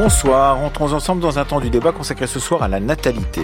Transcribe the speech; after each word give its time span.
Bonsoir, 0.00 0.60
entrons 0.60 0.92
ensemble 0.92 1.20
dans 1.20 1.40
un 1.40 1.44
temps 1.44 1.58
du 1.58 1.70
débat 1.70 1.90
consacré 1.90 2.28
ce 2.28 2.38
soir 2.38 2.62
à 2.62 2.68
la 2.68 2.78
natalité. 2.78 3.42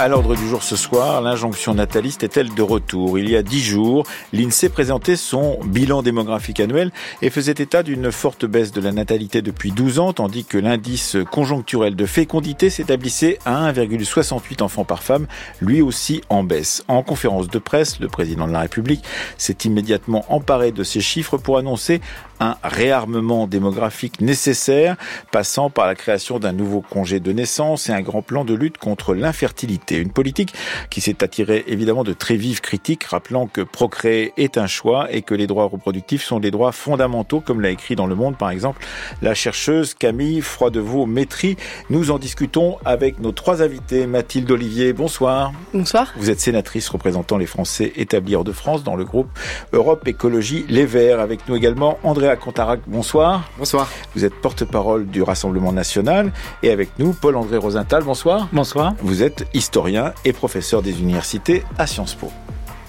À 0.00 0.08
l'ordre 0.08 0.34
du 0.34 0.48
jour 0.48 0.62
ce 0.62 0.76
soir, 0.76 1.20
l'injonction 1.20 1.74
nataliste 1.74 2.22
est-elle 2.22 2.54
de 2.54 2.62
retour? 2.62 3.18
Il 3.18 3.28
y 3.28 3.36
a 3.36 3.42
dix 3.42 3.60
jours, 3.60 4.06
l'INSEE 4.32 4.70
présentait 4.70 5.14
son 5.14 5.60
bilan 5.62 6.00
démographique 6.00 6.58
annuel 6.58 6.90
et 7.20 7.28
faisait 7.28 7.52
état 7.52 7.82
d'une 7.82 8.10
forte 8.10 8.46
baisse 8.46 8.72
de 8.72 8.80
la 8.80 8.92
natalité 8.92 9.42
depuis 9.42 9.72
12 9.72 9.98
ans, 9.98 10.14
tandis 10.14 10.46
que 10.46 10.56
l'indice 10.56 11.18
conjoncturel 11.30 11.96
de 11.96 12.06
fécondité 12.06 12.70
s'établissait 12.70 13.38
à 13.44 13.70
1,68 13.70 14.62
enfants 14.62 14.86
par 14.86 15.02
femme, 15.02 15.26
lui 15.60 15.82
aussi 15.82 16.22
en 16.30 16.44
baisse. 16.44 16.82
En 16.88 17.02
conférence 17.02 17.48
de 17.48 17.58
presse, 17.58 18.00
le 18.00 18.08
président 18.08 18.46
de 18.46 18.52
la 18.54 18.60
République 18.60 19.04
s'est 19.36 19.58
immédiatement 19.66 20.24
emparé 20.30 20.72
de 20.72 20.82
ces 20.82 21.02
chiffres 21.02 21.36
pour 21.36 21.58
annoncer 21.58 22.00
un 22.40 22.56
réarmement 22.64 23.46
démographique 23.46 24.20
nécessaire, 24.20 24.96
passant 25.30 25.70
par 25.70 25.86
la 25.86 25.94
création 25.94 26.38
d'un 26.38 26.52
nouveau 26.52 26.80
congé 26.80 27.20
de 27.20 27.32
naissance 27.32 27.88
et 27.88 27.92
un 27.92 28.00
grand 28.00 28.22
plan 28.22 28.44
de 28.44 28.54
lutte 28.54 28.78
contre 28.78 29.14
l'infertilité. 29.14 29.96
Une 29.96 30.10
politique 30.10 30.54
qui 30.88 31.00
s'est 31.00 31.22
attirée 31.22 31.64
évidemment 31.66 32.02
de 32.02 32.14
très 32.14 32.36
vives 32.36 32.60
critiques, 32.60 33.04
rappelant 33.04 33.46
que 33.46 33.60
procréer 33.60 34.32
est 34.36 34.58
un 34.58 34.66
choix 34.66 35.12
et 35.12 35.22
que 35.22 35.34
les 35.34 35.46
droits 35.46 35.66
reproductifs 35.66 36.24
sont 36.24 36.40
des 36.40 36.50
droits 36.50 36.72
fondamentaux, 36.72 37.40
comme 37.40 37.60
l'a 37.60 37.70
écrit 37.70 37.94
dans 37.94 38.06
Le 38.06 38.14
Monde 38.14 38.36
par 38.36 38.50
exemple 38.50 38.84
la 39.22 39.34
chercheuse 39.34 39.94
Camille 39.94 40.40
Froidevaux-Métry. 40.40 41.56
Nous 41.90 42.10
en 42.10 42.18
discutons 42.18 42.78
avec 42.84 43.20
nos 43.20 43.32
trois 43.32 43.62
invités. 43.62 44.06
Mathilde 44.06 44.50
Olivier, 44.50 44.92
bonsoir. 44.92 45.52
Bonsoir. 45.74 46.12
Vous 46.16 46.30
êtes 46.30 46.40
sénatrice 46.40 46.88
représentant 46.88 47.36
les 47.36 47.46
Français 47.46 47.92
établis 47.96 48.34
hors 48.34 48.44
de 48.44 48.52
France 48.52 48.82
dans 48.82 48.96
le 48.96 49.04
groupe 49.04 49.28
Europe 49.72 50.08
Écologie 50.08 50.64
Les 50.68 50.86
Verts. 50.86 51.20
Avec 51.20 51.48
nous 51.48 51.56
également 51.56 51.98
Andrea 52.30 52.36
Contarac, 52.36 52.80
bonsoir. 52.86 53.42
Bonsoir. 53.58 53.88
Vous 54.14 54.24
êtes 54.24 54.34
porte-parole 54.40 55.06
du 55.06 55.20
Rassemblement 55.20 55.72
National. 55.72 56.32
Et 56.62 56.70
avec 56.70 56.96
nous 57.00 57.12
Paul-André 57.12 57.56
Rosenthal, 57.56 58.04
bonsoir. 58.04 58.46
Bonsoir. 58.52 58.94
Vous 59.00 59.24
êtes 59.24 59.48
historien 59.52 60.12
et 60.24 60.32
professeur 60.32 60.80
des 60.80 61.00
universités 61.00 61.64
à 61.76 61.88
Sciences 61.88 62.14
Po. 62.14 62.30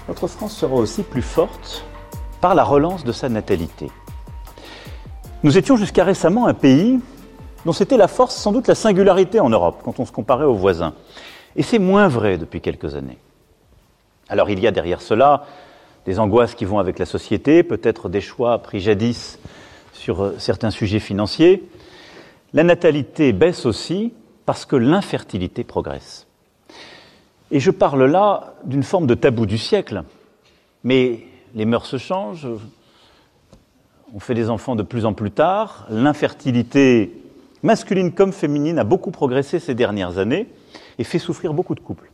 Notre 0.08 0.28
France 0.28 0.56
sera 0.56 0.75
aussi 0.75 1.02
plus 1.02 1.23
forte 1.23 1.84
par 2.39 2.53
la 2.53 2.64
relance 2.64 3.03
de 3.03 3.12
sa 3.12 3.30
natalité. 3.30 3.89
Nous 5.42 5.58
étions 5.58 5.75
jusqu'à 5.75 6.03
récemment 6.03 6.45
un 6.45 6.53
pays 6.53 7.00
dont 7.66 7.73
c'était 7.73 7.97
la 7.97 8.08
force, 8.08 8.36
sans 8.36 8.52
doute 8.52 8.67
la 8.67 8.75
singularité 8.75 9.39
en 9.39 9.50
Europe, 9.50 9.81
quand 9.84 10.00
on 10.00 10.06
se 10.06 10.12
comparait 10.12 10.45
aux 10.45 10.53
voisins. 10.53 10.94
Et 11.56 11.64
c'est 11.64 11.80
moins 11.80 12.08
vrai 12.08 12.38
depuis 12.38 12.62
quelques 12.62 12.94
années. 12.94 13.17
Alors 14.30 14.52
il 14.52 14.59
y 14.59 14.67
a 14.67 14.72
derrière 14.72 15.02
cela 15.02 15.45
des 16.06 16.20
angoisses 16.20 16.56
qui 16.56 16.66
vont 16.66 16.80
avec 16.80 17.00
la 17.00 17.06
société, 17.06 17.64
peut-être 17.64 18.10
des 18.10 18.22
choix 18.22 18.60
pris 18.60 18.80
jadis 18.80 19.40
sur 19.94 20.22
euh, 20.22 20.36
certains 20.38 20.72
sujets 20.72 21.00
financiers. 21.00 21.64
La 22.54 22.64
natalité 22.64 23.34
baisse 23.34 23.66
aussi 23.66 24.14
parce 24.46 24.66
que 24.66 24.76
l'infertilité 24.76 25.64
progresse. 25.64 26.28
Et 27.52 27.60
je 27.60 27.72
parle 27.72 28.06
là 28.06 28.56
d'une 28.64 28.84
forme 28.84 29.08
de 29.08 29.14
tabou 29.14 29.46
du 29.46 29.58
siècle. 29.58 30.04
Mais 30.84 31.20
les 31.54 31.66
mœurs 31.66 31.86
se 31.86 31.98
changent, 31.98 32.48
on 34.14 34.20
fait 34.20 34.34
des 34.34 34.50
enfants 34.50 34.76
de 34.76 34.84
plus 34.84 35.06
en 35.06 35.14
plus 35.14 35.32
tard, 35.32 35.86
l'infertilité 35.90 37.12
masculine 37.64 38.12
comme 38.12 38.34
féminine 38.34 38.80
a 38.80 38.84
beaucoup 38.84 39.12
progressé 39.12 39.60
ces 39.60 39.76
dernières 39.76 40.18
années 40.18 40.48
et 40.98 41.04
fait 41.04 41.20
souffrir 41.20 41.54
beaucoup 41.54 41.75
de 41.75 41.80
couples. 41.80 42.12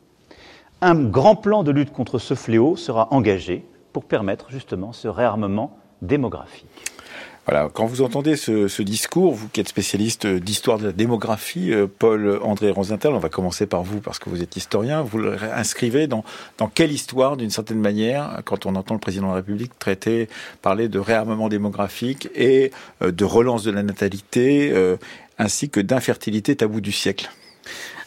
Un 0.82 0.96
grand 0.96 1.36
plan 1.36 1.64
de 1.64 1.72
lutte 1.72 1.92
contre 1.92 2.20
ce 2.20 2.34
fléau 2.34 2.76
sera 2.76 3.08
engagé 3.12 3.66
pour 3.98 4.06
permettre 4.06 4.52
justement 4.52 4.94
ce 4.94 5.08
réarmement 5.08 5.76
démographique. 6.04 6.68
Voilà, 7.48 7.68
quand 7.74 7.88
vous 7.88 8.04
entendez 8.04 8.36
ce, 8.36 8.82
discours, 8.84 9.34
vous 9.34 9.50
qui 9.50 9.60
êtes 9.60 9.70
spécialiste 9.70 10.28
d'histoire 10.28 10.78
de 10.78 10.86
la 10.86 10.92
démographie, 10.92 11.74
euh, 11.74 11.88
Paul-André 11.88 12.70
Rosenthal, 12.70 13.14
on 13.14 13.18
va 13.18 13.30
commencer 13.30 13.66
par 13.66 13.82
vous 13.82 14.00
parce 14.00 14.20
que 14.20 14.30
vous 14.30 14.44
êtes 14.44 14.56
historien, 14.56 15.02
vous 15.02 15.18
l'inscrivez 15.18 16.06
dans, 16.06 16.24
dans 16.60 16.68
quelle 16.68 16.92
histoire, 16.92 17.38
d'une 17.38 17.50
certaine 17.50 17.80
manière, 17.80 18.42
quand 18.46 18.68
on 18.68 18.76
entend 18.76 18.94
le 18.94 19.00
président 19.00 19.26
de 19.26 19.32
la 19.32 19.38
République 19.38 19.80
traiter, 19.80 20.30
parler 20.62 20.90
de 20.90 21.00
réarmement 21.00 21.50
démographique 21.50 22.30
et 22.36 22.72
euh, 23.02 23.12
de 23.12 23.26
relance 23.26 23.64
de 23.64 23.72
la 23.72 23.82
natalité, 23.82 24.70
euh, 24.72 24.98
ainsi 25.40 25.72
que 25.72 25.80
d'infertilité 25.80 26.56
tabou 26.56 26.82
du 26.82 26.92
siècle? 26.92 27.32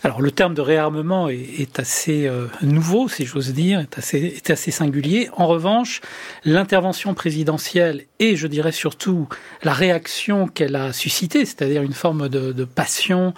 Alors 0.02 0.22
le 0.22 0.30
terme 0.30 0.54
de 0.54 0.62
réarmement 0.62 1.28
est, 1.28 1.78
assez 1.78 2.26
euh, 2.26 2.46
nouveau, 2.62 3.08
si 3.08 3.26
j'ose 3.26 3.52
dire, 3.52 3.80
est 3.80 3.98
assez, 3.98 4.18
est 4.18 4.50
assez 4.50 4.70
singulier. 4.70 5.28
En 5.36 5.46
revanche, 5.46 6.00
l'intervention 6.44 7.12
présidentielle 7.14 8.06
et 8.20 8.36
je 8.36 8.46
dirais 8.46 8.70
surtout 8.70 9.28
la 9.64 9.72
réaction 9.72 10.46
qu'elle 10.46 10.76
a 10.76 10.92
suscitée, 10.92 11.44
c'est-à-dire 11.44 11.82
une 11.82 11.92
forme 11.92 12.28
de, 12.28 12.64
passion 12.64 13.34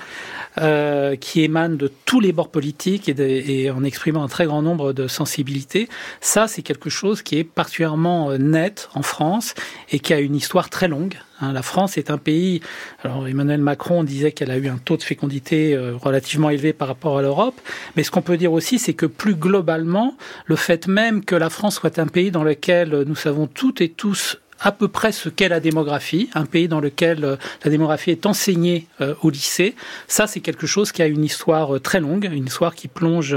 euh, 0.59 1.17
qui 1.17 1.43
émane 1.43 1.79
de 1.79 1.91
tous 2.05 2.21
les 2.21 2.33
bords 2.33 2.51
politiques 2.51 3.09
et, 3.09 3.71
en 3.71 3.85
exprimant 3.85 4.23
un 4.23 4.29
très 4.29 4.45
grand 4.45 4.61
nombre 4.61 4.93
de 4.93 5.09
sensibilités, 5.09 5.89
ça 6.21 6.49
c'est 6.49 6.63
quelque 6.63 6.91
chose 6.91 7.23
qui 7.23 7.39
est 7.39 7.45
particulièrement 7.45 8.31
euh, 8.31 8.37
net 8.37 8.91
en 8.95 9.03
France 9.03 9.55
et 9.91 10.01
qui 10.01 10.13
a 10.13 10.21
une 10.21 10.37
histoire 10.37 10.69
très 10.69 10.89
longue 10.89 11.17
Hein, 11.43 11.53
la 11.53 11.63
France 11.63 11.99
est 11.99 12.11
un 12.11 12.19
pays. 12.19 12.61
Alors 13.03 13.27
Emmanuel 13.27 13.61
Macron 13.61 14.05
disait 14.05 14.33
qu'elle 14.33 14.53
a 14.53 14.57
eu 14.57 14.69
un 14.69 14.79
taux 14.79 14.97
de 14.97 15.03
fécondité 15.03 15.75
euh, 15.75 15.97
relativement 15.97 16.51
élevé 16.51 16.73
par 16.73 16.89
rapport 16.89 17.19
à 17.19 17.23
l'Europe, 17.23 17.61
mais 17.97 18.05
ce 18.05 18.11
qu'on 18.11 18.23
peut 18.23 18.37
dire 18.37 18.53
aussi, 18.53 18.79
c'est 18.79 18.95
que 18.95 19.07
plus 19.07 19.35
globalement, 19.35 20.17
le 20.47 20.57
fait 20.57 20.87
même 20.87 21.25
que 21.25 21.35
la 21.35 21.51
France 21.51 21.77
soit 21.77 21.99
un 21.99 22.07
pays 22.07 22.31
dans 22.31 22.45
lequel 22.45 23.03
nous 23.07 23.17
savons 23.17 23.49
toutes 23.49 23.81
et 23.81 23.89
tous 23.89 24.39
à 24.63 24.73
peu 24.73 24.89
près 24.89 25.13
ce 25.13 25.29
qu'est 25.29 25.49
la 25.49 25.61
démographie, 25.61 26.31
un 26.35 26.47
pays 26.47 26.69
dans 26.69 26.81
lequel 26.81 27.25
euh, 27.25 27.37
la 27.65 27.71
démographie 27.71 28.11
est 28.11 28.27
enseignée 28.27 28.87
euh, 29.01 29.15
au 29.23 29.31
lycée. 29.31 29.75
Ça, 30.07 30.27
c'est 30.27 30.41
quelque 30.41 30.67
chose 30.67 30.93
qui 30.93 31.03
a 31.03 31.07
une 31.07 31.25
histoire 31.25 31.77
euh, 31.77 31.81
très 31.81 32.01
longue, 32.01 32.31
une 32.33 32.47
histoire 32.47 32.75
qui 32.75 32.89
plonge 32.89 33.37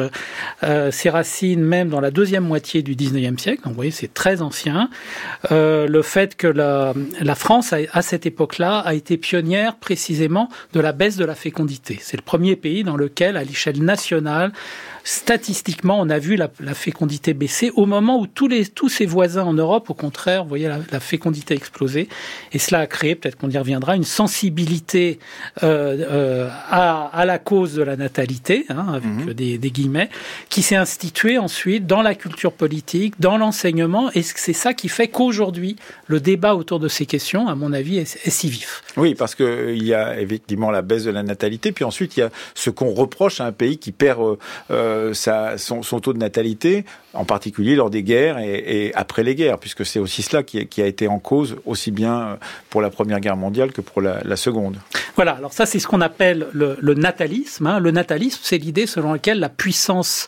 ses 0.91 1.09
racines 1.09 1.61
même 1.61 1.89
dans 1.89 1.99
la 1.99 2.11
deuxième 2.11 2.43
moitié 2.43 2.81
du 2.81 2.95
19e 2.95 3.37
siècle. 3.37 3.63
Donc, 3.63 3.73
vous 3.73 3.75
voyez, 3.75 3.91
c'est 3.91 4.13
très 4.13 4.41
ancien. 4.41 4.89
le 5.51 6.01
fait 6.01 6.35
que 6.35 6.47
la, 6.47 6.93
la 7.21 7.35
France, 7.35 7.73
à 7.73 8.01
cette 8.01 8.25
époque-là, 8.25 8.79
a 8.79 8.93
été 8.93 9.17
pionnière 9.17 9.75
précisément 9.75 10.49
de 10.73 10.79
la 10.79 10.91
baisse 10.91 11.17
de 11.17 11.25
la 11.25 11.35
fécondité. 11.35 11.99
C'est 12.01 12.17
le 12.17 12.23
premier 12.23 12.55
pays 12.55 12.83
dans 12.83 12.97
lequel, 12.97 13.37
à 13.37 13.43
l'échelle 13.43 13.81
nationale, 13.83 14.51
statistiquement, 15.05 15.99
on 15.99 16.09
a 16.09 16.19
vu 16.19 16.35
la, 16.35 16.49
fécondité 16.73 17.33
baisser 17.33 17.71
au 17.75 17.85
moment 17.85 18.19
où 18.19 18.27
tous, 18.27 18.47
les, 18.47 18.65
tous 18.65 18.89
ses 18.89 19.05
voisins 19.05 19.43
en 19.43 19.53
Europe, 19.53 19.89
au 19.89 19.93
contraire, 19.93 20.43
voyez 20.43 20.67
la, 20.67 20.99
fécondité 20.99 21.14
exploser. 21.55 22.07
Et 22.51 22.59
cela 22.59 22.81
a 22.81 22.87
créé, 22.87 23.15
peut-être 23.15 23.37
qu'on 23.37 23.49
y 23.49 23.57
reviendra, 23.57 23.95
une 23.95 24.03
sensibilité 24.03 25.19
euh, 25.63 26.05
euh, 26.09 26.49
à, 26.69 27.05
à, 27.07 27.25
la 27.25 27.37
cause 27.39 27.73
de 27.73 27.83
la 27.83 27.95
natalité, 27.95 28.65
hein, 28.69 28.85
avec 28.89 29.05
mhm. 29.05 29.33
des, 29.33 29.57
des, 29.57 29.71
guillemets, 29.71 30.09
qui 30.49 30.61
s'est 30.61 30.75
instituée 30.75 31.37
ensuite 31.37 31.87
dans 31.87 32.01
la 32.01 32.15
culture 32.15 32.51
politique, 32.51 33.19
dans 33.19 33.37
l'enseignement. 33.37 34.09
Et 34.13 34.21
c'est 34.21 34.53
ça 34.53 34.73
qui 34.73 34.89
fait 34.89 35.07
qu'aujourd'hui, 35.07 35.75
le 36.07 36.19
débat 36.19 36.55
autour 36.55 36.79
de 36.79 36.87
ces 36.87 37.05
questions, 37.05 37.47
à 37.47 37.55
mon 37.55 37.73
avis, 37.73 37.97
est, 37.97 38.25
est 38.25 38.29
si 38.29 38.49
vif. 38.49 38.83
Oui, 38.97 39.15
parce 39.15 39.35
qu'il 39.35 39.45
euh, 39.45 39.75
y 39.75 39.93
a 39.93 40.19
effectivement 40.19 40.71
la 40.71 40.81
baisse 40.81 41.03
de 41.03 41.11
la 41.11 41.23
natalité, 41.23 41.71
puis 41.71 41.83
ensuite 41.83 42.17
il 42.17 42.21
y 42.21 42.23
a 42.23 42.29
ce 42.53 42.69
qu'on 42.69 42.93
reproche 42.93 43.41
à 43.41 43.45
un 43.45 43.51
pays 43.51 43.77
qui 43.77 43.91
perd 43.91 44.37
euh, 44.71 45.13
son, 45.13 45.99
taux 45.99 46.13
de 46.13 46.17
natalité, 46.17 46.85
en 47.13 47.25
particulier 47.25 47.75
lors 47.75 47.89
des 47.89 48.03
guerres 48.03 48.39
et, 48.39 48.91
après 48.95 49.23
les 49.23 49.35
guerres, 49.35 49.57
puisque 49.57 49.85
c'est 49.85 49.99
aussi 49.99 50.21
cela 50.21 50.43
qui, 50.43 50.81
a 50.81 50.85
été 50.85 50.94
en 51.03 51.19
cause 51.19 51.57
aussi 51.65 51.91
bien 51.91 52.37
pour 52.69 52.81
la 52.81 52.89
Première 52.89 53.19
Guerre 53.19 53.37
mondiale 53.37 53.71
que 53.71 53.81
pour 53.81 54.01
la, 54.01 54.35
Seconde. 54.35 54.77
Voilà, 55.15 55.31
alors 55.31 55.53
ça 55.53 55.65
c'est 55.65 55.79
ce 55.79 55.87
qu'on 55.87 56.01
appelle 56.01 56.47
le, 56.51 56.93
natalisme. 56.93 57.67
Hein. 57.67 57.79
Le 57.79 57.91
natalisme, 57.91 58.41
c'est 58.43 58.57
l'idée 58.57 58.85
selon 58.85 59.13
laquelle 59.13 59.39
la 59.39 59.49
puissance 59.49 60.27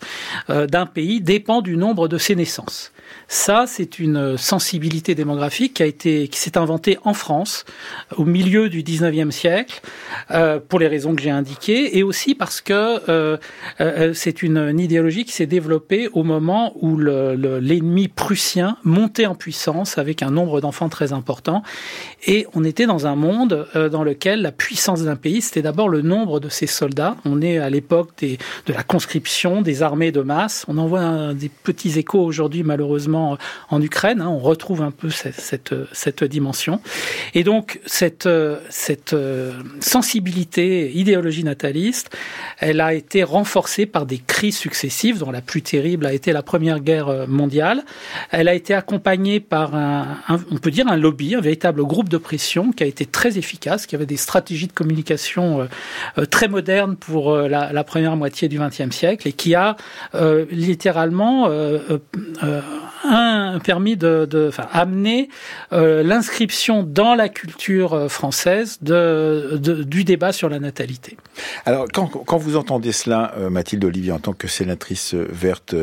euh, 0.50 0.66
d'un 0.66 0.86
pays 0.86 1.19
dépend 1.19 1.62
du 1.62 1.75
nombre 1.75 2.08
de 2.08 2.18
ses 2.18 2.36
naissances. 2.36 2.92
Ça, 3.27 3.65
c'est 3.68 4.00
une 4.00 4.38
sensibilité 4.38 5.13
démographique 5.13 5.75
qui 5.75 5.83
a 5.83 5.85
été, 5.85 6.29
qui 6.29 6.39
s'est 6.39 6.57
inventée 6.57 6.97
en 7.03 7.13
France 7.13 7.65
au 8.15 8.24
milieu 8.24 8.69
du 8.69 8.83
19e 8.83 9.31
siècle, 9.31 9.81
euh, 10.31 10.59
pour 10.59 10.79
les 10.79 10.88
raisons 10.88 11.13
que 11.13 11.21
j'ai 11.21 11.29
indiquées, 11.29 11.97
et 11.97 12.03
aussi 12.03 12.35
parce 12.35 12.62
que 12.62 12.74
euh, 13.09 13.38
euh, 13.81 14.13
c'est 14.13 14.44
une, 14.44 14.79
idéologie 14.79 15.25
qui 15.25 15.33
s'est 15.33 15.45
développée 15.45 16.07
au 16.13 16.24
moment 16.24 16.74
où 16.81 16.97
l'ennemi 16.97 18.03
le, 18.03 18.09
prussien 18.09 18.77
montait 18.83 19.25
en 19.25 19.35
puissance 19.35 19.97
avec 19.97 20.23
un 20.23 20.31
nombre 20.31 20.62
d'enfants 20.62 20.89
très 20.89 21.12
important, 21.12 21.63
et 22.25 22.48
on 22.54 22.64
était 22.64 22.86
dans 22.86 23.08
un 23.08 23.16
monde 23.16 23.68
dans 23.75 24.04
lequel 24.04 24.42
la 24.42 24.52
puissance 24.52 25.04
d'un 25.04 25.16
pays, 25.16 25.42
c'était 25.42 25.62
d'abord 25.62 25.90
le 25.90 26.02
nombre 26.02 26.40
de 26.40 26.50
ses 26.50 26.68
soldats. 26.68 27.16
On 27.25 27.42
est 27.42 27.58
à 27.58 27.69
l'époque 27.69 28.10
de 28.22 28.74
la 28.74 28.84
conscription, 28.84 29.62
des 29.62 29.84
armées 29.84 30.12
de 30.12 30.22
masse. 30.22 30.66
On 30.68 30.78
en 30.78 30.88
voit 30.88 31.34
des 31.34 31.50
petits 31.50 31.98
échos 31.98 32.24
aujourd'hui, 32.24 32.64
malheureusement 32.64 33.08
événements 33.08 33.38
en 33.69 33.81
Ukraine. 33.81 34.22
Hein. 34.22 34.30
on 34.30 34.40
retrouve 34.40 34.81
un 34.81 34.92
peu 34.92 35.10
cette, 35.10 35.40
cette, 35.40 35.74
cette 35.92 36.24
dimension. 36.24 36.80
Et 37.34 37.44
donc 37.44 37.80
cette, 37.86 38.30
cette 38.69 39.16
sensibilité, 39.80 40.92
idéologie 40.94 41.44
nataliste, 41.44 42.16
elle 42.60 42.81
a 42.81 42.94
été 42.94 43.24
renforcée 43.24 43.86
par 43.86 44.06
des 44.06 44.19
crises 44.19 44.58
successives, 44.58 45.19
dont 45.19 45.31
la 45.31 45.42
plus 45.42 45.62
terrible 45.62 46.06
a 46.06 46.14
été 46.14 46.31
la 46.31 46.44
Première 46.44 46.80
Guerre 46.80 47.28
mondiale. 47.28 47.84
Elle 48.31 48.48
a 48.48 48.54
été 48.54 48.74
accompagnée 48.74 49.40
par 49.40 49.75
un, 49.75 50.18
on 50.52 50.58
peut 50.58 50.72
dire 50.72 50.88
un 50.88 50.98
lobby, 50.98 51.36
un 51.36 51.42
véritable 51.42 51.84
groupe 51.84 52.10
de 52.10 52.17
qui 52.72 52.84
a 52.84 52.88
été 52.88 53.06
très 53.06 53.38
efficace, 53.38 53.86
qui 53.86 53.96
avait 53.96 54.06
des 54.06 54.18
stratégies 54.18 54.68
de 54.68 54.74
communication 54.74 55.68
très 56.30 56.48
modernes 56.48 56.96
pour 56.96 57.36
la, 57.36 57.72
la 57.72 57.84
première 57.84 58.16
moitié 58.16 58.48
du 58.48 58.60
XXe 58.60 58.96
siècle 58.96 59.28
et 59.28 59.34
qui 59.34 59.56
a 59.56 59.75
euh, 60.16 60.46
littéralement 60.52 61.48
euh, 61.48 61.80
euh, 62.44 62.62
un 63.03 63.59
permis 63.59 63.97
de, 63.97 64.27
de 64.29 64.47
enfin, 64.47 64.67
amener 64.71 65.29
l'inscription 65.71 66.83
dans 66.83 67.15
la 67.15 67.29
culture 67.29 68.11
française 68.11 68.77
de, 68.81 69.57
de, 69.61 69.83
du 69.83 70.03
débat 70.03 70.31
sur 70.31 70.49
la 70.49 70.59
natalité. 70.59 71.17
Alors, 71.65 71.88
quand, 71.94 72.07
quand 72.07 72.38
vous 72.38 72.55
entendez 72.55 72.91
cela, 72.91 73.33
Mathilde 73.49 73.83
Olivier, 73.85 74.11
en 74.11 74.19
tant 74.19 74.33
que 74.33 74.47
sénatrice 74.47 75.13
verte 75.13 75.75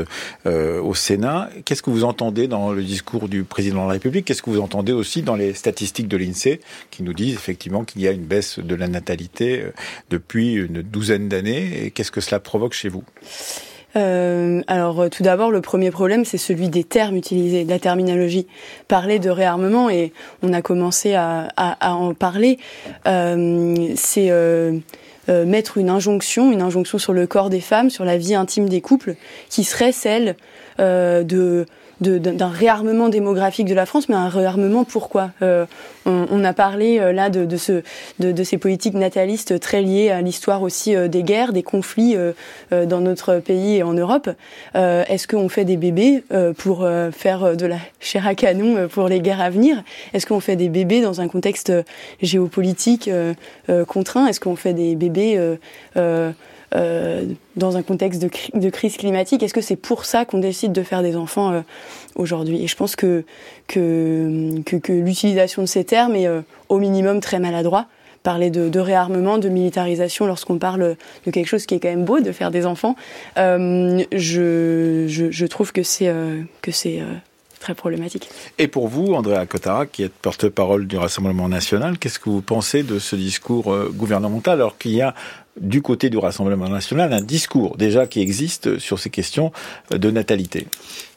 au 0.44 0.94
Sénat, 0.94 1.50
qu'est-ce 1.64 1.82
que 1.82 1.90
vous 1.90 2.04
entendez 2.04 2.48
dans 2.48 2.72
le 2.72 2.82
discours 2.82 3.28
du 3.28 3.44
président 3.44 3.82
de 3.82 3.88
la 3.88 3.92
République? 3.94 4.24
Qu'est-ce 4.26 4.42
que 4.42 4.50
vous 4.50 4.60
entendez 4.60 4.92
aussi 4.92 5.22
dans 5.22 5.36
les 5.36 5.54
statistiques 5.54 6.08
de 6.08 6.16
l'INSEE 6.16 6.60
qui 6.90 7.02
nous 7.02 7.12
disent 7.12 7.34
effectivement 7.34 7.84
qu'il 7.84 8.02
y 8.02 8.08
a 8.08 8.10
une 8.10 8.24
baisse 8.24 8.58
de 8.58 8.74
la 8.74 8.88
natalité 8.88 9.64
depuis 10.10 10.54
une 10.54 10.82
douzaine 10.82 11.28
d'années? 11.28 11.84
Et 11.84 11.90
qu'est-ce 11.90 12.10
que 12.10 12.20
cela 12.20 12.40
provoque 12.40 12.72
chez 12.72 12.88
vous? 12.88 13.04
Euh, 13.96 14.62
alors 14.66 15.00
euh, 15.00 15.08
tout 15.08 15.22
d'abord, 15.22 15.50
le 15.50 15.60
premier 15.60 15.90
problème, 15.90 16.24
c'est 16.24 16.38
celui 16.38 16.68
des 16.68 16.84
termes 16.84 17.16
utilisés, 17.16 17.64
de 17.64 17.70
la 17.70 17.78
terminologie. 17.78 18.46
Parler 18.88 19.18
de 19.18 19.30
réarmement, 19.30 19.90
et 19.90 20.12
on 20.42 20.52
a 20.52 20.62
commencé 20.62 21.14
à, 21.14 21.48
en 21.80 22.14
parler, 22.14 22.58
euh, 23.06 23.74
c'est 23.96 24.30
mettre 25.28 25.78
une 25.78 25.88
injonction, 25.88 26.52
une 26.52 26.60
injonction 26.60 26.98
sur 26.98 27.12
le 27.12 27.26
corps 27.26 27.50
des 27.50 27.60
femmes, 27.60 27.90
sur 27.90 28.04
la 28.04 28.18
vie 28.18 28.34
intime 28.34 28.68
des 28.68 28.80
couples, 28.80 29.14
qui 29.48 29.64
serait 29.64 29.92
celle 29.92 30.36
de 30.78 31.66
d'un 32.00 32.48
réarmement 32.48 33.08
démographique 33.08 33.66
de 33.66 33.74
la 33.74 33.86
France, 33.86 34.08
mais 34.08 34.14
un 34.14 34.28
réarmement 34.28 34.84
pourquoi 34.84 35.30
euh, 35.42 35.64
on, 36.06 36.44
a 36.44 36.52
parlé 36.52 36.98
euh, 36.98 37.12
là 37.12 37.30
de, 37.30 37.44
de, 37.44 37.56
ce, 37.56 37.82
de, 38.18 38.44
ces 38.44 38.58
politiques 38.58 38.94
natalistes 38.94 39.58
très 39.60 39.80
liées 39.80 40.10
à 40.10 40.20
l'histoire 40.20 40.62
aussi 40.62 40.94
euh, 40.94 41.08
des 41.08 41.22
guerres, 41.22 41.52
des 41.52 41.62
conflits 41.62 42.16
dans 42.70 43.00
notre 43.00 43.38
pays 43.38 43.76
et 43.76 43.82
en 43.82 43.92
Europe. 43.92 44.28
Est-ce 44.74 45.28
qu'on 45.28 45.48
fait 45.48 45.64
des 45.64 45.76
bébés 45.76 46.24
pour 46.58 46.86
faire 47.12 47.56
de 47.56 47.66
la 47.66 47.76
chair 48.00 48.26
à 48.26 48.34
canon 48.34 48.88
pour 48.88 49.08
les 49.08 49.20
guerres 49.20 49.40
à 49.40 49.50
venir? 49.50 49.82
Est-ce 50.12 50.26
qu'on 50.26 50.40
fait 50.40 50.56
des 50.56 50.68
bébés 50.68 51.00
dans 51.00 51.20
un 51.20 51.28
contexte 51.28 51.72
géopolitique 52.22 53.10
contraint? 53.88 54.26
Est-ce 54.26 54.40
qu'on 54.40 54.56
fait 54.56 54.74
des 54.74 54.96
bébés 54.96 55.38
euh, 56.76 57.24
dans 57.54 57.76
un 57.76 57.82
contexte 57.82 58.20
de, 58.20 58.70
crise 58.70 58.96
climatique. 58.96 59.44
Est-ce 59.44 59.54
que 59.54 59.60
c'est 59.60 59.76
pour 59.76 60.04
ça 60.04 60.24
qu'on 60.24 60.38
décide 60.38 60.72
de 60.72 60.82
faire 60.82 61.02
des 61.02 61.14
enfants 61.14 61.52
euh, 61.52 61.60
aujourd'hui? 62.16 62.64
Et 62.64 62.66
je 62.66 62.74
pense 62.74 62.96
que, 62.96 63.22
l'utilisation 63.76 65.62
de 65.62 65.68
ces 65.68 65.84
termes 65.84 66.16
est 66.16 66.26
euh, 66.26 66.40
au 66.68 66.78
minimum 66.78 67.20
très 67.20 67.38
maladroit. 67.38 67.86
Parler 68.24 68.50
de, 68.50 68.78
réarmement, 68.80 69.38
de 69.38 69.48
militarisation 69.50 70.26
lorsqu'on 70.26 70.58
parle 70.58 70.96
de 71.26 71.30
quelque 71.30 71.46
chose 71.46 71.66
qui 71.66 71.74
est 71.74 71.78
quand 71.78 71.90
même 71.90 72.06
beau, 72.06 72.20
de 72.20 72.32
faire 72.32 72.50
des 72.50 72.64
enfants, 72.64 72.96
je, 73.36 74.06
trouve 75.44 75.72
que 75.72 75.82
c'est 75.82 76.10
très 77.60 77.74
problématique. 77.74 78.30
Et 78.56 78.66
pour 78.66 78.88
vous, 78.88 79.12
Andrea 79.12 79.44
Cotara, 79.46 79.84
qui 79.84 80.04
est 80.04 80.10
porte-parole 80.10 80.86
du 80.86 80.96
Rassemblement 80.96 81.50
national, 81.50 81.98
qu'est-ce 81.98 82.18
que 82.18 82.30
vous 82.30 82.40
pensez 82.40 82.82
de 82.82 82.98
ce 82.98 83.14
discours 83.14 83.76
gouvernemental 83.92 84.54
alors 84.54 84.78
qu'il 84.78 84.92
y 84.92 85.02
a 85.02 85.14
du 85.60 85.82
côté 85.82 86.10
du 86.10 86.18
Rassemblement 86.18 86.68
national 86.68 87.12
un 87.12 87.22
discours 87.22 87.76
déjà 87.76 88.06
qui 88.06 88.20
existe 88.20 88.78
sur 88.78 88.98
ces 88.98 89.10
questions 89.10 89.52
de 89.90 90.10
natalité. 90.10 90.66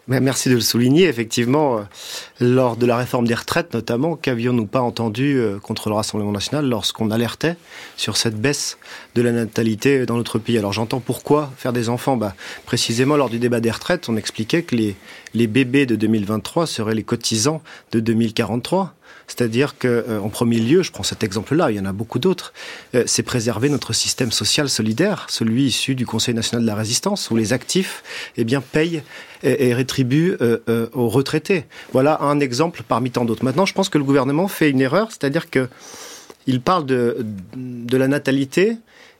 Merci 0.09 0.47
de 0.47 0.55
le 0.55 0.61
souligner. 0.61 1.03
Effectivement, 1.09 1.79
euh, 1.79 1.81
lors 2.39 2.77
de 2.77 2.85
la 2.85 2.95
réforme 2.95 3.27
des 3.27 3.33
retraites 3.33 3.73
notamment, 3.73 4.15
qu'avions-nous 4.15 4.65
pas 4.65 4.79
entendu 4.79 5.37
euh, 5.37 5.59
contre 5.59 5.89
le 5.89 5.95
Rassemblement 5.95 6.31
national 6.31 6.65
lorsqu'on 6.65 7.11
alertait 7.11 7.57
sur 7.97 8.15
cette 8.15 8.39
baisse 8.39 8.77
de 9.15 9.21
la 9.21 9.33
natalité 9.33 10.05
dans 10.05 10.15
notre 10.15 10.39
pays? 10.39 10.57
Alors 10.57 10.71
j'entends 10.71 11.01
pourquoi 11.01 11.51
faire 11.57 11.73
des 11.73 11.89
enfants? 11.89 12.15
Bah, 12.15 12.35
précisément 12.65 13.17
lors 13.17 13.29
du 13.29 13.37
débat 13.37 13.59
des 13.59 13.69
retraites, 13.71 14.07
on 14.07 14.15
expliquait 14.15 14.63
que 14.63 14.77
les, 14.77 14.95
les 15.33 15.47
bébés 15.47 15.85
de 15.85 15.97
2023 15.97 16.67
seraient 16.67 16.95
les 16.95 17.03
cotisants 17.03 17.61
de 17.91 17.99
2043. 17.99 18.93
C'est-à-dire 19.27 19.77
que, 19.77 19.87
euh, 19.87 20.19
en 20.19 20.29
premier 20.29 20.57
lieu, 20.57 20.83
je 20.83 20.91
prends 20.91 21.03
cet 21.03 21.21
exemple-là, 21.21 21.69
il 21.69 21.77
y 21.77 21.79
en 21.79 21.85
a 21.85 21.91
beaucoup 21.91 22.17
d'autres, 22.17 22.53
euh, 22.95 23.03
c'est 23.05 23.23
préserver 23.23 23.69
notre 23.69 23.91
système 23.91 24.31
social 24.31 24.69
solidaire, 24.69 25.27
celui 25.29 25.65
issu 25.65 25.95
du 25.95 26.05
Conseil 26.05 26.33
national 26.33 26.61
de 26.63 26.67
la 26.67 26.75
résistance, 26.75 27.29
où 27.29 27.35
les 27.35 27.51
actifs, 27.51 28.03
eh 28.37 28.45
bien, 28.45 28.61
payent 28.61 29.03
et, 29.43 29.73
rétribuent 29.73 30.37
euh, 30.41 30.87
aux 30.93 31.09
retraités. 31.09 31.65
Voilà 31.91 32.21
un 32.21 32.39
exemple 32.39 32.83
parmi 32.87 33.11
tant 33.11 33.25
d'autres. 33.25 33.43
Maintenant, 33.43 33.65
je 33.65 33.73
pense 33.73 33.89
que 33.89 33.97
le 33.97 34.03
gouvernement 34.05 34.47
fait 34.47 34.69
une 34.69 34.81
erreur, 34.81 35.09
c'est-à-dire 35.09 35.49
que 35.49 35.67
il 36.47 36.61
parle 36.61 36.85
de, 36.85 37.25
de 37.55 37.97
la 37.97 38.07
natalité 38.07 38.77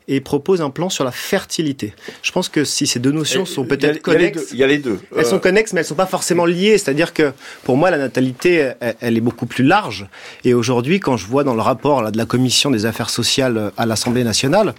et 0.07 0.21
propose 0.21 0.61
un 0.61 0.69
plan 0.69 0.89
sur 0.89 1.03
la 1.03 1.11
fertilité. 1.11 1.93
Je 2.21 2.31
pense 2.31 2.47
que 2.47 2.63
si 2.63 2.87
ces 2.87 2.99
deux 2.99 3.11
notions 3.11 3.45
sont 3.45 3.65
peut-être 3.65 4.01
connexes, 4.01 4.51
il 4.53 4.57
y 4.57 4.63
a 4.63 4.67
les 4.67 4.77
deux. 4.77 4.99
Elles 5.15 5.25
sont 5.25 5.35
euh, 5.35 5.39
connexes, 5.39 5.73
mais 5.73 5.81
elles 5.81 5.85
sont 5.85 5.95
pas 5.95 6.05
forcément 6.05 6.45
liées. 6.45 6.77
C'est-à-dire 6.77 7.13
que 7.13 7.33
pour 7.63 7.75
moi, 7.75 7.91
la 7.91 7.97
natalité, 7.97 8.71
elle, 9.01 9.17
est 9.17 9.21
beaucoup 9.21 9.45
plus 9.45 9.65
large. 9.65 10.07
Et 10.45 10.53
aujourd'hui, 10.53 11.01
quand 11.01 11.17
je 11.17 11.27
vois 11.27 11.43
dans 11.43 11.55
le 11.55 11.61
rapport 11.61 12.01
là, 12.01 12.11
de 12.11 12.17
la 12.17 12.25
commission 12.25 12.71
des 12.71 12.85
affaires 12.85 13.09
sociales 13.09 13.57
euh, 13.57 13.69
à 13.75 13.85
l'Assemblée 13.85 14.23
nationale, 14.23 14.75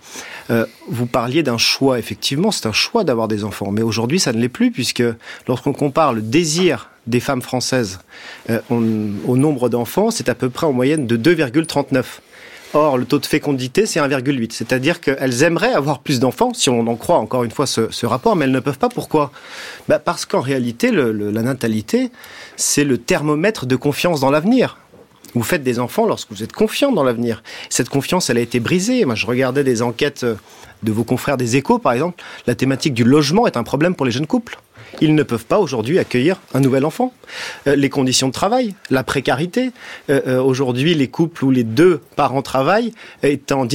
euh, 0.50 0.64
vous 0.88 1.06
parliez 1.06 1.42
d'un 1.42 1.58
choix. 1.58 1.98
Effectivement, 1.98 2.50
c'est 2.50 2.66
un 2.66 2.72
choix 2.72 3.04
d'avoir 3.04 3.28
des 3.28 3.44
enfants. 3.44 3.70
Mais 3.70 3.82
aujourd'hui, 3.82 4.18
ça 4.18 4.32
ne 4.32 4.40
l'est 4.40 4.48
plus 4.48 4.70
puisque 4.70 5.04
lorsqu'on 5.46 5.74
compare 5.74 6.14
le 6.14 6.22
désir 6.22 6.90
des 7.06 7.20
femmes 7.20 7.40
françaises 7.40 8.00
au 8.68 9.36
nombre 9.36 9.70
d'enfants, 9.70 10.10
c'est 10.10 10.28
à 10.28 10.34
peu 10.34 10.50
près 10.50 10.66
en 10.66 10.74
moyenne 10.74 11.06
de 11.06 11.16
2,39. 11.16 12.04
Or, 12.74 12.98
le 12.98 13.06
taux 13.06 13.18
de 13.18 13.26
fécondité, 13.26 13.86
c'est 13.86 14.00
1,8. 14.00 14.52
C'est-à-dire 14.52 15.00
qu'elles 15.00 15.42
aimeraient 15.42 15.72
avoir 15.72 16.00
plus 16.00 16.20
d'enfants, 16.20 16.52
si 16.52 16.68
on 16.68 16.86
en 16.86 16.96
croit 16.96 17.18
encore 17.18 17.44
une 17.44 17.50
fois 17.50 17.66
ce, 17.66 18.06
rapport, 18.06 18.36
mais 18.36 18.44
elles 18.44 18.52
ne 18.52 18.60
peuvent 18.60 18.78
pas. 18.78 18.88
Pourquoi? 18.88 19.32
Bah 19.88 19.98
Parce 19.98 20.26
qu'en 20.26 20.40
réalité, 20.40 20.90
la 20.90 21.42
natalité, 21.42 22.10
c'est 22.56 22.84
le 22.84 22.98
thermomètre 22.98 23.66
de 23.66 23.76
confiance 23.76 24.20
dans 24.20 24.30
l'avenir. 24.30 24.76
Vous 25.34 25.42
faites 25.42 25.62
des 25.62 25.78
enfants 25.78 26.06
lorsque 26.06 26.30
vous 26.30 26.42
êtes 26.42 26.52
confiant 26.52 26.92
dans 26.92 27.04
l'avenir. 27.04 27.42
Cette 27.68 27.88
confiance, 27.88 28.30
elle 28.30 28.38
a 28.38 28.40
été 28.40 28.60
brisée. 28.60 29.04
Moi, 29.04 29.14
je 29.14 29.26
regardais 29.26 29.64
des 29.64 29.82
enquêtes 29.82 30.24
de 30.82 30.92
vos 30.92 31.04
confrères 31.04 31.36
des 31.36 31.56
échos, 31.56 31.78
par 31.78 31.92
exemple. 31.92 32.22
La 32.46 32.54
thématique 32.54 32.94
du 32.94 33.04
logement 33.04 33.46
est 33.46 33.56
un 33.56 33.62
problème 33.62 33.94
pour 33.94 34.06
les 34.06 34.12
jeunes 34.12 34.26
couples 34.26 34.58
ils 35.00 35.14
ne 35.14 35.22
peuvent 35.22 35.44
pas 35.44 35.58
aujourd'hui 35.58 35.98
accueillir 35.98 36.40
un 36.54 36.60
nouvel 36.60 36.84
enfant. 36.84 37.12
Euh, 37.66 37.76
les 37.76 37.88
conditions 37.88 38.28
de 38.28 38.32
travail, 38.32 38.74
la 38.90 39.04
précarité. 39.04 39.70
Euh, 40.10 40.20
euh, 40.26 40.42
aujourd'hui, 40.42 40.94
les 40.94 41.08
couples 41.08 41.44
où 41.44 41.50
les 41.50 41.64
deux 41.64 42.00
parents 42.16 42.42
travaillent 42.42 42.92
est 43.22 43.52
en 43.52 43.66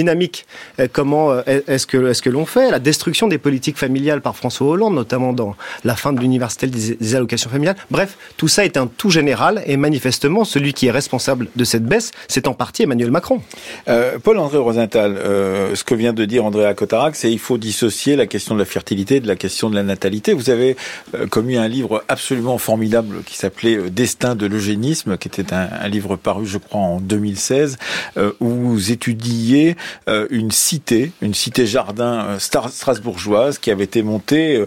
comment 0.92 1.40
est-ce 1.46 1.86
que, 1.88 2.30
l'on 2.30 2.46
fait 2.46 2.72
La 2.72 2.80
destruction 2.80 3.28
des 3.28 3.38
politiques 3.38 3.78
familiales 3.78 4.22
par 4.22 4.36
François 4.36 4.68
Hollande, 4.68 4.96
notamment 4.96 5.34
dans 5.34 5.56
la 5.84 5.96
fin 5.96 6.14
de 6.14 6.20
l'universalité 6.20 6.96
des, 7.00 7.16
allocations 7.16 7.50
familiales? 7.50 7.76
Bref, 7.92 8.18
tout 8.38 8.48
ça 8.48 8.66
est 8.66 8.76
un 8.76 8.88
tout 8.88 9.12
général 9.12 9.62
et 9.68 9.78
manifestement, 9.78 10.46
celui 10.46 10.74
qui 10.74 10.88
est 10.88 10.92
responsable 10.92 11.48
de 11.56 11.64
cette 11.64 11.86
baisse, 11.86 12.12
c'est 12.28 12.48
en 12.48 12.54
partie 12.54 12.84
Emmanuel 12.84 13.12
Macron. 13.12 13.42
Paul-André 14.24 14.58
Rosenthal, 14.58 15.18
ce 15.74 15.84
que 15.84 15.96
vient 15.96 16.14
de 16.14 16.26
dire 16.26 16.44
Andrea 16.44 16.74
C'est 17.14 17.32
il 17.32 17.40
faut 17.40 17.58
dissocier 17.58 18.16
la 18.16 18.28
question 18.28 18.54
de 18.54 18.60
la 18.60 18.66
fertilité 18.66 19.20
de 19.20 19.28
la 19.28 19.36
question 19.36 19.70
de 19.70 19.76
la 19.76 19.82
natalité. 19.82 20.34
Vous 20.34 20.52
avez 20.52 20.78
euh, 21.16 21.26
commis 21.26 21.58
un 21.58 21.68
livre 21.68 22.04
absolument 22.08 22.60
formidable 22.60 23.24
qui 23.26 23.36
s'appelait 23.36 23.76
euh, 23.76 23.90
Destin 23.90 24.36
de 24.36 24.46
l'eugénisme, 24.46 25.18
qui 25.18 25.28
était 25.28 25.54
un, 25.54 25.88
livre 25.88 26.16
paru, 26.16 26.46
je 26.46 26.60
crois, 26.60 26.82
en 26.82 27.00
2016, 27.00 27.78
euh, 28.18 28.32
où 28.40 28.48
vous 28.48 28.92
étudiez 28.92 29.76
une 30.30 30.52
cité, 30.52 31.12
une 31.22 31.34
cité 31.34 31.66
jardin 31.66 32.38
strasbourgeoise 32.40 33.58
qui 33.58 33.72
avait 33.72 33.84
été 33.84 34.04
montée 34.04 34.64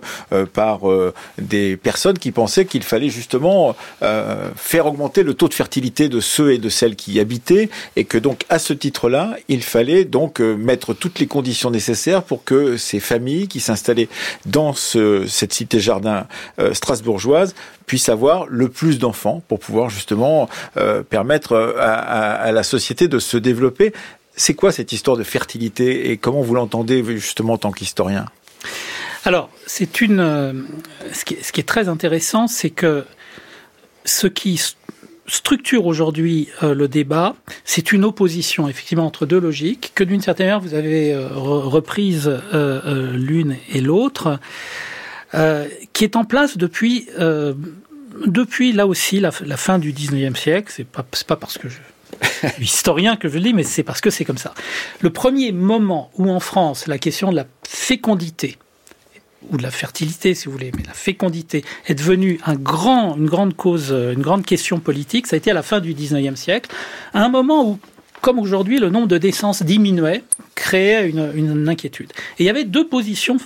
par 0.53 0.81
des 1.39 1.77
personnes 1.77 2.19
qui 2.19 2.33
pensaient 2.33 2.65
qu'il 2.65 2.83
fallait 2.83 3.09
justement 3.09 3.77
faire 4.57 4.87
augmenter 4.87 5.23
le 5.23 5.35
taux 5.35 5.49
de 5.49 5.55
fertilité 5.55 6.09
de 6.09 6.21
ceux 6.21 6.53
et 6.53 6.59
de 6.59 6.69
celles 6.69 6.97
qui 6.97 7.13
y 7.15 7.21
habitaient, 7.21 7.69
et 7.97 8.05
que 8.05 8.19
donc 8.19 8.45
à 8.49 8.59
ce 8.59 8.73
titre-là, 8.73 9.37
il 9.49 9.63
fallait 9.63 10.05
donc 10.05 10.41
mettre 10.41 10.95
toutes 10.95 11.19
les 11.19 11.27
conditions 11.27 11.71
nécessaires 11.71 12.16
pour 12.25 12.45
que 12.45 12.77
ces 12.77 13.01
familles 13.01 13.49
qui 13.49 13.61
s'installaient 13.61 14.09
dans 14.45 14.73
ce, 14.73 15.27
cette 15.27 15.53
cité 15.53 15.81
jardin 15.81 16.27
euh, 16.59 16.75
strasbourgeoise 16.75 17.55
puisse 17.87 18.09
avoir 18.09 18.47
le 18.47 18.69
plus 18.69 18.99
d'enfants 18.99 19.43
pour 19.49 19.59
pouvoir 19.59 19.91
justement 19.91 20.49
euh, 20.77 21.03
permettre 21.03 21.53
euh, 21.53 21.75
à, 21.79 22.51
la 22.53 22.63
société 22.63 23.09
de 23.09 23.19
se 23.19 23.37
développer. 23.37 23.93
C'est 24.37 24.55
quoi 24.55 24.73
cette 24.73 24.93
histoire 24.93 25.17
de 25.17 25.25
fertilité 25.25 26.11
et 26.11 26.17
comment 26.17 26.43
vous 26.43 26.55
l'entendez 26.55 27.03
justement 27.19 27.55
en 27.55 27.59
tant 27.59 27.73
qu'historien? 27.73 28.27
Alors, 29.25 29.51
c'est 29.67 30.01
une. 30.01 30.67
ce, 31.13 31.25
qui 31.25 31.35
est, 31.35 31.67
très 31.67 31.89
intéressant, 31.89 32.47
c'est 32.47 32.71
que 32.71 33.05
ce 34.05 34.27
qui 34.27 34.63
structure 35.27 35.87
aujourd'hui 35.87 36.49
euh, 36.63 36.75
le 36.75 36.89
débat, 36.89 37.35
c'est 37.65 37.93
une 37.93 38.05
opposition 38.05 38.69
effectivement 38.69 39.07
entre 39.07 39.27
deux 39.27 39.41
logiques 39.41 39.93
que 39.95 40.05
d'une 40.05 40.21
certaine 40.21 40.47
manière 40.47 40.61
vous 40.61 40.75
avez 40.75 41.13
euh, 41.13 41.29
reprises 41.29 42.31
euh, 42.55 43.13
l'une 43.17 43.57
et 43.71 43.81
l'autre, 43.81 44.39
qui 45.93 46.05
est 46.05 46.17
en 46.17 46.25
place 46.25 46.57
depuis 46.57 47.09
depuis 48.25 48.73
là 48.73 48.87
aussi 48.87 49.21
la, 49.21 49.31
fin 49.31 49.79
du 49.79 49.93
19e 49.93 50.35
siècle. 50.35 50.73
C'est 50.75 50.87
pas 50.87 51.05
pas 51.27 51.37
parce 51.37 51.59
que 51.59 51.69
je 51.69 51.77
suis 52.55 52.65
historien 52.65 53.17
que 53.17 53.29
je 53.29 53.35
le 53.35 53.41
dis, 53.41 53.53
mais 53.53 53.63
c'est 53.63 53.83
parce 53.83 54.01
que 54.01 54.09
c'est 54.09 54.25
comme 54.25 54.39
ça. 54.39 54.55
Le 55.01 55.11
premier 55.11 55.53
moment 55.53 56.11
où 56.17 56.31
en 56.31 56.41
France 56.41 56.87
la 56.87 56.97
question 56.97 57.31
de 57.31 57.37
la 57.37 57.47
fécondité 57.69 58.57
ou 59.51 59.57
de 59.57 59.63
la 59.63 59.71
fertilité, 59.71 60.35
si 60.35 60.47
vous 60.47 60.53
voulez, 60.53 60.73
mais 60.77 60.83
la 60.87 60.95
fécondité 60.95 61.65
est 61.87 61.95
devenue 61.95 62.39
un 62.45 62.55
grand, 62.55 63.17
une 63.17 63.27
grande 63.27 63.55
cause, 63.55 63.91
une 63.91 64.23
grande 64.23 64.45
question 64.45 64.79
politique. 64.79 65.27
Ça 65.27 65.35
a 65.35 65.39
été 65.39 65.51
à 65.51 65.55
la 65.55 65.63
fin 65.63 65.81
du 65.81 65.95
19e 65.95 66.37
siècle, 66.37 66.71
à 67.15 67.25
un 67.25 67.29
moment 67.29 67.69
où, 67.69 67.79
comme 68.21 68.39
aujourd'hui, 68.39 68.79
le 68.79 68.91
nombre 68.91 69.09
de 69.09 69.19
naissances 69.19 69.63
diminuait, 69.63 70.23
créait 70.55 71.09
une, 71.09 71.33
une 71.35 71.69
inquiétude. 71.69 72.13
Et 72.39 72.45
il 72.45 72.47
y 72.47 72.51
avait 72.51 72.65
deux 72.65 72.87
positions, 72.87 73.37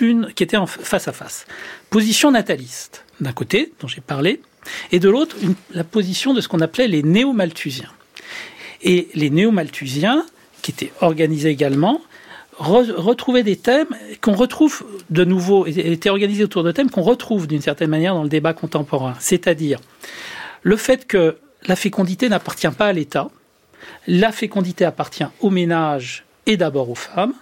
l'une 0.00 0.32
qui 0.34 0.42
était 0.42 0.56
en 0.56 0.66
face 0.66 1.08
à 1.08 1.12
face. 1.12 1.46
Position 1.90 2.30
nataliste, 2.30 3.04
d'un 3.20 3.32
côté, 3.32 3.72
dont 3.80 3.88
j'ai 3.88 4.00
parlé, 4.00 4.40
et 4.92 4.98
de 4.98 5.08
l'autre, 5.08 5.36
la 5.72 5.84
position 5.84 6.34
de 6.34 6.40
ce 6.40 6.48
qu'on 6.48 6.60
appelait 6.60 6.88
les 6.88 7.02
néo-malthusiens. 7.02 7.90
Et 8.82 9.08
les 9.14 9.30
néo-malthusiens, 9.30 10.24
qui 10.62 10.70
étaient 10.70 10.92
organisés 11.00 11.50
également, 11.50 12.00
retrouver 12.58 13.42
des 13.42 13.56
thèmes 13.56 13.88
qu'on 14.20 14.34
retrouve 14.34 14.84
de 15.10 15.24
nouveau, 15.24 15.66
étaient 15.66 16.10
organisés 16.10 16.44
autour 16.44 16.64
de 16.64 16.72
thèmes 16.72 16.90
qu'on 16.90 17.02
retrouve 17.02 17.46
d'une 17.46 17.62
certaine 17.62 17.90
manière 17.90 18.14
dans 18.14 18.22
le 18.22 18.28
débat 18.28 18.52
contemporain. 18.52 19.14
C'est-à-dire 19.20 19.78
le 20.62 20.76
fait 20.76 21.06
que 21.06 21.36
la 21.66 21.76
fécondité 21.76 22.28
n'appartient 22.28 22.68
pas 22.68 22.86
à 22.86 22.92
l'État, 22.92 23.30
la 24.06 24.32
fécondité 24.32 24.84
appartient 24.84 25.24
au 25.40 25.50
ménage 25.50 26.24
et 26.46 26.56
d'abord 26.56 26.90
aux 26.90 26.94
femmes, 26.94 27.34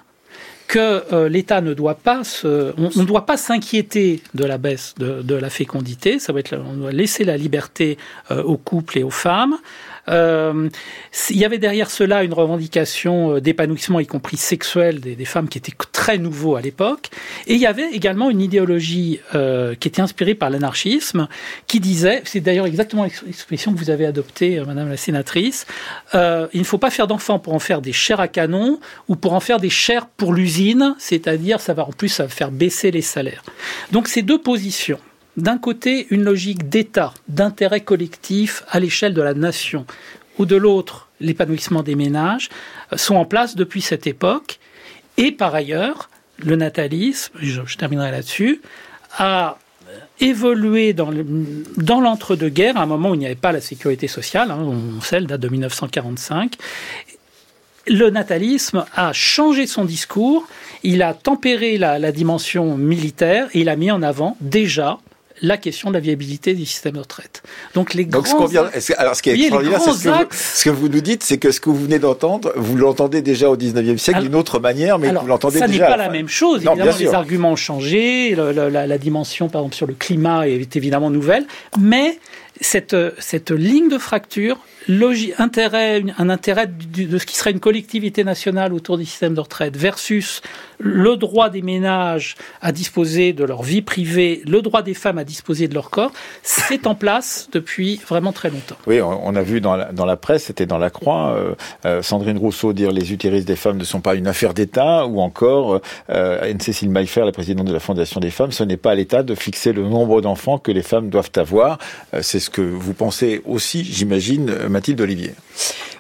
que 0.67 1.05
euh, 1.13 1.29
l'État 1.29 1.61
ne 1.61 1.75
doit 1.75 1.95
pas 1.95 2.25
se, 2.25 2.75
on 2.77 2.91
ne 3.01 3.07
doit 3.07 3.25
pas 3.25 3.37
s'inquiéter 3.37 4.23
de 4.35 4.45
la 4.45 4.59
baisse 4.59 4.95
de, 4.99 5.35
la 5.35 5.51
fécondité, 5.51 6.19
ça 6.19 6.33
va 6.33 6.41
être, 6.41 6.57
on 6.57 6.75
doit 6.75 6.93
laisser 6.93 7.25
la 7.25 7.37
liberté 7.37 7.99
euh, 8.31 8.43
aux 8.43 8.57
couples 8.57 8.99
et 8.99 9.03
aux 9.05 9.11
femmes, 9.11 9.57
euh, 10.09 10.69
il 11.31 11.37
y 11.37 11.45
avait 11.45 11.59
derrière 11.59 11.91
cela 11.91 12.23
une 12.23 12.33
revendication 12.33 13.37
euh, 13.37 13.41
d'épanouissement, 13.41 14.01
y 14.01 14.07
compris 14.07 14.37
sexuel, 14.37 15.01
des, 15.01 15.25
femmes 15.25 15.49
qui 15.49 15.59
était 15.59 15.73
très 15.93 16.19
nouveau 16.19 16.57
à 16.57 16.61
l'époque. 16.61 17.11
Et 17.47 17.55
il 17.55 17.61
y 17.61 17.67
avait 17.67 17.91
également 17.91 18.31
une 18.31 18.41
idéologie 18.41 19.21
euh, 19.35 19.75
qui 19.75 19.89
était 19.89 20.03
inspirée 20.03 20.35
par 20.35 20.51
l'anarchisme, 20.51 21.29
qui 21.67 21.81
disait, 21.81 22.23
c'est 22.25 22.41
d'ailleurs 22.41 22.67
exactement 22.67 23.05
l'expression 23.05 23.73
que 23.73 23.79
vous 23.79 23.91
avez 23.91 24.07
adoptée, 24.07 24.61
Madame 24.67 24.89
la 24.89 24.97
sénatrice, 24.97 25.67
il 26.15 26.49
ne 26.55 26.65
faut 26.65 26.79
pas 26.79 26.91
faire 26.91 27.07
d'enfants 27.07 27.39
pour 27.39 27.55
en 27.55 27.59
faire 27.59 27.81
des 27.81 27.93
chairs 27.93 28.21
à 28.21 28.29
canon 28.29 28.81
ou 29.09 29.17
pour 29.17 29.35
en 29.35 29.41
faire 29.41 29.59
des 29.59 29.71
chairs 29.71 30.07
pour 30.07 30.33
l'usine, 30.33 30.95
c'est-à-dire 30.99 31.61
ça 31.61 31.75
va 31.75 31.85
en 31.85 31.93
plus 31.93 32.23
faire 32.29 32.51
baisser 32.51 32.91
les 32.91 33.03
salaires. 33.03 33.43
Donc 33.93 34.09
ces 34.09 34.23
deux 34.23 34.41
positions 34.41 34.99
d'un 35.37 35.59
côté 35.59 36.07
une 36.11 36.25
logique 36.25 36.69
d'État, 36.69 37.13
d'intérêt 37.29 37.81
collectif 37.81 38.65
à 38.69 38.81
l'échelle 38.81 39.15
de 39.15 39.23
la 39.23 39.35
nation, 39.35 39.87
ou 40.39 40.47
de 40.47 40.57
l'autre 40.57 41.09
l'épanouissement 41.21 41.83
des 41.83 41.95
ménages, 41.95 42.49
euh, 42.93 42.97
sont 42.97 43.17
en 43.17 43.25
place 43.25 43.57
depuis 43.57 43.81
cette 43.81 44.07
époque. 44.07 44.59
Et 45.17 45.33
par 45.33 45.55
ailleurs, 45.55 46.11
le 46.39 46.57
natalisme, 46.57 47.33
je, 47.41 47.77
terminerai 47.77 48.11
là-dessus, 48.11 48.61
a 49.19 49.59
évolué 50.21 50.93
dans 50.93 52.01
l'entre-deux-guerres, 52.01 52.77
à 52.77 52.83
un 52.83 52.87
moment 52.87 53.11
où 53.11 53.15
il 53.15 53.19
n'y 53.19 53.27
avait 53.27 53.35
pas 53.35 53.53
la 53.53 53.61
sécurité 53.61 54.09
sociale, 54.09 54.51
hein, 54.51 54.75
sait, 55.03 55.21
date 55.23 55.41
de 55.41 55.49
1945. 55.49 56.57
Le 57.87 58.11
natalisme 58.11 58.85
a 58.95 59.13
changé 59.13 59.67
son 59.67 59.85
discours, 59.85 60.47
il 60.83 61.03
a 61.03 61.15
tempéré 61.15 61.79
la, 61.79 61.99
la 61.99 62.13
dimension 62.13 62.77
militaire 62.77 63.49
et 63.55 63.61
il 63.61 63.69
a 63.69 63.77
mis 63.77 63.91
en 63.91 64.03
avant 64.03 64.37
déjà 64.41 64.99
la 65.43 65.57
question 65.57 65.91
de 65.91 65.95
la 65.95 66.01
viabilité 66.01 66.55
du 66.55 66.67
système 66.67 66.95
de 66.95 67.01
retraite. 67.01 67.43
Donc 67.75 67.95
les 67.95 68.07
grands... 68.07 68.25
ce 68.25 68.93
alors 68.97 69.17
ce 69.17 69.23
qui 69.23 69.31
est 69.31 69.35
extraordinaire, 69.35 69.81
c'est 69.81 69.93
ce, 69.93 70.11
ce, 70.31 70.65
que 70.65 70.71
vous 70.71 70.89
nous 70.89 71.01
dites, 71.01 71.23
c'est 71.23 71.39
que 71.39 71.51
ce 71.51 71.61
que 71.61 71.71
vous 71.71 71.83
venez 71.83 71.99
d'entendre, 71.99 72.53
vous 72.57 72.77
l'entendez 72.77 73.23
déjà 73.23 73.51
au 73.51 73.57
19e 73.57 73.99
siècle 73.99 74.23
d'une 74.23 74.35
autre 74.35 74.59
manière, 74.59 74.99
mais 74.99 75.13
vous 75.13 75.27
l'entendez 75.27 75.61
déjà... 75.61 75.67
Ça 75.67 75.73
n'est 75.73 75.79
pas 75.79 75.97
la, 75.97 76.09
même 76.09 76.29
chose, 76.29 76.65
évidemment 76.65 76.97
les 76.99 77.15
arguments 77.15 77.53
ont 77.53 77.57
changé, 77.57 78.35
la, 78.35 78.87
la, 78.87 78.99
dimension 78.99 79.49
par 79.49 79.63
exemple 79.63 79.77
sur 79.77 79.87
le 79.87 79.95
climat 79.95 80.49
est 80.49 80.77
évidemment 80.77 81.11
nouvelle, 81.11 81.47
mais 81.79 82.19
cette, 82.61 82.97
cette 83.19 83.51
ligne 83.51 83.89
de 83.89 83.99
fracture, 83.99 84.59
intérêt, 85.39 86.05
un 86.19 86.29
intérêt 86.29 86.67
de 86.67 87.19
ce 87.19 87.27
qui 87.27 87.37
serait 87.37 87.51
une 87.51 87.61
collectivité 87.61 88.25
nationale 88.25 88.73
autour 88.73 88.99
du 88.99 89.05
système 89.05 89.35
de 89.35 89.41
retraite 89.41 89.77
versus 89.77 90.43
le 90.79 91.17
droit 91.17 91.51
des 91.51 91.63
ménages 91.63 92.37
à 92.61 92.73
disposer 92.73 93.33
de 93.33 93.45
leur 93.45 93.63
vie 93.63 93.83
privée, 93.83 94.43
le 94.47 94.63
droit 94.63 94.83
des 94.83 94.95
femmes 94.95 95.19
à 95.19 95.25
disposer 95.25 95.69
de 95.69 95.75
leur 95.75 95.91
corps, 95.91 96.13
c'est 96.43 96.87
en 96.87 96.95
place 96.95 97.49
depuis 97.53 98.01
vraiment 98.07 98.33
très 98.33 98.51
longtemps. 98.51 98.77
Oui, 98.87 99.01
on 99.01 99.35
a 99.35 99.43
vu 99.43 99.61
dans 99.61 99.77
la, 99.77 100.17
presse, 100.17 100.45
c'était 100.45 100.67
dans 100.67 100.79
la 100.79 100.91
Croix, 100.91 101.35
euh, 101.37 101.55
euh, 101.85 102.03
Sandrine 102.03 102.39
Rousseau 102.39 102.73
dire 102.73 102.91
les 102.91 103.13
utérus 103.13 103.45
des 103.45 103.57
femmes 103.57 103.79
ne 103.79 103.85
sont 103.85 104.01
pas 104.01 104.15
une 104.15 104.27
affaire 104.27 104.55
d'État, 104.55 105.07
ou 105.07 105.21
encore 105.21 105.81
euh, 106.11 106.51
Anne-Cécile 106.51 106.91
Maillefer, 106.91 107.25
la 107.25 107.33
présidente 107.33 107.67
de 107.67 107.73
la 107.73 107.81
Fondation 107.81 108.21
des 108.21 108.31
femmes, 108.31 108.53
ce 108.53 108.65
n'est 108.65 108.77
pas 108.77 108.93
à 108.93 108.95
l'État 108.95 109.23
de 109.23 109.35
fixer 109.35 109.73
le 109.73 109.83
nombre 109.83 110.21
d'enfants 110.21 110.59
que 110.59 110.73
les 110.73 110.83
femmes 110.83 111.11
doivent 111.11 111.31
avoir. 111.37 111.79
Euh, 112.15 112.23
ce 112.47 112.51
que 112.51 112.63
vous 112.63 112.95
pensez 112.95 113.43
aussi, 113.45 113.85
j'imagine, 113.85 114.69
Mathilde 114.69 115.01
Olivier. 115.01 115.33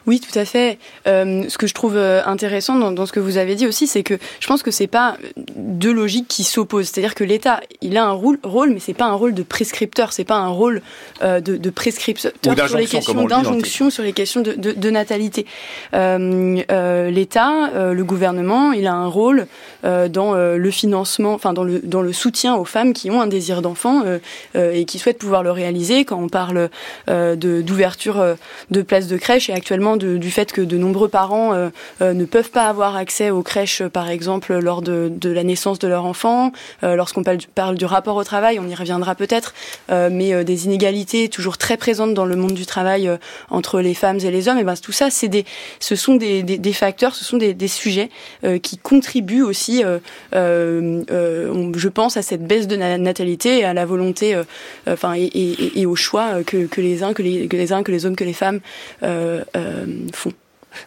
Oui, 0.06 0.20
tout 0.20 0.38
à 0.38 0.44
fait. 0.44 0.78
Euh, 1.08 1.44
ce 1.48 1.58
que 1.58 1.66
je 1.66 1.74
trouve 1.74 1.96
euh, 1.96 2.22
intéressant 2.24 2.76
dans, 2.76 2.92
dans, 2.92 3.06
ce 3.06 3.12
que 3.12 3.18
vous 3.18 3.38
avez 3.38 3.56
dit 3.56 3.66
aussi, 3.66 3.88
c'est 3.88 4.04
que 4.04 4.14
je 4.38 4.46
pense 4.46 4.62
que 4.62 4.70
c'est 4.70 4.86
pas 4.86 5.16
deux 5.56 5.92
logiques 5.92 6.28
qui 6.28 6.44
s'opposent. 6.44 6.88
C'est-à-dire 6.88 7.16
que 7.16 7.24
l'État, 7.24 7.60
il 7.82 7.96
a 7.96 8.04
un 8.04 8.12
rôle, 8.12 8.38
rôle 8.44 8.70
mais 8.70 8.78
c'est 8.78 8.94
pas 8.94 9.06
un 9.06 9.14
rôle 9.14 9.34
de 9.34 9.42
prescripteur, 9.42 10.12
c'est 10.12 10.24
pas 10.24 10.36
un 10.36 10.48
rôle 10.48 10.80
euh, 11.22 11.40
de, 11.40 11.56
de, 11.56 11.70
prescripteur 11.70 12.32
sur 12.68 12.78
les 12.78 12.86
questions 12.86 13.24
d'injonction, 13.24 13.90
sur 13.90 14.04
les 14.04 14.12
questions 14.12 14.42
de, 14.42 14.52
de, 14.52 14.72
de 14.72 14.90
natalité. 14.90 15.44
Euh, 15.94 17.10
L'État, 17.10 17.70
le 17.92 18.04
gouvernement, 18.04 18.72
il 18.72 18.86
a 18.86 18.94
un 18.94 19.06
rôle 19.06 19.46
dans 19.82 20.34
le 20.34 20.70
financement, 20.70 21.34
enfin 21.34 21.52
dans 21.52 21.64
le 21.64 21.80
dans 21.80 22.02
le 22.02 22.12
soutien 22.12 22.54
aux 22.56 22.64
femmes 22.64 22.92
qui 22.92 23.10
ont 23.10 23.20
un 23.20 23.26
désir 23.26 23.62
d'enfant 23.62 24.04
et 24.54 24.84
qui 24.84 24.98
souhaitent 24.98 25.18
pouvoir 25.18 25.42
le 25.42 25.50
réaliser. 25.50 26.04
Quand 26.04 26.20
on 26.20 26.28
parle 26.28 26.35
d'ouverture 27.36 28.36
de 28.70 28.82
places 28.82 29.06
de 29.06 29.16
crèche 29.16 29.48
et 29.50 29.52
actuellement 29.52 29.96
du 29.96 30.30
fait 30.30 30.52
que 30.52 30.60
de 30.60 30.76
nombreux 30.76 31.08
parents 31.08 31.54
euh, 31.54 31.68
euh, 32.02 32.12
ne 32.12 32.24
peuvent 32.24 32.50
pas 32.50 32.68
avoir 32.68 32.96
accès 32.96 33.30
aux 33.30 33.42
crèches, 33.42 33.82
par 33.82 34.08
exemple, 34.08 34.58
lors 34.58 34.82
de, 34.82 35.10
la 35.24 35.44
naissance 35.44 35.78
de 35.78 35.88
leur 35.88 36.04
enfant. 36.04 36.52
Euh, 36.82 36.96
lorsqu'on 36.96 37.22
parle, 37.22 37.76
du 37.76 37.84
rapport 37.84 38.16
au 38.16 38.24
travail, 38.24 38.58
on 38.58 38.68
y 38.68 38.74
reviendra 38.74 39.14
peut-être, 39.14 39.54
mais 39.90 40.44
des 40.44 40.64
inégalités 40.66 41.28
toujours 41.28 41.58
très 41.58 41.76
présentes 41.76 42.14
dans 42.14 42.24
le 42.24 42.36
monde 42.36 42.54
du 42.54 42.66
travail 42.66 43.10
entre 43.50 43.80
les 43.80 43.94
femmes 43.94 44.18
et 44.20 44.30
les 44.30 44.48
hommes. 44.48 44.58
Et 44.58 44.64
ben 44.64 44.74
tout 44.76 44.92
ça, 44.92 45.08
des, 45.28 45.44
ce 45.80 45.96
sont 45.96 46.14
des, 46.14 46.72
facteurs, 46.72 47.14
ce 47.14 47.24
sont 47.24 47.36
des, 47.36 47.68
sujets 47.68 48.10
qui 48.62 48.78
contribuent 48.78 49.42
aussi, 49.42 49.82
je 50.32 51.88
pense, 51.88 52.16
à 52.16 52.22
cette 52.22 52.46
baisse 52.46 52.66
de 52.66 52.76
natalité 52.76 53.58
et 53.58 53.64
à 53.64 53.74
la 53.74 53.84
volonté, 53.84 54.40
enfin, 54.86 55.14
et, 55.16 55.86
au 55.86 55.96
choix 55.96 56.25
que, 56.44 56.80
les 56.80 57.02
uns, 57.02 57.12
que 57.12 57.22
les, 57.22 57.48
que 57.48 57.56
les 57.56 57.72
uns, 57.72 57.82
que 57.82 57.92
les 57.92 58.06
hommes, 58.06 58.16
que 58.16 58.24
les 58.24 58.32
femmes 58.32 58.60
euh, 59.02 59.44
font. 60.12 60.32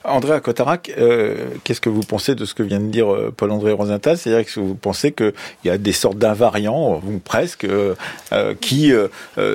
André 0.03 0.39
Cotarac, 0.39 0.91
euh, 0.99 1.47
qu'est-ce 1.63 1.81
que 1.81 1.89
vous 1.89 2.03
pensez 2.03 2.35
de 2.35 2.45
ce 2.45 2.53
que 2.53 2.61
vient 2.61 2.79
de 2.79 2.91
dire 2.91 3.11
euh, 3.11 3.33
Paul-André 3.35 3.71
Rosenthal? 3.71 4.19
C'est-à-dire 4.19 4.45
que 4.45 4.59
vous 4.59 4.75
pensez 4.75 5.13
qu'il 5.13 5.33
y 5.65 5.69
a 5.69 5.79
des 5.79 5.93
sortes 5.93 6.19
d'invariants, 6.19 7.01
ou 7.03 7.17
presque, 7.17 7.65
qui 8.61 8.93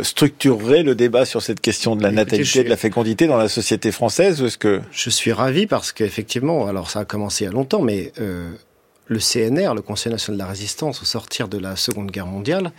structureraient 0.02 0.82
le 0.82 0.96
débat 0.96 1.24
sur 1.24 1.40
cette 1.40 1.60
question 1.60 1.94
de 1.94 2.02
la 2.02 2.10
natalité, 2.10 2.64
de 2.64 2.68
la 2.68 2.76
fécondité 2.76 3.28
dans 3.28 3.36
la 3.36 3.48
société 3.48 3.92
française 3.92 4.42
est-ce 4.42 4.58
que... 4.58 4.80
Je 4.90 5.10
suis 5.10 5.32
ravi 5.32 5.68
parce 5.68 5.92
qu'effectivement, 5.92 6.66
alors 6.66 6.90
ça 6.90 7.00
a 7.00 7.04
commencé 7.04 7.44
il 7.44 7.46
y 7.46 7.50
a 7.50 7.52
longtemps, 7.52 7.82
mais 7.82 8.12
le 9.06 9.18
CNR, 9.18 9.74
le 9.74 9.82
Conseil 9.82 10.12
national 10.12 10.38
de 10.38 10.42
la 10.42 10.48
résistance, 10.48 11.02
au 11.02 11.04
sortir 11.04 11.48
de 11.48 11.58
la 11.58 11.76
Seconde 11.76 12.10
Guerre 12.10 12.26
mondiale, 12.26 12.72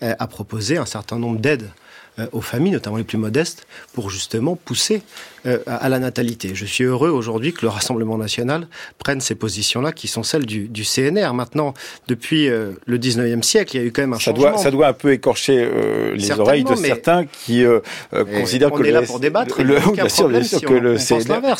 a 0.00 0.26
proposé 0.26 0.76
un 0.76 0.86
certain 0.86 1.18
nombre 1.18 1.38
d'aides 1.38 1.70
euh, 2.18 2.26
aux 2.32 2.40
familles, 2.40 2.72
notamment 2.72 2.96
les 2.96 3.04
plus 3.04 3.18
modestes, 3.18 3.66
pour 3.92 4.10
justement 4.10 4.56
pousser 4.56 5.02
euh, 5.46 5.58
à 5.66 5.88
la 5.88 6.00
natalité. 6.00 6.54
Je 6.54 6.64
suis 6.66 6.82
heureux 6.82 7.10
aujourd'hui 7.10 7.52
que 7.52 7.62
le 7.62 7.68
Rassemblement 7.68 8.18
national 8.18 8.66
prenne 8.98 9.20
ces 9.20 9.36
positions-là, 9.36 9.92
qui 9.92 10.08
sont 10.08 10.24
celles 10.24 10.44
du, 10.44 10.82
CNR. 10.82 11.32
Maintenant, 11.34 11.72
depuis 12.08 12.48
euh, 12.48 12.72
le 12.86 12.98
19e 12.98 13.42
siècle, 13.42 13.76
il 13.76 13.80
y 13.80 13.84
a 13.84 13.86
eu 13.86 13.92
quand 13.92 14.02
même 14.02 14.12
un 14.12 14.16
ça 14.16 14.32
changement. 14.32 14.50
Doit, 14.50 14.58
ça 14.58 14.70
doit 14.72 14.88
un 14.88 14.92
peu 14.92 15.12
écorcher 15.12 15.68
les 16.14 16.30
oreilles 16.32 16.64
de 16.64 16.74
certains 16.74 17.26
qui 17.26 17.64
considèrent 18.10 18.72
que 18.72 18.82
on 18.82 18.84
est 18.84 18.90
là 18.90 19.02
pour 19.02 19.20
débattre. 19.20 19.62
Le, 19.62 19.78
bien 19.92 20.08
sûr, 20.08 20.28
que 20.28 20.74
le 20.74 20.96
CNR... 20.96 21.56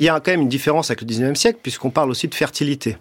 il 0.00 0.06
y 0.06 0.08
a 0.08 0.18
quand 0.20 0.32
même 0.32 0.42
une 0.42 0.48
différence 0.48 0.90
avec 0.90 1.02
le 1.02 1.06
19e 1.06 1.34
siècle, 1.34 1.58
puisqu'on 1.62 1.90
parle 1.90 2.10
aussi 2.10 2.28
de 2.28 2.34
fertilité. 2.34 2.96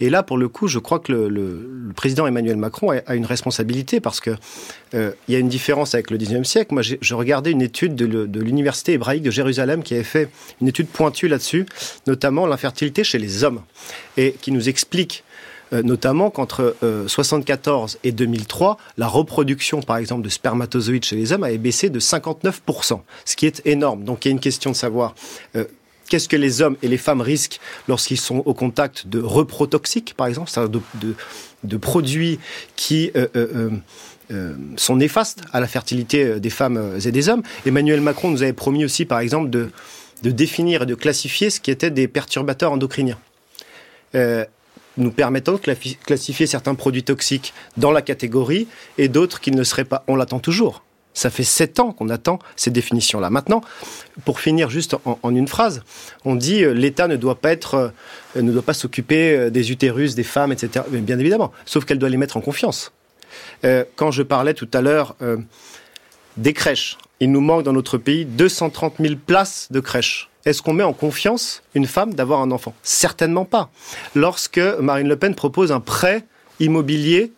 Et 0.00 0.10
là, 0.10 0.22
pour 0.22 0.38
le 0.38 0.48
coup, 0.48 0.68
je 0.68 0.78
crois 0.78 0.98
que 0.98 1.12
le, 1.12 1.92
président 1.94 2.26
Emmanuel 2.26 2.56
Macron 2.56 2.90
a, 2.90 3.14
une 3.14 3.26
responsabilité 3.26 4.00
parce 4.00 4.20
que 4.20 4.30
euh, 4.94 5.12
il 5.28 5.32
y 5.32 5.36
a 5.36 5.38
une 5.38 5.48
différence 5.48 5.94
avec 5.94 6.10
le 6.10 6.18
19e 6.18 6.44
siècle. 6.44 6.72
Moi, 6.72 6.82
je 6.82 7.14
regardais 7.14 7.50
une 7.50 7.62
étude 7.62 7.94
de 7.94 8.40
l'université 8.40 8.92
hébraïque 8.92 9.22
de 9.22 9.30
Jérusalem 9.30 9.82
qui 9.82 9.94
avait 9.94 10.04
fait 10.04 10.28
une 10.60 10.68
étude 10.68 10.88
pointue 10.88 11.28
là-dessus, 11.28 11.66
notamment 12.06 12.46
l'infertilité 12.46 13.04
chez 13.04 13.18
les 13.18 13.44
hommes, 13.44 13.62
et 14.16 14.32
qui 14.40 14.52
nous 14.52 14.68
explique 14.68 15.24
euh, 15.72 15.82
notamment 15.82 16.30
qu'entre 16.30 16.76
1974 16.82 17.94
euh, 17.94 17.98
et 18.08 18.12
2003, 18.12 18.78
la 18.98 19.08
reproduction, 19.08 19.82
par 19.82 19.96
exemple, 19.96 20.22
de 20.22 20.28
spermatozoïdes 20.28 21.04
chez 21.04 21.16
les 21.16 21.32
hommes 21.32 21.42
avait 21.42 21.58
baissé 21.58 21.90
de 21.90 21.98
59%, 21.98 23.00
ce 23.24 23.36
qui 23.36 23.46
est 23.46 23.62
énorme. 23.64 24.04
Donc 24.04 24.24
il 24.24 24.28
y 24.28 24.30
a 24.30 24.32
une 24.32 24.40
question 24.40 24.70
de 24.70 24.76
savoir 24.76 25.16
qu'est-ce 26.08 26.28
que 26.28 26.36
les 26.36 26.62
hommes 26.62 26.76
et 26.82 26.88
les 26.88 26.96
femmes 26.96 27.20
risquent 27.20 27.60
lorsqu'ils 27.88 28.20
sont 28.20 28.42
au 28.44 28.54
contact 28.54 29.06
de 29.06 29.20
reprotoxiques, 29.20 30.14
par 30.16 30.26
exemple, 30.26 30.50
c'est-à-dire 30.50 30.80
de, 31.64 31.76
produits 31.76 32.38
qui 32.76 33.10
euh, 33.16 33.26
euh, 33.36 33.70
euh, 34.30 34.54
sont 34.76 34.96
néfastes 34.96 35.42
à 35.52 35.60
la 35.60 35.66
fertilité 35.66 36.40
des 36.40 36.50
femmes 36.50 36.98
et 37.04 37.12
des 37.12 37.28
hommes? 37.28 37.42
Emmanuel 37.64 38.00
Macron 38.00 38.30
nous 38.30 38.42
avait 38.42 38.52
promis 38.52 38.84
aussi, 38.84 39.04
par 39.04 39.20
exemple, 39.20 39.50
de, 39.50 39.70
définir 40.22 40.82
et 40.82 40.86
de 40.86 40.94
classifier 40.94 41.50
ce 41.50 41.60
qui 41.60 41.70
était 41.70 41.90
des 41.90 42.08
perturbateurs 42.08 42.72
endocriniens. 42.72 43.18
nous 44.96 45.10
permettant 45.10 45.52
de 45.52 45.60
classifier 46.04 46.46
certains 46.46 46.74
produits 46.74 47.04
toxiques 47.04 47.52
dans 47.76 47.92
la 47.92 48.00
catégorie 48.00 48.66
et 48.96 49.08
d'autres 49.08 49.40
qui 49.40 49.50
ne 49.50 49.62
seraient 49.62 49.84
pas. 49.84 50.04
On 50.08 50.16
l'attend 50.16 50.40
toujours. 50.40 50.85
Ça 51.16 51.30
fait 51.30 51.44
sept 51.44 51.80
ans 51.80 51.92
qu'on 51.92 52.10
attend 52.10 52.38
ces 52.56 52.70
définitions-là. 52.70 53.30
Maintenant, 53.30 53.62
pour 54.26 54.38
finir 54.38 54.68
juste 54.68 54.96
en, 55.06 55.34
une 55.34 55.48
phrase, 55.48 55.82
on 56.26 56.34
dit 56.36 56.62
euh, 56.62 56.74
l'État 56.74 57.08
ne 57.08 57.16
doit 57.16 57.36
pas 57.36 57.52
être, 57.52 57.90
euh, 58.36 58.42
ne 58.42 58.52
doit 58.52 58.60
pas 58.60 58.74
s'occuper 58.74 59.34
euh, 59.34 59.50
des 59.50 59.72
utérus, 59.72 60.14
des 60.14 60.24
femmes, 60.24 60.52
etc. 60.52 60.84
bien 60.90 61.18
évidemment, 61.18 61.52
sauf 61.64 61.86
qu'elle 61.86 61.98
doit 61.98 62.10
les 62.10 62.18
mettre 62.18 62.36
en 62.36 62.42
confiance. 62.42 62.92
quand 63.96 64.10
je 64.10 64.22
parlais 64.22 64.52
tout 64.52 64.68
à 64.74 64.82
l'heure 64.82 65.16
des 66.36 66.52
crèches, 66.52 66.98
il 67.20 67.32
nous 67.32 67.40
manque 67.40 67.62
dans 67.62 67.72
notre 67.72 67.96
pays 67.96 68.26
230 68.26 68.96
000 69.00 69.14
places 69.26 69.68
de 69.70 69.80
crèches. 69.80 70.28
Est-ce 70.44 70.60
qu'on 70.60 70.74
met 70.74 70.84
en 70.84 70.92
confiance 70.92 71.62
une 71.74 71.86
femme 71.86 72.12
d'avoir 72.12 72.40
un 72.40 72.50
enfant? 72.50 72.74
Certainement 72.82 73.46
pas. 73.46 73.70
Lorsque 74.14 74.58
Marine 74.58 75.08
Le 75.08 75.16
Pen 75.16 75.34
propose 75.34 75.72
un 75.72 75.80
prêt 75.80 76.26
immobilier 76.60 77.32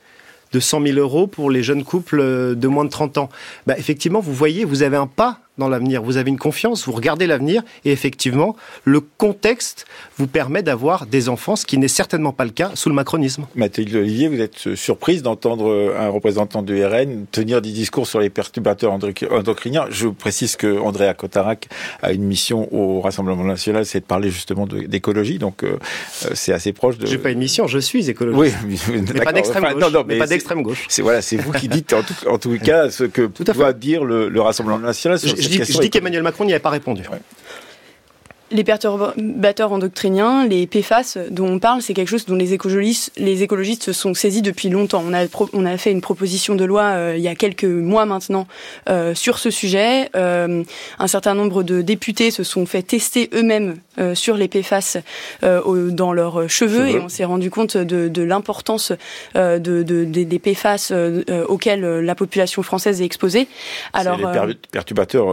de 0.53 0.61
100 0.61 0.83
000 0.83 0.99
euros 0.99 1.27
pour 1.27 1.51
les 1.51 1.63
jeunes 1.63 1.85
couples 1.85 2.21
de 2.57 2.69
moins 2.69 2.85
de 2.85 2.91
30 2.91 3.19
ans. 3.19 3.29
Bah, 3.67 3.75
effectivement, 3.79 4.21
vous 4.21 4.35
voyez, 4.35 4.65
vous 4.65 4.83
avez 4.83 4.97
un 4.97 5.07
pas 5.07 5.41
dans 5.59 5.69
l'avenir. 5.69 6.03
Vous 6.03 6.17
avez 6.17 6.31
une 6.31 6.39
confiance, 6.39 6.87
vous 6.87 6.93
regardez 6.93 7.27
l'avenir 7.27 7.63
et 7.85 7.93
effectivement, 7.93 8.57
le 8.85 9.01
contexte 9.01 9.87
vous 10.17 10.27
permet 10.27 10.63
d'avoir 10.63 11.07
des 11.07 11.29
enfants, 11.29 11.57
ce 11.57 11.67
qui 11.67 11.79
n'est 11.79 11.89
certainement 11.89 12.33
pas 12.33 12.45
le 12.45 12.51
cas 12.51 12.71
sous 12.75 12.89
le 12.89 12.95
macronisme. 12.95 13.47
Mathilde 13.55 13.95
Olivier, 13.95 14.29
vous 14.29 14.41
êtes 14.41 14.75
surprise 14.75 15.23
d'entendre 15.23 15.95
un 15.99 16.09
représentant 16.09 16.63
de 16.63 16.83
RN 16.83 17.27
tenir 17.31 17.61
des 17.61 17.71
discours 17.71 18.07
sur 18.07 18.21
les 18.21 18.31
perturbateurs 18.31 18.93
endocriniens. 18.93 19.87
Je 19.91 20.09
précise 20.09 20.57
que 20.57 20.79
Andrea 20.79 21.15
Cotarac 21.15 21.69
a 22.03 22.13
une 22.13 22.25
mission 22.25 22.73
au 22.73 23.01
Rassemblement 23.01 23.45
national, 23.45 23.87
c'est 23.87 24.01
de 24.01 24.05
parler 24.05 24.31
justement 24.31 24.67
d'écologie, 24.67 25.39
donc 25.39 25.63
euh, 25.63 25.79
c'est 26.35 26.53
assez 26.53 26.73
proche 26.73 26.99
de... 26.99 27.07
J'ai 27.07 27.19
pas 27.19 27.31
une 27.31 27.39
mission, 27.39 27.67
je 27.67 27.79
suis 27.79 28.09
écologiste. 28.11 28.57
Oui, 28.65 28.75
mais 28.91 29.21
pas 29.21 29.33
d'extrême 29.33 29.65
gauche. 29.65 29.81
Non, 29.81 29.91
non, 29.91 30.05
mais, 30.07 30.19
pas 30.19 30.27
d'extrême 30.27 30.63
gauche. 30.63 30.87
C'est 30.89 31.03
voilà, 31.03 31.23
c'est 31.23 31.37
vous 31.37 31.53
qui 31.53 31.69
dites 31.69 31.93
en 31.93 32.03
tout, 32.03 32.15
en 32.29 32.39
tout 32.39 32.59
cas 32.63 32.91
ce 32.91 33.05
que 33.05 33.29
doit 33.53 33.73
dire 33.73 34.05
le, 34.05 34.29
le 34.29 34.41
Rassemblement 34.41 34.79
national 34.79 35.19
sur 35.19 35.37
je 35.49 35.81
dis, 35.81 35.91
qu'Emmanuel 35.91 36.23
Macron 36.23 36.45
n'y 36.45 36.53
avait 36.53 36.61
pas 36.61 36.71
répondu 36.71 37.03
les 38.51 38.65
perturbateurs 38.65 39.73
endocriniens, 39.73 40.47
les 40.47 40.67
PFAS 40.67 41.19
dont 41.31 41.49
on 41.49 41.59
parle, 41.59 41.83
c'est 41.83 41.95
quelque 41.95 42.09
chose 42.09 42.25
dont 42.25 42.35
les 42.35 42.55
écologistes, 42.55 43.13
les 43.17 43.43
écologistes 43.43 43.85
se 43.85 43.93
sont 43.93 44.15
saisis 44.15 44.43
depuis 44.43 44.71
longtemps. 44.71 45.05
On 45.07 45.13
a, 45.13 45.27
on 45.53 45.67
a 45.67 45.77
fait 45.77 45.93
une 45.93 46.01
proposition 46.01 46.55
de 46.55 46.65
loi 46.65 46.83
euh, 46.83 47.15
il 47.17 47.23
y 47.23 47.29
a 47.29 47.35
quelques 47.35 47.65
mois 47.65 48.07
maintenant 48.07 48.47
euh, 48.89 49.15
sur 49.15 49.39
ce 49.39 49.51
sujet. 49.51 50.09
Euh, 50.17 50.63
un 50.99 51.07
certain 51.07 51.35
nombre 51.35 51.63
de 51.63 51.83
députés 51.83 52.31
se 52.31 52.43
sont 52.43 52.65
fait 52.65 52.83
tester 52.83 53.29
eux-mêmes 53.35 53.77
sur 54.15 54.37
les 54.37 54.49
PFAS 54.49 54.99
euh, 55.43 55.91
dans 55.91 56.13
leurs 56.13 56.49
cheveux 56.49 56.89
et 56.89 56.99
on 56.99 57.09
s'est 57.09 57.25
rendu 57.25 57.51
compte 57.51 57.77
de, 57.77 58.09
de 58.09 58.23
l'importance 58.23 58.93
de, 59.35 59.59
de, 59.59 60.05
des 60.05 60.39
PFAS 60.39 60.93
auxquels 61.49 61.81
la 61.81 62.15
population 62.15 62.63
française 62.63 63.01
est 63.01 63.05
exposée. 63.05 63.49
Alors, 63.93 64.17
les 64.47 64.55
perturbateurs 64.71 65.27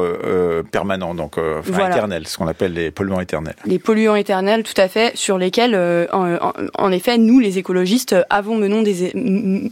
permanents, 0.72 1.16
donc 1.16 1.38
enfin, 1.38 1.90
éternels, 1.90 2.28
ce 2.28 2.38
qu'on 2.38 2.48
appelle 2.48 2.74
les 2.74 2.92
polluants 2.92 3.20
éternels. 3.20 3.56
Les 3.66 3.80
polluants 3.80 4.16
éternels, 4.16 4.64
tout 4.64 4.80
à 4.80 4.88
fait, 4.88 5.16
sur 5.16 5.38
lesquels, 5.38 5.76
euh, 5.76 6.08
en, 6.78 6.92
effet, 6.92 7.18
nous, 7.18 7.40
les 7.40 7.58
écologistes, 7.58 8.16
avons 8.30 8.56
menons 8.56 8.82
des, 8.82 9.12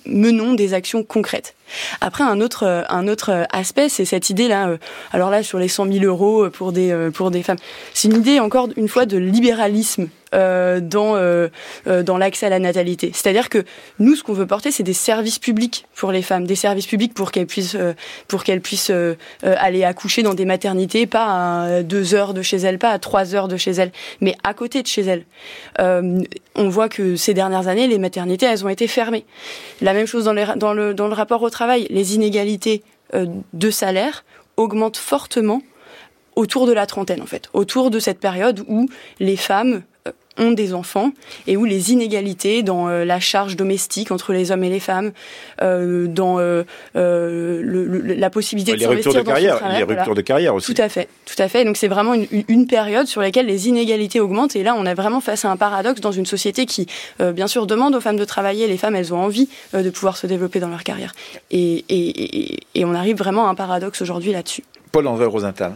menons 0.06 0.54
des 0.54 0.74
actions 0.74 1.04
concrètes. 1.04 1.56
Après, 2.02 2.24
un 2.24 2.42
autre, 2.42 2.86
un 2.90 3.08
autre 3.08 3.46
aspect, 3.52 3.90
c'est 3.90 4.06
cette 4.06 4.30
idée-là. 4.30 4.70
Euh, 4.70 4.78
alors 5.12 5.30
là, 5.30 5.44
sur 5.44 5.60
les 5.60 5.68
100 5.68 5.92
000 5.92 6.06
euros 6.06 6.50
pour 6.50 6.72
des, 6.72 7.10
pour 7.14 7.32
des 7.32 7.44
femmes, 7.44 7.58
c'est 7.94 8.08
une 8.08 8.18
idée, 8.18 8.40
encore 8.40 8.70
une 8.76 8.88
fois, 8.88 9.06
de 9.06 9.18
libéralisme 9.18 10.08
euh, 10.34 10.80
dans 10.80 11.16
euh, 11.16 11.50
euh, 11.88 12.02
dans 12.02 12.18
l'accès 12.18 12.48
à 12.48 12.50
la 12.50 12.60
natalité. 12.60 13.12
C'est-à-dire 13.14 13.50
que 13.50 13.64
nous, 14.00 14.16
ce 14.16 14.24
qu'on 14.24 14.34
veut 14.34 14.48
porter, 14.48 14.72
c'est 14.72 14.84
des 14.84 14.94
services 14.94 15.38
publics 15.38 15.86
pour 15.96 16.12
les 16.12 16.22
femmes, 16.22 16.46
des 16.46 16.56
services 16.56 16.88
publics 16.88 17.14
pour 17.14 17.32
qu'elles 17.32 17.46
puissent 17.46 17.78
pour 18.28 18.44
qu'elles 18.44 18.62
puissent 18.62 18.92
aller 19.44 19.84
accoucher 19.84 20.24
dans 20.24 20.34
des 20.34 20.46
maternités, 20.46 21.06
pas 21.06 21.66
à 21.66 21.84
deux 21.84 22.16
heures 22.16 22.34
de 22.34 22.42
chez 22.42 22.58
elles, 22.58 22.80
pas 22.80 22.90
à 22.90 23.00
trois 23.00 23.36
heures 23.36 23.48
de 23.48 23.58
chez 23.58 23.72
elles, 23.72 23.92
mais 24.22 24.36
à 24.44 24.54
côté 24.54 24.82
de 24.82 24.88
chez 24.88 25.04
elles. 25.04 25.26
on 25.80 26.70
voit 26.70 26.90
que 26.90 27.16
ces 27.16 27.34
dernières 27.34 27.68
années, 27.68 27.88
les 27.88 28.00
maternités, 28.00 28.46
elles 28.46 28.66
ont 28.66 28.70
été 28.70 28.88
fermées. 28.88 29.26
La 29.82 29.94
même 29.94 30.08
chose 30.08 30.26
dans, 30.26 30.34
les, 30.34 30.46
dans 30.56 30.74
le 30.74 30.94
dans 30.94 31.08
le 31.08 31.14
rapport 31.14 31.42
au 31.44 31.50
travail, 31.50 31.88
les 31.90 32.16
inégalités 32.16 32.84
de 33.14 33.70
salaire 33.70 34.26
augmentent 34.58 34.98
fortement 34.98 35.62
autour 36.36 36.66
de 36.66 36.74
la 36.74 36.86
trentaine 36.86 37.22
en 37.22 37.28
fait, 37.28 37.50
autour 37.54 37.92
de 37.92 38.00
cette 38.00 38.20
période 38.20 38.64
où 38.68 38.88
les 39.20 39.38
femmes 39.38 39.84
ont 40.38 40.52
des 40.52 40.74
enfants 40.74 41.12
et 41.48 41.58
où 41.58 41.66
les 41.66 41.92
inégalités 41.92 42.64
dans 42.64 42.88
euh, 42.88 43.06
la 43.06 43.20
charge 43.20 43.56
domestique 43.56 44.12
entre 44.12 44.34
les 44.34 44.52
hommes 44.52 44.64
et 44.64 44.70
les 44.70 44.80
femmes, 44.80 45.12
euh, 45.62 46.08
dans 46.08 46.40
euh, 46.40 46.64
le, 46.94 47.86
la 48.16 48.30
possibilité 48.30 48.76
de 48.76 48.82
s'investir 48.82 49.14
dans 49.14 49.24
carrière, 49.24 49.62
les 49.78 49.84
ruptures 49.84 50.16
de 50.16 50.22
carrière 50.22 50.56
aussi. 50.56 50.74
Tout 50.74 50.82
à 50.82 50.90
fait, 50.90 51.08
tout 51.26 51.42
à 51.42 51.48
fait. 51.48 51.66
Donc 51.66 51.78
c'est 51.78 51.88
vraiment 51.88 52.14
une, 52.14 52.28
une, 52.48 52.68
période 52.68 53.08
sur 53.08 53.22
laquelle 53.22 53.46
les 53.46 53.68
inégalités 53.68 54.20
augmentent 54.20 54.56
et 54.56 54.64
là 54.64 54.76
on 54.78 54.86
est 54.86 54.94
vraiment 54.94 55.22
face 55.22 55.46
à 55.46 55.52
un 55.52 55.58
paradoxe 55.58 56.02
dans 56.02 56.12
une 56.12 56.26
société 56.26 56.66
qui, 56.66 56.88
bien 57.20 57.48
sûr, 57.48 57.68
demande 57.68 57.96
aux 57.96 58.02
femmes 58.02 58.18
de 58.18 58.26
travailler. 58.26 58.68
Les 58.68 58.78
femmes, 58.78 58.96
elles 58.96 59.14
ont 59.14 59.20
envie 59.20 59.50
de 59.74 59.90
pouvoir 59.90 60.18
se 60.18 60.28
développer 60.28 60.60
dans 60.60 60.70
leur 60.70 60.84
carrière 60.84 61.14
et, 61.52 61.84
et, 61.90 62.60
et 62.74 62.86
on 62.86 62.94
arrive 62.96 63.18
vraiment 63.18 63.48
à 63.48 63.52
un 63.52 63.56
paradoxe 63.56 64.02
aujourd'hui 64.02 64.32
là-dessus. 64.32 64.64
Paul-André 64.92 65.26
Rosenthal. 65.26 65.74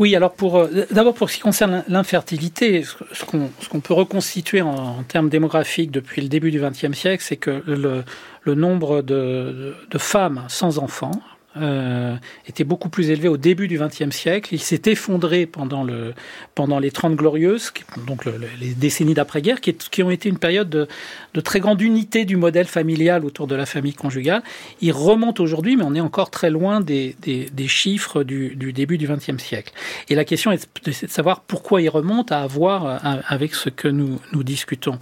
Oui, 0.00 0.16
alors 0.16 0.32
pour 0.32 0.56
euh, 0.56 0.86
d'abord 0.90 1.12
pour 1.12 1.28
ce 1.28 1.36
qui 1.36 1.42
concerne 1.42 1.84
l'infertilité, 1.86 2.84
ce 2.84 3.24
qu'on 3.26 3.80
peut 3.80 3.92
reconstituer 3.92 4.62
en, 4.62 5.02
termes 5.02 5.28
démographiques 5.28 5.90
depuis 5.90 6.22
le 6.22 6.28
début 6.28 6.50
du 6.50 6.58
XXe 6.58 6.96
siècle, 6.96 7.22
c'est 7.22 7.36
que 7.36 7.62
le, 7.66 8.54
nombre 8.54 9.02
de, 9.02 9.74
femmes 9.98 10.46
sans 10.48 10.78
enfants 10.78 11.20
euh, 11.60 12.16
était 12.46 12.64
beaucoup 12.64 12.88
plus 12.88 13.10
élevé 13.10 13.28
au 13.28 13.36
début 13.36 13.68
du 13.68 13.78
XXe 13.78 14.10
siècle. 14.10 14.54
Il 14.54 14.60
s'est 14.60 14.82
effondré 14.86 15.46
pendant, 15.46 15.84
le, 15.84 16.14
pendant 16.54 16.78
les 16.78 16.90
Trente 16.90 17.16
Glorieuses, 17.16 17.72
donc 18.06 18.24
les 18.24 18.74
décennies 18.74 19.14
d'après-guerre, 19.14 19.60
qui, 19.60 19.74
qui, 19.74 20.02
ont 20.02 20.10
été 20.10 20.28
une 20.28 20.38
période 20.38 20.68
de, 20.68 20.88
de, 21.34 21.40
très 21.40 21.60
grande 21.60 21.80
unité 21.80 22.24
du 22.24 22.36
modèle 22.36 22.66
familial 22.66 23.24
autour 23.24 23.46
de 23.46 23.54
la 23.54 23.66
famille 23.66 23.94
conjugale. 23.94 24.42
Il 24.80 24.92
remonte 24.92 25.40
aujourd'hui, 25.40 25.76
mais 25.76 25.84
on 25.84 25.94
est 25.94 26.00
encore 26.00 26.30
très 26.30 26.50
loin 26.50 26.80
des, 26.80 27.16
des, 27.20 27.68
chiffres 27.68 28.24
du, 28.24 28.56
du, 28.56 28.72
début 28.72 28.98
du 28.98 29.06
XXe 29.06 29.42
siècle. 29.42 29.72
Et 30.08 30.14
la 30.14 30.24
question 30.24 30.52
est 30.52 30.68
de 30.84 30.92
savoir 30.92 31.40
pourquoi 31.40 31.82
il 31.82 31.88
remonte 31.88 32.32
à 32.32 32.40
avoir 32.40 32.86
euh, 32.86 33.20
avec 33.28 33.54
ce 33.54 33.68
que 33.68 33.88
nous, 33.88 34.20
nous 34.32 34.42
discutons 34.42 34.98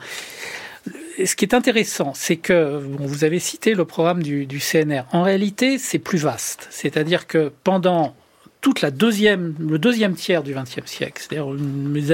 ce 1.24 1.36
qui 1.36 1.44
est 1.44 1.54
intéressant, 1.54 2.12
c'est 2.14 2.36
que 2.36 2.80
vous 2.82 3.24
avez 3.24 3.38
cité 3.38 3.74
le 3.74 3.84
programme 3.84 4.22
du, 4.22 4.46
CNR. 4.58 5.02
En 5.12 5.22
réalité, 5.22 5.78
c'est 5.78 5.98
plus 5.98 6.18
vaste. 6.18 6.68
C'est-à-dire 6.70 7.26
que 7.26 7.52
pendant 7.64 8.14
toute 8.60 8.80
la 8.80 8.90
deuxième, 8.90 9.54
le 9.58 9.78
deuxième 9.78 10.14
tiers 10.14 10.42
du 10.42 10.54
XXe 10.54 10.86
siècle, 10.86 11.22
c'est-à-dire 11.22 11.48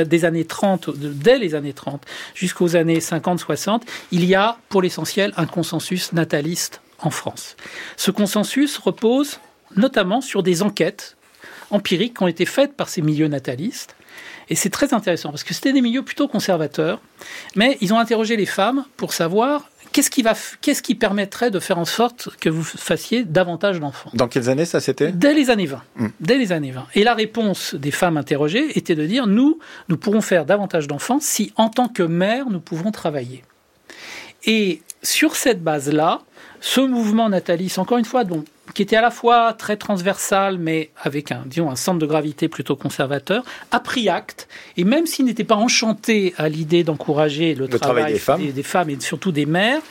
des 0.07 0.25
années 0.25 0.45
30, 0.45 0.91
dès 0.97 1.39
les 1.39 1.55
années 1.55 1.73
30 1.73 2.05
jusqu'aux 2.35 2.77
années 2.77 2.99
50-60, 2.99 3.83
il 4.13 4.25
y 4.25 4.35
a 4.35 4.59
pour 4.69 4.83
l'essentiel 4.83 5.33
un 5.37 5.47
consensus 5.47 6.13
nataliste 6.13 6.83
en 6.99 7.11
France. 7.11 7.57
Ce 7.97 8.11
consensus 8.11 8.77
repose 8.77 9.41
notamment 9.77 10.21
sur 10.21 10.43
des 10.43 10.63
enquêtes 10.63 11.17
empiriques 11.71 12.19
qui 12.19 12.23
ont 12.23 12.29
été 12.29 12.45
faites 12.47 12.77
par 12.77 12.89
ces 12.89 13.03
milieux 13.03 13.29
natalistes 13.29 13.97
Et 14.49 14.55
c'est 14.55 14.71
très 14.71 14.95
intéressant 14.95 15.31
parce 15.31 15.45
que 15.45 15.55
c'était 15.55 15.73
des 15.73 15.81
milieux 15.81 16.03
plutôt 16.03 16.29
conservateurs, 16.29 17.01
mais 17.57 17.79
ils 17.81 17.93
ont 17.95 17.99
interrogé 17.99 18.37
les 18.37 18.47
femmes 18.47 18.85
pour 18.97 19.13
savoir 19.13 19.69
qu'est-ce 19.93 20.11
qui, 20.11 20.23
va, 20.23 20.35
qu'est-ce 20.61 20.83
qui 20.83 20.95
permettrait 20.95 21.51
de 21.51 21.61
faire 21.61 21.79
en 21.79 21.85
sorte 21.85 22.29
que 22.41 22.51
vous 22.51 22.65
fassiez 22.65 23.25
davantage 23.25 23.81
d'enfants 23.81 24.11
Dans 24.13 24.29
quelles 24.29 24.51
années 24.51 24.65
ça 24.65 24.81
c'était? 24.81 25.13
Dès 25.13 25.35
les 25.35 25.51
années 25.51 25.67
20. 25.67 25.83
Hmm. 25.97 26.09
Dès 26.21 26.37
les 26.37 26.53
années 26.53 26.73
20. 26.73 26.87
Et 26.95 27.05
la 27.05 27.15
réponse 27.15 27.75
des 27.75 27.93
femmes 27.93 28.17
interrogées 28.17 28.77
était 28.77 28.97
de 28.97 29.07
dire 29.07 29.27
nous, 29.27 29.59
nous 29.89 29.97
pourrons 29.97 30.21
faire 30.21 30.45
davantage 30.45 30.89
d'enfants 30.89 31.19
si, 31.21 31.53
en 31.57 31.69
tant 31.69 31.89
que 31.89 32.03
mère, 32.03 32.51
nous 32.51 32.61
pouvons 32.61 32.91
travailler. 32.91 33.45
Et 34.47 34.83
sur 35.03 35.37
cette 35.37 35.63
base-là, 35.63 36.23
ce 36.61 36.81
mouvement 36.81 37.29
nataliste, 37.29 37.79
encore 37.79 37.99
une 37.99 38.05
fois, 38.05 38.25
donc, 38.25 38.45
qui 38.73 38.83
était 38.83 38.97
à 38.97 39.03
la 39.03 39.11
fois 39.11 39.53
très 39.53 39.77
transversal, 39.77 40.59
mais 40.59 40.91
avec 41.03 41.33
un, 41.33 41.43
disons, 41.47 41.71
un 41.71 41.77
centre 41.77 41.99
de 41.99 42.07
gravité 42.07 42.49
plutôt 42.49 42.77
conservateur, 42.77 43.45
a 43.71 43.81
pris 43.81 44.09
acte. 44.09 44.49
Et 44.77 44.85
même 44.85 45.07
s'il 45.07 45.27
n'était 45.27 45.45
pas 45.45 45.57
enchanté 45.57 46.35
à 46.39 46.49
l'idée 46.49 46.83
d'encourager 46.85 47.55
le, 47.55 47.67
Le 47.67 47.79
travail 47.79 48.13
des 48.13 48.19
femmes. 48.19 48.41
des 48.51 48.63
femmes 48.63 48.91
et 48.91 48.99
surtout 49.01 49.33
des 49.33 49.47
mères, 49.47 49.83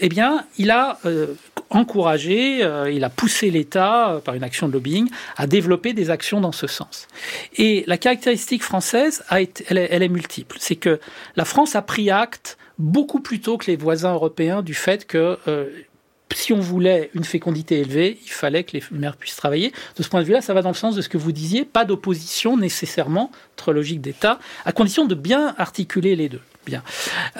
eh 0.00 0.08
bien, 0.08 0.44
il 0.58 0.70
a 0.70 0.98
euh, 1.06 1.34
encouragé, 1.70 2.62
euh, 2.62 2.90
il 2.90 3.04
a 3.04 3.10
poussé 3.10 3.50
l'État, 3.50 4.10
euh, 4.10 4.18
par 4.20 4.34
une 4.34 4.44
action 4.44 4.68
de 4.68 4.72
lobbying, 4.72 5.08
à 5.36 5.46
développer 5.46 5.92
des 5.92 6.10
actions 6.10 6.40
dans 6.40 6.52
ce 6.52 6.66
sens. 6.66 7.08
Et 7.56 7.84
la 7.86 7.98
caractéristique 7.98 8.62
française, 8.62 9.24
a 9.28 9.40
été, 9.40 9.64
elle, 9.68 9.78
est, 9.78 9.88
elle 9.90 10.02
est 10.02 10.08
multiple. 10.08 10.56
C'est 10.60 10.76
que 10.76 11.00
la 11.36 11.44
France 11.44 11.76
a 11.76 11.82
pris 11.82 12.10
acte 12.10 12.58
beaucoup 12.78 13.20
plus 13.20 13.40
tôt 13.40 13.58
que 13.58 13.66
les 13.66 13.76
voisins 13.76 14.12
européens 14.12 14.62
du 14.62 14.74
fait 14.74 15.06
que 15.06 15.36
euh, 15.48 15.66
si 16.34 16.52
on 16.52 16.60
voulait 16.60 17.10
une 17.14 17.24
fécondité 17.24 17.80
élevée, 17.80 18.18
il 18.24 18.30
fallait 18.30 18.64
que 18.64 18.72
les 18.72 18.82
mères 18.90 19.16
puissent 19.16 19.36
travailler. 19.36 19.72
De 19.96 20.02
ce 20.02 20.08
point 20.08 20.20
de 20.20 20.26
vue-là, 20.26 20.40
ça 20.40 20.54
va 20.54 20.62
dans 20.62 20.70
le 20.70 20.74
sens 20.74 20.94
de 20.94 21.02
ce 21.02 21.08
que 21.08 21.18
vous 21.18 21.32
disiez, 21.32 21.64
pas 21.64 21.84
d'opposition 21.84 22.56
nécessairement 22.56 23.30
entre 23.54 23.72
logique 23.72 24.00
d'État, 24.00 24.38
à 24.64 24.72
condition 24.72 25.06
de 25.06 25.14
bien 25.14 25.54
articuler 25.58 26.16
les 26.16 26.28
deux. 26.28 26.40
Bien. 26.66 26.82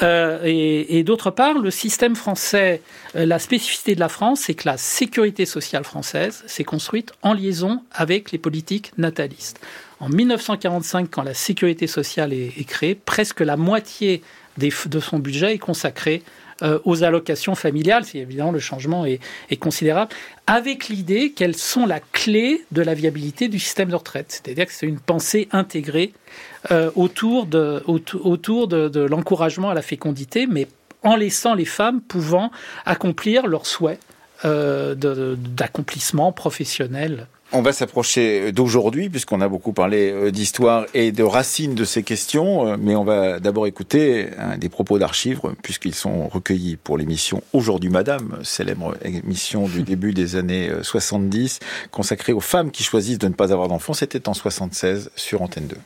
Euh, 0.02 0.40
et, 0.44 1.02
d'autre 1.02 1.30
part, 1.30 1.58
le 1.58 1.70
système 1.70 2.16
français, 2.16 2.80
euh, 3.14 3.26
la 3.26 3.38
spécificité 3.38 3.94
de 3.94 4.00
la 4.00 4.08
France, 4.08 4.40
c'est 4.46 4.54
que 4.54 4.66
la 4.66 4.78
sécurité 4.78 5.44
sociale 5.44 5.84
française 5.84 6.42
s'est 6.46 6.64
construite 6.64 7.12
en 7.20 7.34
liaison 7.34 7.82
avec 7.92 8.32
les 8.32 8.38
politiques 8.38 8.92
natalistes. 8.96 9.60
En 10.00 10.08
1945, 10.08 11.10
quand 11.10 11.22
la 11.22 11.34
sécurité 11.34 11.86
sociale 11.86 12.32
est, 12.32 12.66
créée, 12.66 12.94
presque 12.94 13.40
la 13.40 13.58
moitié 13.58 14.22
de 14.56 15.00
son 15.00 15.18
budget 15.18 15.54
est 15.54 15.58
consacrée 15.58 16.22
euh, 16.62 16.80
aux 16.84 17.04
allocations 17.04 17.54
familiales, 17.54 18.04
si 18.04 18.18
évidemment 18.18 18.50
le 18.50 18.58
changement 18.58 19.04
est, 19.06 19.20
considérable, 19.60 20.12
avec 20.48 20.88
l'idée 20.88 21.30
qu'elles 21.30 21.56
sont 21.56 21.86
la 21.86 22.00
clé 22.00 22.64
de 22.72 22.82
la 22.82 22.94
viabilité 22.94 23.46
du 23.46 23.60
système 23.60 23.90
de 23.90 23.94
retraite. 23.94 24.26
C'est-à-dire 24.28 24.66
que 24.66 24.72
c'est 24.72 24.86
une 24.86 24.98
pensée 24.98 25.48
intégrée 25.52 26.12
euh, 26.72 26.90
autour 26.96 27.46
de, 27.46 29.06
l'encouragement 29.08 29.70
à 29.70 29.74
la 29.74 29.82
fécondité, 29.82 30.48
mais 30.48 30.66
en 31.04 31.14
laissant 31.14 31.54
les 31.54 31.64
femmes 31.64 32.00
pouvant 32.00 32.50
accomplir 32.84 33.46
leurs 33.46 33.66
souhaits 33.66 34.00
euh, 34.44 34.96
d'accomplissement 34.96 36.32
professionnel. 36.32 37.28
On 37.50 37.62
va 37.62 37.72
s'approcher 37.72 38.52
d'aujourd'hui, 38.52 39.08
puisqu'on 39.08 39.40
a 39.40 39.48
beaucoup 39.48 39.72
parlé 39.72 40.12
euh, 40.12 40.30
d'histoire 40.30 40.84
et 40.92 41.12
de 41.12 41.22
racines 41.22 41.74
de 41.74 41.84
ces 41.86 42.02
questions, 42.02 42.66
euh, 42.66 42.76
mais 42.78 42.94
on 42.94 43.04
va 43.04 43.40
d'abord 43.40 43.66
écouter 43.66 44.28
des 44.58 44.68
propos 44.68 44.98
d'archives, 44.98 45.40
puisqu'ils 45.62 45.94
sont 45.94 46.28
recueillis 46.28 46.76
pour 46.76 46.98
l'émission 46.98 47.42
Aujourd'hui 47.54 47.88
Madame, 47.88 48.38
célèbre 48.44 48.96
émission 49.02 49.66
du 49.66 49.82
début 49.82 50.12
des 50.12 50.36
années 50.36 50.68
euh, 50.68 50.82
70, 50.82 51.60
consacrée 51.90 52.34
aux 52.34 52.40
femmes 52.40 52.70
qui 52.70 52.82
choisissent 52.82 53.18
de 53.18 53.28
ne 53.28 53.32
pas 53.32 53.50
avoir 53.50 53.68
d'enfants. 53.68 53.94
C'était 53.94 54.28
en 54.28 54.34
76 54.34 55.10
sur 55.16 55.40
Antenne 55.40 55.68
2. 55.68 55.76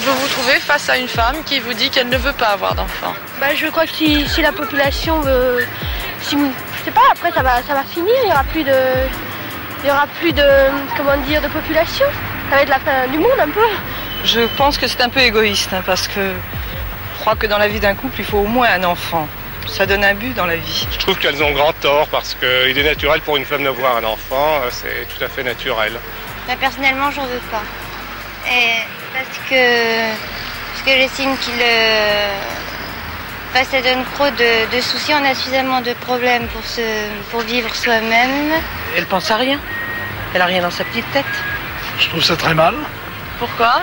Vous 0.00 0.12
vous 0.12 0.28
trouvez 0.28 0.58
face 0.58 0.88
à 0.88 0.98
une 0.98 1.06
femme 1.08 1.36
qui 1.46 1.60
vous 1.60 1.72
dit 1.72 1.88
qu'elle 1.90 2.08
ne 2.08 2.18
veut 2.18 2.32
pas 2.32 2.48
avoir 2.48 2.74
d'enfants. 2.74 3.14
Bah, 3.40 3.54
je 3.54 3.68
crois 3.68 3.86
que 3.86 3.92
si, 3.92 4.26
si 4.28 4.42
la 4.42 4.50
population 4.50 5.20
veut. 5.20 5.58
Si, 6.22 6.36
je 6.36 6.84
sais 6.84 6.90
pas, 6.90 7.02
après 7.12 7.30
ça 7.30 7.42
va, 7.42 7.62
ça 7.62 7.74
va 7.74 7.84
finir, 7.84 8.12
il 8.24 8.28
y 8.28 8.32
aura 8.32 8.42
plus 8.42 8.64
de. 8.64 8.72
Il 9.86 9.90
y 9.90 9.92
aura 9.92 10.08
plus 10.18 10.32
de. 10.32 10.42
Comment 10.96 11.16
dire, 11.28 11.40
de 11.40 11.46
population? 11.46 12.06
Ça 12.50 12.56
va 12.56 12.62
être 12.62 12.68
la 12.70 12.80
fin 12.80 13.06
du 13.06 13.18
monde 13.18 13.38
un 13.38 13.48
peu. 13.48 13.60
Je 14.24 14.40
pense 14.56 14.78
que 14.78 14.88
c'est 14.88 15.00
un 15.00 15.08
peu 15.08 15.20
égoïste 15.20 15.72
hein, 15.72 15.82
parce 15.86 16.08
que 16.08 16.32
je 17.14 17.20
crois 17.20 17.36
que 17.36 17.46
dans 17.46 17.58
la 17.58 17.68
vie 17.68 17.78
d'un 17.78 17.94
couple, 17.94 18.16
il 18.18 18.24
faut 18.24 18.38
au 18.38 18.46
moins 18.48 18.66
un 18.68 18.82
enfant. 18.82 19.28
Ça 19.68 19.86
donne 19.86 20.02
un 20.02 20.14
but 20.14 20.34
dans 20.34 20.46
la 20.46 20.56
vie. 20.56 20.88
Je 20.90 20.98
trouve 20.98 21.16
qu'elles 21.18 21.40
ont 21.40 21.52
grand 21.52 21.72
tort 21.74 22.08
parce 22.08 22.34
qu'il 22.34 22.76
est 22.76 22.82
naturel 22.82 23.20
pour 23.20 23.36
une 23.36 23.44
femme 23.44 23.62
d'avoir 23.62 23.96
un 23.98 24.04
enfant, 24.04 24.60
euh, 24.64 24.70
c'est 24.72 25.06
tout 25.16 25.22
à 25.24 25.28
fait 25.28 25.44
naturel. 25.44 25.92
Bah, 26.48 26.54
personnellement, 26.58 27.12
j'en 27.12 27.26
veux 27.26 27.40
pas. 27.52 27.62
Et 28.50 28.82
parce 29.14 29.38
que, 29.48 30.10
parce 30.72 30.82
que 30.84 30.90
j'estime 31.00 31.36
qu'il. 31.38 31.54
euh, 31.62 32.28
ça 33.64 33.80
donne 33.80 34.04
trop 34.14 34.28
de, 34.30 34.76
de 34.76 34.80
soucis. 34.80 35.12
On 35.14 35.24
a 35.24 35.34
suffisamment 35.34 35.80
de 35.80 35.92
problèmes 35.94 36.46
pour, 36.48 36.64
se, 36.64 36.80
pour 37.30 37.40
vivre 37.40 37.74
soi-même. 37.74 38.52
Elle 38.96 39.06
pense 39.06 39.30
à 39.30 39.36
rien. 39.36 39.60
Elle 40.34 40.42
a 40.42 40.46
rien 40.46 40.62
dans 40.62 40.70
sa 40.70 40.84
petite 40.84 41.10
tête. 41.12 41.24
Je 41.98 42.08
trouve 42.08 42.22
ça 42.22 42.36
très 42.36 42.54
mal. 42.54 42.74
Pourquoi? 43.38 43.82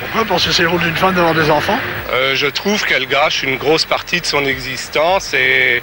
Pourquoi? 0.00 0.24
Parce 0.26 0.44
que 0.44 0.52
c'est 0.52 0.62
le 0.62 0.68
rôle 0.68 0.80
d'une 0.80 0.96
femme 0.96 1.14
d'avoir 1.14 1.34
des 1.34 1.50
enfants. 1.50 1.78
Euh, 2.12 2.34
je 2.36 2.46
trouve 2.46 2.84
qu'elle 2.84 3.06
gâche 3.06 3.42
une 3.42 3.56
grosse 3.56 3.84
partie 3.84 4.20
de 4.20 4.26
son 4.26 4.44
existence 4.44 5.34
et 5.34 5.82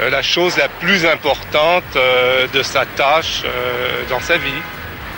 euh, 0.00 0.10
la 0.10 0.22
chose 0.22 0.56
la 0.56 0.68
plus 0.68 1.06
importante 1.06 1.84
euh, 1.96 2.46
de 2.52 2.62
sa 2.62 2.86
tâche 2.86 3.42
euh, 3.44 4.02
dans 4.08 4.20
sa 4.20 4.36
vie. 4.36 4.50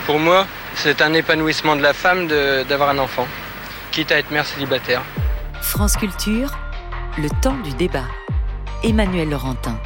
Pour 0.07 0.19
moi, 0.19 0.47
c'est 0.75 1.01
un 1.01 1.15
épanouissement 1.15 1.77
de 1.77 1.83
la 1.83 1.95
femme 1.95 2.27
d'avoir 2.69 2.91
un 2.91 2.99
enfant, 2.99 3.27
quitte 3.93 4.13
à 4.13 4.19
être 4.19 4.31
mère 4.31 4.45
célibataire. 4.45 5.01
France 5.63 5.97
Culture, 5.97 6.51
le 7.17 7.29
temps 7.43 7.57
du 7.63 7.73
débat. 7.75 8.07
Emmanuel 8.83 9.31
Laurentin. 9.31 9.79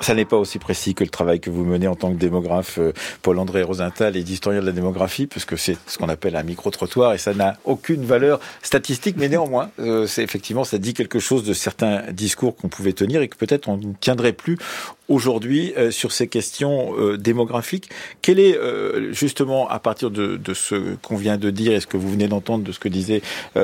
Ça 0.00 0.14
n'est 0.14 0.24
pas 0.24 0.36
aussi 0.36 0.58
précis 0.58 0.94
que 0.94 1.04
le 1.04 1.10
travail 1.10 1.40
que 1.40 1.50
vous 1.50 1.64
menez 1.64 1.86
en 1.86 1.94
tant 1.94 2.10
que 2.10 2.18
démographe, 2.18 2.78
euh, 2.78 2.92
Paul-André 3.22 3.62
Rosenthal, 3.62 4.16
et 4.16 4.24
d'historien 4.24 4.60
de 4.60 4.66
la 4.66 4.72
démographie, 4.72 5.26
puisque 5.26 5.56
c'est 5.56 5.76
ce 5.86 5.98
qu'on 5.98 6.08
appelle 6.08 6.36
un 6.36 6.42
micro-trottoir, 6.42 7.14
et 7.14 7.18
ça 7.18 7.34
n'a 7.34 7.56
aucune 7.64 8.04
valeur 8.04 8.40
statistique, 8.62 9.16
mais 9.18 9.28
néanmoins, 9.28 9.70
euh, 9.78 10.06
c'est 10.06 10.22
effectivement, 10.22 10.64
ça 10.64 10.78
dit 10.78 10.94
quelque 10.94 11.18
chose 11.18 11.44
de 11.44 11.52
certains 11.52 12.10
discours 12.12 12.56
qu'on 12.56 12.68
pouvait 12.68 12.92
tenir 12.92 13.22
et 13.22 13.28
que 13.28 13.36
peut-être 13.36 13.68
on 13.68 13.76
ne 13.76 13.92
tiendrait 14.00 14.32
plus 14.32 14.58
aujourd'hui 15.08 15.74
euh, 15.76 15.90
sur 15.90 16.12
ces 16.12 16.28
questions 16.28 16.94
démographiques. 17.16 17.90
Quel 18.22 18.38
est 18.38 18.58
justement, 19.12 19.68
à 19.68 19.78
partir 19.78 20.10
de, 20.10 20.36
de 20.36 20.54
ce 20.54 20.94
qu'on 21.02 21.16
vient 21.16 21.36
de 21.36 21.50
dire 21.50 21.72
et 21.72 21.80
ce 21.80 21.86
que 21.86 21.96
vous 21.96 22.10
venez 22.10 22.28
d'entendre 22.28 22.64
de 22.64 22.72
ce 22.72 22.78
que 22.78 22.88
disait 22.88 23.22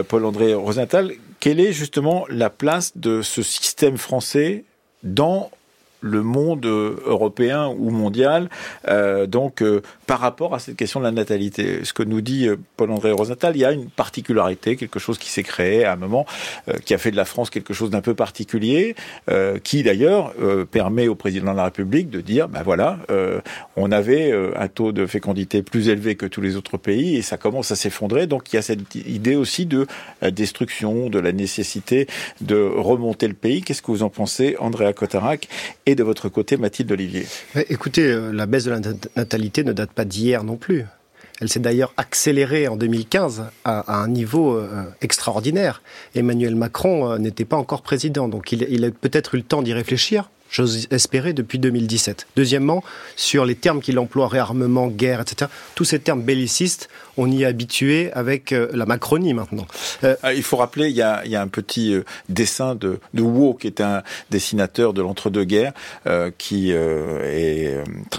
Paul-André 0.08 0.54
Rosenthal, 0.54 1.12
quelle 1.38 1.60
est 1.60 1.72
justement 1.72 2.26
la 2.28 2.50
place 2.50 2.92
de 2.96 3.22
ce 3.22 3.42
système 3.42 3.96
français 3.96 4.64
dans 5.02 5.50
le 6.00 6.22
monde 6.22 6.64
européen 6.66 7.68
ou 7.68 7.90
mondial, 7.90 8.48
euh, 8.88 9.26
donc 9.26 9.62
euh, 9.62 9.82
par 10.06 10.20
rapport 10.20 10.54
à 10.54 10.58
cette 10.58 10.76
question 10.76 11.00
de 11.00 11.04
la 11.04 11.12
natalité. 11.12 11.84
Ce 11.84 11.92
que 11.92 12.02
nous 12.02 12.20
dit 12.20 12.48
euh, 12.48 12.56
Paul-André 12.76 13.12
Rosenthal, 13.12 13.56
il 13.56 13.60
y 13.60 13.64
a 13.64 13.72
une 13.72 13.88
particularité, 13.88 14.76
quelque 14.76 14.98
chose 14.98 15.18
qui 15.18 15.30
s'est 15.30 15.42
créé 15.42 15.84
à 15.84 15.92
un 15.92 15.96
moment, 15.96 16.26
euh, 16.68 16.74
qui 16.84 16.94
a 16.94 16.98
fait 16.98 17.10
de 17.10 17.16
la 17.16 17.24
France 17.24 17.50
quelque 17.50 17.74
chose 17.74 17.90
d'un 17.90 18.00
peu 18.00 18.14
particulier, 18.14 18.96
euh, 19.30 19.58
qui 19.58 19.82
d'ailleurs 19.82 20.32
euh, 20.40 20.64
permet 20.64 21.08
au 21.08 21.14
président 21.14 21.52
de 21.52 21.56
la 21.56 21.64
République 21.64 22.10
de 22.10 22.20
dire, 22.20 22.48
ben 22.48 22.62
voilà, 22.62 22.98
on 23.76 23.92
avait 23.92 24.32
un 24.56 24.68
taux 24.68 24.92
de 24.92 25.06
fécondité 25.06 25.62
plus 25.62 25.88
élevé 25.88 26.14
que 26.14 26.26
tous 26.26 26.40
les 26.40 26.56
autres 26.56 26.76
pays 26.76 27.16
et 27.16 27.22
ça 27.22 27.36
commence 27.36 27.70
à 27.70 27.76
s'effondrer. 27.76 28.26
Donc 28.26 28.52
il 28.52 28.56
y 28.56 28.58
a 28.58 28.62
cette 28.62 28.94
idée 28.94 29.36
aussi 29.36 29.66
de 29.66 29.86
destruction, 30.22 31.08
de 31.08 31.18
la 31.18 31.32
nécessité 31.32 32.06
de 32.40 32.56
remonter 32.56 33.28
le 33.28 33.34
pays. 33.34 33.62
Qu'est-ce 33.62 33.82
que 33.82 33.90
vous 33.90 34.02
en 34.02 34.08
pensez, 34.10 34.56
Andrea 34.58 34.92
Cotarac 34.92 35.48
et 35.90 35.94
de 35.94 36.02
votre 36.02 36.28
côté, 36.28 36.56
Mathilde 36.56 36.90
Olivier 36.92 37.26
Écoutez, 37.68 38.02
euh, 38.06 38.30
la 38.32 38.46
baisse 38.46 38.64
de 38.64 38.70
la 38.70 38.80
nat- 38.80 38.94
natalité 39.16 39.64
ne 39.64 39.72
date 39.72 39.92
pas 39.92 40.04
d'hier 40.04 40.44
non 40.44 40.56
plus. 40.56 40.84
Elle 41.40 41.48
s'est 41.48 41.60
d'ailleurs 41.60 41.92
accélérée 41.96 42.68
en 42.68 42.76
2015 42.76 43.44
à, 43.64 43.80
à 43.80 43.96
un 44.02 44.08
niveau 44.08 44.56
euh, 44.56 44.84
extraordinaire. 45.00 45.82
Emmanuel 46.14 46.54
Macron 46.54 47.10
euh, 47.12 47.18
n'était 47.18 47.44
pas 47.46 47.56
encore 47.56 47.82
président, 47.82 48.28
donc 48.28 48.52
il, 48.52 48.66
il 48.70 48.84
a 48.84 48.90
peut-être 48.90 49.34
eu 49.34 49.38
le 49.38 49.42
temps 49.42 49.62
d'y 49.62 49.72
réfléchir. 49.72 50.30
J'ose 50.50 50.88
espérer 50.90 51.32
depuis 51.32 51.60
2017. 51.60 52.26
Deuxièmement, 52.34 52.82
sur 53.14 53.44
les 53.44 53.54
termes 53.54 53.80
qu'il 53.80 53.98
emploie, 54.00 54.26
réarmement, 54.26 54.88
guerre, 54.88 55.20
etc. 55.20 55.48
Tous 55.76 55.84
ces 55.84 56.00
termes 56.00 56.22
bellicistes, 56.22 56.88
on 57.16 57.30
y 57.30 57.42
est 57.42 57.46
habitué 57.46 58.12
avec 58.12 58.52
euh, 58.52 58.68
la 58.72 58.86
Macronie 58.86 59.34
maintenant. 59.34 59.66
Euh, 60.04 60.16
Ah, 60.22 60.34
Il 60.34 60.42
faut 60.42 60.56
rappeler, 60.56 60.88
il 60.88 60.96
y 60.96 61.02
a, 61.02 61.22
un 61.40 61.48
petit 61.48 61.94
euh, 61.94 62.04
dessin 62.28 62.74
de, 62.74 63.00
de 63.14 63.22
qui 63.58 63.66
est 63.66 63.80
un 63.80 64.02
dessinateur 64.30 64.92
de 64.92 65.02
l'entre-deux-guerres, 65.02 65.72
qui 66.36 66.72
est 66.72 67.78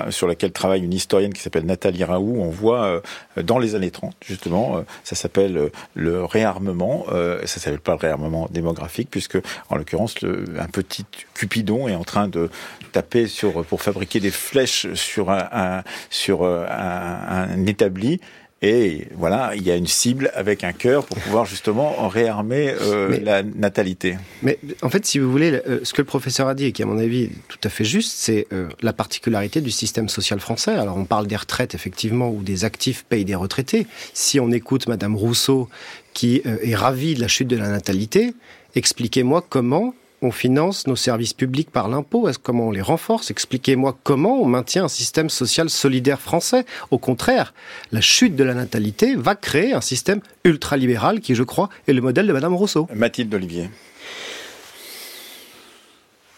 sur 0.09 0.27
laquelle 0.27 0.51
travaille 0.51 0.81
une 0.81 0.93
historienne 0.93 1.33
qui 1.33 1.41
s'appelle 1.41 1.65
Nathalie 1.65 2.03
Raoult. 2.03 2.37
On 2.39 2.49
voit 2.49 3.01
dans 3.41 3.59
les 3.59 3.75
années 3.75 3.91
30, 3.91 4.15
justement, 4.25 4.83
ça 5.03 5.15
s'appelle 5.15 5.69
le 5.95 6.23
réarmement. 6.23 7.05
Ça 7.45 7.59
s'appelle 7.59 7.79
pas 7.79 7.91
le 7.93 7.97
réarmement 7.97 8.47
démographique, 8.51 9.09
puisque 9.11 9.37
en 9.69 9.75
l'occurrence, 9.75 10.15
un 10.23 10.67
petit 10.67 11.05
Cupidon 11.33 11.87
est 11.87 11.95
en 11.95 12.03
train 12.03 12.27
de 12.27 12.49
taper 12.93 13.27
sur 13.27 13.65
pour 13.65 13.81
fabriquer 13.81 14.19
des 14.19 14.31
flèches 14.31 14.93
sur 14.93 15.29
un, 15.29 15.83
sur 16.09 16.45
un 16.45 17.65
établi 17.65 18.21
Et 18.63 19.07
voilà, 19.15 19.55
il 19.55 19.63
y 19.63 19.71
a 19.71 19.75
une 19.75 19.87
cible 19.87 20.31
avec 20.35 20.63
un 20.63 20.71
cœur 20.71 21.03
pour 21.05 21.17
pouvoir 21.17 21.45
justement 21.45 22.07
réarmer 22.07 22.75
euh, 22.79 23.17
la 23.23 23.41
natalité. 23.41 24.17
Mais 24.43 24.59
en 24.83 24.89
fait, 24.91 25.03
si 25.03 25.17
vous 25.17 25.31
voulez, 25.31 25.59
euh, 25.67 25.79
ce 25.81 25.93
que 25.93 26.01
le 26.01 26.05
professeur 26.05 26.47
a 26.47 26.53
dit 26.53 26.65
et 26.65 26.71
qui, 26.71 26.83
à 26.83 26.85
mon 26.85 26.99
avis, 26.99 27.23
est 27.23 27.31
tout 27.47 27.57
à 27.63 27.69
fait 27.69 27.85
juste, 27.85 28.11
c'est 28.15 28.45
euh, 28.53 28.69
la 28.83 28.93
particularité 28.93 29.61
du 29.61 29.71
système 29.71 30.09
social 30.09 30.39
français. 30.39 30.73
Alors, 30.73 30.95
on 30.97 31.05
parle 31.05 31.25
des 31.25 31.35
retraites, 31.35 31.73
effectivement, 31.73 32.29
où 32.29 32.43
des 32.43 32.63
actifs 32.63 33.03
payent 33.03 33.25
des 33.25 33.33
retraités. 33.33 33.87
Si 34.13 34.39
on 34.39 34.51
écoute 34.51 34.87
Madame 34.87 35.15
Rousseau, 35.15 35.67
qui 36.13 36.41
est 36.45 36.75
ravie 36.75 37.15
de 37.15 37.21
la 37.21 37.27
chute 37.27 37.47
de 37.47 37.55
la 37.55 37.69
natalité, 37.69 38.33
expliquez-moi 38.75 39.43
comment 39.49 39.95
on 40.21 40.31
finance 40.31 40.87
nos 40.87 40.95
services 40.95 41.33
publics 41.33 41.71
par 41.71 41.89
l'impôt 41.89 42.27
comment 42.41 42.67
on 42.67 42.71
les 42.71 42.81
renforce? 42.81 43.31
Expliquez-moi 43.31 43.97
comment 44.03 44.41
on 44.41 44.45
maintient 44.45 44.85
un 44.85 44.89
système 44.89 45.29
social 45.29 45.69
solidaire 45.69 46.21
français. 46.21 46.65
Au 46.91 46.97
contraire, 46.97 47.53
la 47.91 48.01
chute 48.01 48.35
de 48.35 48.43
la 48.43 48.53
natalité 48.53 49.15
va 49.15 49.35
créer 49.35 49.73
un 49.73 49.81
système 49.81 50.21
ultralibéral 50.43 51.19
qui, 51.19 51.35
je 51.35 51.43
crois, 51.43 51.69
est 51.87 51.93
le 51.93 52.01
modèle 52.01 52.27
de 52.27 52.33
Madame 52.33 52.53
Rousseau. 52.53 52.87
Mathilde 52.93 53.33
Olivier. 53.33 53.69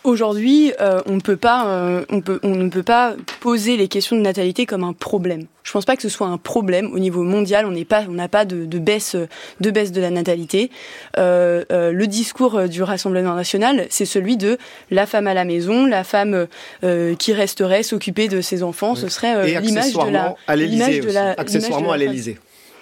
Aujourd'hui, 0.04 0.74
euh, 0.82 1.02
on, 1.06 1.20
peut 1.20 1.38
pas, 1.38 1.68
euh, 1.68 2.06
on, 2.10 2.20
peut, 2.20 2.40
on 2.44 2.56
ne 2.56 2.68
peut 2.68 2.84
pas 2.84 3.16
poser 3.40 3.78
les 3.78 3.88
questions 3.88 4.18
de 4.18 4.22
natalité 4.22 4.66
comme 4.66 4.84
un 4.84 4.92
problème. 4.92 5.46
Je 5.64 5.72
pense 5.72 5.86
pas 5.86 5.96
que 5.96 6.02
ce 6.02 6.10
soit 6.10 6.28
un 6.28 6.38
problème 6.38 6.92
au 6.94 7.00
niveau 7.00 7.24
mondial. 7.24 7.66
On 7.66 7.72
n'est 7.72 7.86
pas, 7.86 8.04
on 8.10 8.12
n'a 8.14 8.28
pas 8.28 8.44
de, 8.44 8.66
de, 8.66 8.80
baisse, 8.80 9.16
de 9.62 9.72
baisse 9.72 9.94
de 9.94 10.02
la 10.02 10.10
natalité. 10.10 10.72
Euh, 11.18 11.64
euh 11.72 11.94
le 11.94 12.08
discours 12.08 12.68
du 12.68 12.84
Rassemblement 12.84 13.34
national, 13.34 13.88
c'est 13.90 14.06
celui 14.06 14.36
de 14.36 14.58
la 14.92 15.06
femme 15.06 15.28
à 15.28 15.34
la 15.34 15.46
maison, 15.46 15.86
la 15.86 16.04
femme 16.04 16.48
euh, 16.84 17.16
qui 17.16 17.32
resterait 17.32 17.84
s'occuper 17.84 18.28
de 18.28 18.42
ses 18.42 18.62
enfants. 18.62 18.96
Ce 18.96 19.08
serait 19.08 19.62
l'image 19.62 19.94
de 19.94 20.12
la, 20.12 20.36
l'image 20.56 21.00
de 21.00 21.12
la, 21.12 21.32
accessoirement 21.32 21.94
à 21.94 21.98
l'Élysée. 21.98 22.38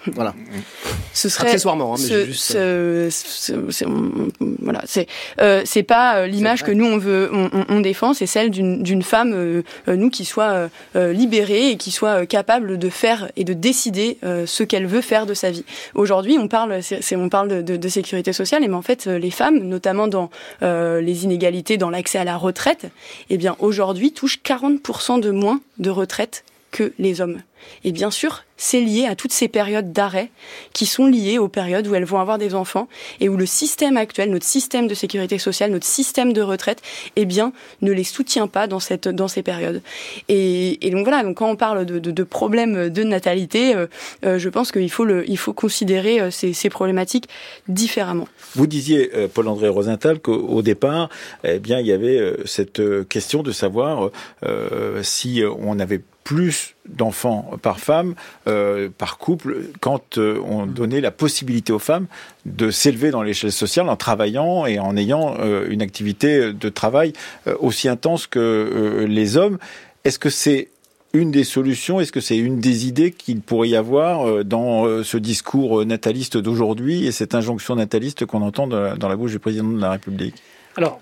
Voilà. 0.14 0.34
Ce 1.12 1.28
serait 1.28 1.48
accessoirement, 1.48 1.94
hein, 1.94 1.96
mais 1.98 2.06
ce, 2.08 2.24
juste... 2.24 2.52
ce, 2.52 3.70
ce, 3.70 3.84
voilà, 4.60 4.82
c'est 4.86 5.06
euh, 5.40 5.62
c'est 5.64 5.82
pas 5.82 6.16
euh, 6.16 6.26
l'image 6.26 6.62
que 6.64 6.70
nous 6.70 6.86
on 6.86 6.96
veut, 6.96 7.30
on, 7.32 7.50
on 7.68 7.80
défend, 7.80 8.14
c'est 8.14 8.26
celle 8.26 8.50
d'une 8.50 9.02
femme, 9.02 9.32
euh, 9.34 9.62
euh, 9.88 9.96
nous 9.96 10.10
qui 10.10 10.24
soit 10.24 10.68
euh, 10.96 11.12
libérée 11.12 11.70
et 11.70 11.76
qui 11.76 11.90
soit 11.90 12.26
capable 12.26 12.78
de 12.78 12.88
faire 12.88 13.30
et 13.36 13.44
de 13.44 13.52
décider 13.52 14.18
ce 14.22 14.62
qu'elle 14.62 14.86
veut 14.86 15.00
faire 15.00 15.26
de 15.26 15.34
sa 15.34 15.50
vie. 15.50 15.64
Aujourd'hui, 15.94 16.38
on 16.38 16.48
parle, 16.48 16.82
c'est 16.82 17.16
on 17.16 17.28
parle 17.28 17.48
de, 17.48 17.62
de, 17.62 17.76
de, 17.76 17.88
sécurité 17.88 18.32
sociale, 18.32 18.62
mais 18.66 18.74
en 18.74 18.82
fait, 18.82 19.06
les 19.06 19.30
femmes, 19.30 19.58
notamment 19.58 20.08
dans 20.08 20.30
les 20.60 21.24
inégalités 21.24 21.76
dans 21.76 21.90
l'accès 21.90 22.18
à 22.18 22.24
la 22.24 22.36
retraite, 22.36 22.86
eh 23.30 23.36
bien 23.36 23.56
aujourd'hui 23.58 24.12
touchent 24.12 24.40
40% 24.44 25.20
de 25.20 25.30
moins 25.30 25.60
de 25.78 25.90
retraite 25.90 26.44
que 26.72 26.92
les 26.98 27.20
hommes. 27.20 27.42
Et 27.84 27.92
bien 27.92 28.10
sûr, 28.10 28.44
c'est 28.56 28.80
lié 28.80 29.06
à 29.06 29.16
toutes 29.16 29.32
ces 29.32 29.48
périodes 29.48 29.92
d'arrêt 29.92 30.30
qui 30.72 30.86
sont 30.86 31.06
liées 31.06 31.38
aux 31.38 31.48
périodes 31.48 31.86
où 31.88 31.94
elles 31.94 32.04
vont 32.04 32.20
avoir 32.20 32.38
des 32.38 32.54
enfants 32.54 32.88
et 33.20 33.28
où 33.28 33.36
le 33.36 33.46
système 33.46 33.96
actuel, 33.96 34.30
notre 34.30 34.46
système 34.46 34.86
de 34.86 34.94
sécurité 34.94 35.38
sociale, 35.38 35.70
notre 35.72 35.86
système 35.86 36.32
de 36.32 36.42
retraite, 36.42 36.80
eh 37.16 37.24
bien, 37.24 37.52
ne 37.80 37.92
les 37.92 38.04
soutient 38.04 38.46
pas 38.46 38.66
dans 38.66 38.80
cette 38.80 39.08
dans 39.08 39.28
ces 39.28 39.42
périodes. 39.42 39.82
Et, 40.28 40.78
donc 40.92 41.04
voilà. 41.04 41.22
Donc 41.22 41.38
quand 41.38 41.50
on 41.50 41.56
parle 41.56 41.84
de, 41.84 41.98
de, 41.98 42.10
de 42.10 42.22
problèmes 42.22 42.88
de 42.88 43.02
natalité, 43.02 43.74
euh, 43.74 43.86
euh, 44.24 44.38
je 44.38 44.48
pense 44.48 44.70
qu'il 44.70 44.90
faut 44.90 45.04
le 45.04 45.24
faut 45.36 45.52
considérer 45.52 46.20
euh, 46.20 46.30
ces, 46.30 46.52
ces, 46.52 46.70
problématiques 46.70 47.28
différemment. 47.68 48.28
Vous 48.54 48.68
disiez 48.68 49.10
Paul-André 49.34 49.68
Rosenthal 49.68 50.20
qu'au 50.20 50.62
départ, 50.62 51.08
eh 51.42 51.58
bien, 51.58 51.80
il 51.80 51.86
y 51.86 51.92
avait 51.92 52.36
cette 52.44 52.80
question 53.08 53.42
de 53.42 53.50
savoir 53.50 54.10
si 55.02 55.42
on 55.58 55.78
avait 55.78 56.00
plus 56.24 56.74
d'enfants 56.88 57.50
par 57.62 57.80
femme, 57.80 58.14
euh, 58.46 58.88
par 58.96 59.18
couple, 59.18 59.64
quand 59.80 60.18
euh, 60.18 60.40
on 60.44 60.66
donnait 60.66 61.00
la 61.00 61.10
possibilité 61.10 61.72
aux 61.72 61.78
femmes 61.78 62.06
de 62.46 62.70
s'élever 62.70 63.10
dans 63.10 63.22
l'échelle 63.22 63.52
sociale 63.52 63.88
en 63.88 63.96
travaillant 63.96 64.66
et 64.66 64.78
en 64.78 64.96
ayant 64.96 65.36
euh, 65.38 65.66
une 65.68 65.82
activité 65.82 66.52
de 66.52 66.68
travail 66.68 67.12
aussi 67.60 67.88
intense 67.88 68.26
que 68.26 69.04
les 69.08 69.36
hommes. 69.36 69.58
Est-ce 70.04 70.18
que 70.18 70.30
c'est 70.30 70.68
une 71.12 71.30
des 71.30 71.44
solutions? 71.44 72.00
Est-ce 72.00 72.12
que 72.12 72.20
c'est 72.20 72.36
une 72.38 72.60
des 72.60 72.86
idées 72.86 73.10
qu'il 73.12 73.40
pourrait 73.40 73.68
y 73.68 73.76
avoir 73.76 74.44
dans 74.44 75.02
ce 75.02 75.16
discours 75.16 75.84
nataliste 75.84 76.36
d'aujourd'hui 76.36 77.06
et 77.06 77.12
cette 77.12 77.34
injonction 77.34 77.76
nataliste 77.76 78.26
qu'on 78.26 78.42
entend 78.42 78.66
dans 78.66 79.08
la 79.08 79.16
bouche 79.16 79.32
du 79.32 79.38
président 79.38 79.68
de 79.68 79.80
la 79.80 79.90
République? 79.90 80.36
Alors, 80.76 81.00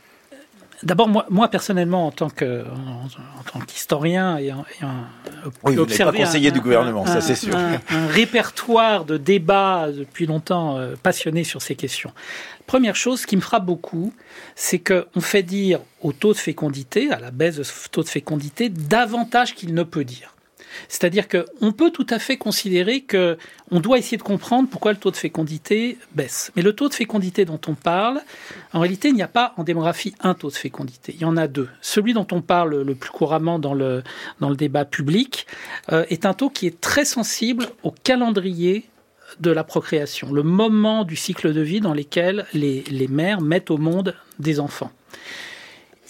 D'abord, 0.82 1.08
moi, 1.08 1.26
moi, 1.28 1.48
personnellement, 1.48 2.06
en 2.06 2.10
tant 2.10 2.30
que 2.30 2.64
en, 2.64 3.04
en 3.38 3.42
tant 3.52 3.60
qu'historien 3.60 4.38
et, 4.38 4.50
en, 4.52 4.64
et 4.80 4.84
en, 4.84 5.04
oui, 5.64 5.76
vous 5.76 5.86
pas 5.86 6.12
conseiller 6.12 6.48
un, 6.48 6.52
du 6.52 6.60
gouvernement, 6.60 7.04
un, 7.04 7.06
ça 7.06 7.20
c'est 7.20 7.34
sûr. 7.34 7.54
Un, 7.56 8.06
répertoire 8.08 9.04
de 9.04 9.16
débats 9.16 9.88
depuis 9.92 10.26
longtemps 10.26 10.78
euh, 10.78 10.94
passionnés 11.02 11.44
sur 11.44 11.60
ces 11.60 11.74
questions. 11.74 12.12
Première 12.66 12.96
chose 12.96 13.26
qui 13.26 13.36
me 13.36 13.40
frappe 13.40 13.66
beaucoup, 13.66 14.14
c'est 14.54 14.78
qu'on 14.78 15.20
fait 15.20 15.42
dire 15.42 15.80
au 16.00 16.12
taux 16.12 16.32
de 16.32 16.38
fécondité, 16.38 17.10
à 17.10 17.18
la 17.18 17.30
baisse 17.30 17.56
de 17.56 17.64
taux 17.90 18.02
de 18.02 18.08
fécondité, 18.08 18.68
davantage 18.68 19.54
qu'il 19.54 19.74
ne 19.74 19.82
peut 19.82 20.04
dire. 20.04 20.34
C'est-à-dire 20.88 21.26
qu'on 21.28 21.72
peut 21.72 21.90
tout 21.90 22.06
à 22.10 22.18
fait 22.18 22.36
considérer 22.36 23.00
que 23.02 23.38
on 23.70 23.80
doit 23.80 23.98
essayer 23.98 24.16
de 24.16 24.22
comprendre 24.22 24.68
pourquoi 24.68 24.92
le 24.92 24.98
taux 24.98 25.10
de 25.10 25.16
fécondité 25.16 25.98
baisse. 26.14 26.50
Mais 26.56 26.62
le 26.62 26.72
taux 26.74 26.88
de 26.88 26.94
fécondité 26.94 27.44
dont 27.44 27.60
on 27.68 27.74
parle, 27.74 28.20
en 28.72 28.80
réalité, 28.80 29.08
il 29.08 29.14
n'y 29.14 29.22
a 29.22 29.28
pas 29.28 29.54
en 29.56 29.64
démographie 29.64 30.14
un 30.20 30.34
taux 30.34 30.50
de 30.50 30.54
fécondité. 30.54 31.14
Il 31.14 31.20
y 31.22 31.24
en 31.24 31.36
a 31.36 31.46
deux. 31.46 31.68
Celui 31.80 32.12
dont 32.12 32.26
on 32.32 32.40
parle 32.40 32.82
le 32.82 32.94
plus 32.94 33.10
couramment 33.10 33.58
dans 33.58 33.74
le, 33.74 34.02
débat 34.56 34.84
public 34.84 35.46
euh, 35.92 36.04
est 36.10 36.26
un 36.26 36.34
taux 36.34 36.50
qui 36.50 36.66
est 36.66 36.80
très 36.80 37.04
sensible 37.04 37.68
au 37.82 37.92
calendrier 37.92 38.86
de 39.38 39.50
la 39.52 39.62
procréation, 39.62 40.32
le 40.32 40.42
moment 40.42 41.04
du 41.04 41.14
cycle 41.14 41.54
de 41.54 41.60
vie 41.60 41.80
dans 41.80 41.94
lequel 41.94 42.46
les 42.52 43.08
mères 43.08 43.40
mettent 43.40 43.70
au 43.70 43.78
monde 43.78 44.16
des 44.40 44.58
enfants 44.58 44.90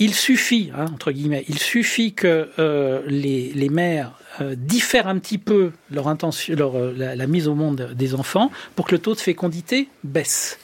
il 0.01 0.15
suffit, 0.15 0.71
hein, 0.75 0.87
entre 0.93 1.13
guillemets, 1.13 1.45
il 1.49 1.59
suffit 1.59 2.15
que 2.15 2.49
euh, 2.59 3.03
les, 3.07 3.53
les 3.55 3.69
mères 3.69 4.19
euh, 4.41 4.55
diffèrent 4.57 5.07
un 5.07 5.19
petit 5.19 5.37
peu 5.37 5.73
leur 5.91 6.09
intention, 6.09 6.55
leur, 6.57 6.75
euh, 6.75 6.95
la, 6.97 7.27
mise 7.27 7.47
au 7.47 7.55
monde 7.55 7.93
des 7.95 8.15
enfants 8.15 8.51
pour 8.75 8.87
que 8.87 8.93
le 8.93 8.99
taux 8.99 9.15
de 9.15 9.21
fécondité 9.21 9.89
baisse. 10.03 10.59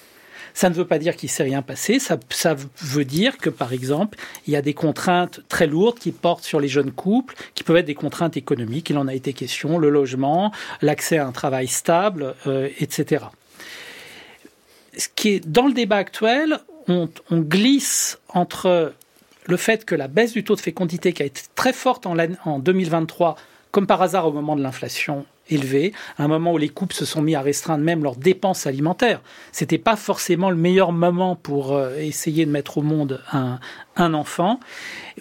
Ça 0.54 0.70
ne 0.70 0.74
veut 0.74 0.86
pas 0.86 0.98
dire 0.98 1.16
qu'il 1.16 1.28
s'est 1.28 1.42
rien 1.42 1.60
passé, 1.60 1.98
ça, 1.98 2.16
veut 2.80 3.04
dire 3.04 3.36
que, 3.36 3.50
par 3.50 3.74
exemple, 3.74 4.16
il 4.46 4.54
y 4.54 4.56
a 4.56 4.62
des 4.62 4.72
contraintes 4.72 5.40
très 5.50 5.66
lourdes 5.66 5.98
qui 5.98 6.12
portent 6.12 6.44
sur 6.44 6.58
les 6.58 6.68
jeunes 6.68 6.92
couples, 6.92 7.34
qui 7.54 7.62
peuvent 7.62 7.76
être 7.76 7.84
des 7.84 7.94
contraintes 7.94 8.38
économiques, 8.38 8.88
il 8.88 8.96
en 8.96 9.06
a 9.06 9.12
été 9.12 9.34
question, 9.34 9.76
le 9.76 9.90
logement, 9.90 10.50
l'accès 10.80 11.18
à 11.18 11.26
un 11.26 11.32
travail 11.32 11.68
stable, 11.68 12.34
etc. 12.80 13.26
Ce 14.96 15.08
qui 15.14 15.28
est 15.28 15.46
dans 15.46 15.66
le 15.66 15.74
débat 15.74 15.96
actuel, 15.96 16.58
on 16.88 17.10
glisse 17.32 18.18
entre 18.30 18.94
le 19.46 19.56
fait 19.56 19.84
que 19.84 19.94
la 19.94 20.08
baisse 20.08 20.32
du 20.32 20.44
taux 20.44 20.56
de 20.56 20.60
fécondité 20.60 21.12
qui 21.12 21.22
a 21.22 21.26
été 21.26 21.42
très 21.54 21.72
forte 21.72 22.06
en, 22.06 22.16
en 22.44 22.58
2023, 22.58 23.36
comme 23.70 23.86
par 23.86 24.02
hasard 24.02 24.26
au 24.26 24.32
moment 24.32 24.56
de 24.56 24.62
l'inflation 24.62 25.26
élevée, 25.48 25.92
à 26.18 26.24
un 26.24 26.28
moment 26.28 26.52
où 26.52 26.58
les 26.58 26.68
couples 26.68 26.94
se 26.94 27.04
sont 27.04 27.22
mis 27.22 27.34
à 27.34 27.40
restreindre 27.40 27.84
même 27.84 28.02
leurs 28.02 28.16
dépenses 28.16 28.66
alimentaires. 28.66 29.20
C'était 29.52 29.78
pas 29.78 29.96
forcément 29.96 30.50
le 30.50 30.56
meilleur 30.56 30.92
moment 30.92 31.36
pour 31.36 31.74
euh, 31.74 31.96
essayer 31.98 32.46
de 32.46 32.50
mettre 32.50 32.78
au 32.78 32.82
monde 32.82 33.22
un, 33.32 33.58
un 33.96 34.14
enfant. 34.14 34.60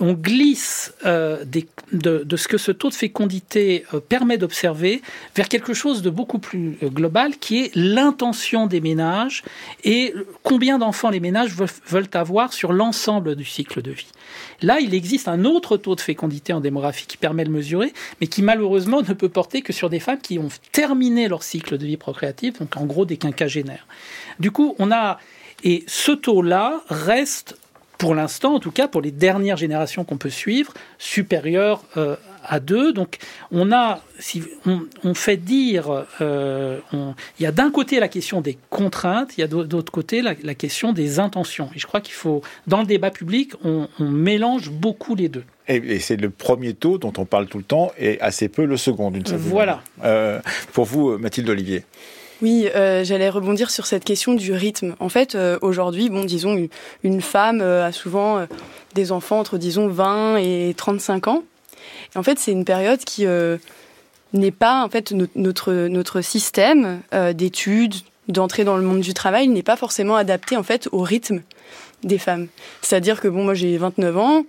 On 0.01 0.13
glisse 0.13 0.93
euh, 1.05 1.45
des, 1.45 1.67
de, 1.93 2.23
de, 2.25 2.35
ce 2.35 2.49
que 2.49 2.57
ce 2.57 2.71
taux 2.71 2.89
de 2.89 2.95
fécondité 2.95 3.85
euh, 3.93 4.01
permet 4.01 4.37
d'observer 4.37 5.01
vers 5.35 5.47
quelque 5.47 5.73
chose 5.73 6.01
de 6.01 6.09
beaucoup 6.09 6.39
plus 6.39 6.77
euh, 6.83 6.89
global 6.89 7.37
qui 7.37 7.63
est 7.63 7.71
l'intention 7.75 8.67
des 8.67 8.81
ménages 8.81 9.43
et 9.85 10.13
combien 10.43 10.77
d'enfants 10.79 11.09
les 11.09 11.21
ménages 11.21 11.55
veulent, 11.87 12.09
avoir 12.13 12.51
sur 12.51 12.73
l'ensemble 12.73 13.35
du 13.35 13.45
cycle 13.45 13.81
de 13.81 13.91
vie. 13.91 14.11
Là, 14.61 14.79
il 14.81 14.93
existe 14.93 15.27
un 15.29 15.45
autre 15.45 15.77
taux 15.77 15.95
de 15.95 16.01
fécondité 16.01 16.51
en 16.51 16.59
démographie 16.59 17.07
qui 17.07 17.17
permet 17.17 17.45
de 17.45 17.49
mesurer, 17.49 17.93
mais 18.19 18.27
qui 18.27 18.41
malheureusement 18.41 19.01
ne 19.01 19.13
peut 19.13 19.29
porter 19.29 19.61
que 19.61 19.73
sur 19.73 19.89
des 19.89 19.99
femmes 19.99 20.19
qui 20.21 20.39
ont 20.39 20.49
terminé 20.73 21.29
leur 21.29 21.43
cycle 21.43 21.77
de 21.77 21.85
vie 21.85 21.97
procréative, 21.97 22.59
donc 22.59 22.75
en 22.75 22.85
gros 22.85 23.05
des 23.05 23.17
quinquagénaires. 23.17 23.87
Du 24.39 24.51
coup, 24.51 24.75
on 24.79 24.91
a 24.91 25.19
et 25.63 25.83
ce 25.87 26.11
taux-là 26.11 26.81
reste 26.89 27.57
pour 27.97 28.15
l'instant, 28.15 28.55
en 28.55 28.59
tout 28.59 28.71
cas, 28.71 28.87
pour 28.87 29.01
les 29.01 29.11
dernières 29.11 29.57
générations 29.57 30.03
qu'on 30.03 30.17
peut 30.17 30.29
suivre, 30.29 30.73
supérieures 30.97 31.83
euh, 31.97 32.15
à 32.43 32.59
deux. 32.59 32.93
Donc, 32.93 33.17
on 33.51 33.71
a, 33.71 34.01
si 34.19 34.43
on, 34.65 34.81
on 35.03 35.13
fait 35.13 35.37
dire, 35.37 36.05
euh, 36.21 36.79
on, 36.93 37.15
il 37.39 37.43
y 37.43 37.45
a 37.45 37.51
d'un 37.51 37.71
côté 37.71 37.99
la 37.99 38.07
question 38.07 38.41
des 38.41 38.57
contraintes, 38.69 39.37
il 39.37 39.41
y 39.41 39.43
a 39.43 39.47
d'autre 39.47 39.91
côté 39.91 40.21
la, 40.21 40.33
la, 40.43 40.55
question 40.55 40.93
des 40.93 41.19
intentions. 41.19 41.69
Et 41.75 41.79
je 41.79 41.87
crois 41.87 42.01
qu'il 42.01 42.13
faut, 42.13 42.41
dans 42.67 42.81
le 42.81 42.85
débat 42.85 43.11
public, 43.11 43.53
on, 43.63 43.87
on 43.99 44.09
mélange 44.09 44.69
beaucoup 44.69 45.15
les 45.15 45.29
deux. 45.29 45.43
Et, 45.67 45.75
et 45.77 45.99
c'est 45.99 46.17
le 46.17 46.29
premier 46.29 46.73
taux 46.73 46.97
dont 46.97 47.13
on 47.17 47.25
parle 47.25 47.47
tout 47.47 47.57
le 47.57 47.63
temps 47.63 47.91
et 47.97 48.19
assez 48.21 48.49
peu 48.49 48.65
le 48.65 48.77
second, 48.77 49.11
d'une 49.11 49.25
certaine 49.25 49.47
Voilà. 49.47 49.81
Euh, 50.03 50.39
pour 50.73 50.85
vous, 50.85 51.17
Mathilde 51.17 51.49
Olivier. 51.49 51.83
Oui, 52.41 52.67
euh, 52.75 53.03
j'allais 53.03 53.29
rebondir 53.29 53.69
sur 53.71 53.85
cette 53.85 54.03
question 54.03 54.33
du 54.33 54.51
rythme. 54.53 54.95
En 54.99 55.09
fait, 55.09 55.35
euh, 55.35 55.57
aujourd'hui, 55.61 56.09
bon, 56.09 56.25
disons, 56.25 56.67
une, 57.03 57.21
femme 57.21 57.61
euh, 57.61 57.85
a 57.85 57.91
souvent 57.91 58.45
des 58.93 59.11
enfants 59.11 59.39
entre, 59.39 59.57
disons, 59.57 59.87
20 59.87 60.37
et 60.37 60.73
35 60.75 61.27
ans. 61.27 61.43
Et 62.13 62.17
en 62.17 62.23
fait, 62.23 62.37
c'est 62.39 62.51
une 62.51 62.65
période 62.65 62.99
qui 62.99 63.25
n'est 64.33 64.51
pas 64.51 64.83
en 64.83 64.89
fait 64.89 65.11
notre 65.35 65.87
notre 65.87 66.21
système 66.21 67.01
d'études 67.33 67.95
d'entrée 68.27 68.63
dans 68.63 68.75
le 68.75 68.83
monde 68.83 69.01
du 69.01 69.13
travail 69.13 69.47
n'est 69.47 69.63
pas 69.63 69.75
forcément 69.75 70.15
adapté 70.15 70.57
en 70.57 70.63
fait 70.63 70.89
au 70.91 71.01
rythme 71.01 71.41
des 72.03 72.17
femmes. 72.17 72.47
C'est-à-dire 72.81 73.21
que 73.21 73.27
bon, 73.27 73.43
moi 73.43 73.53
j'ai 73.53 73.77
29 73.77 74.17
ans, 74.17 74.45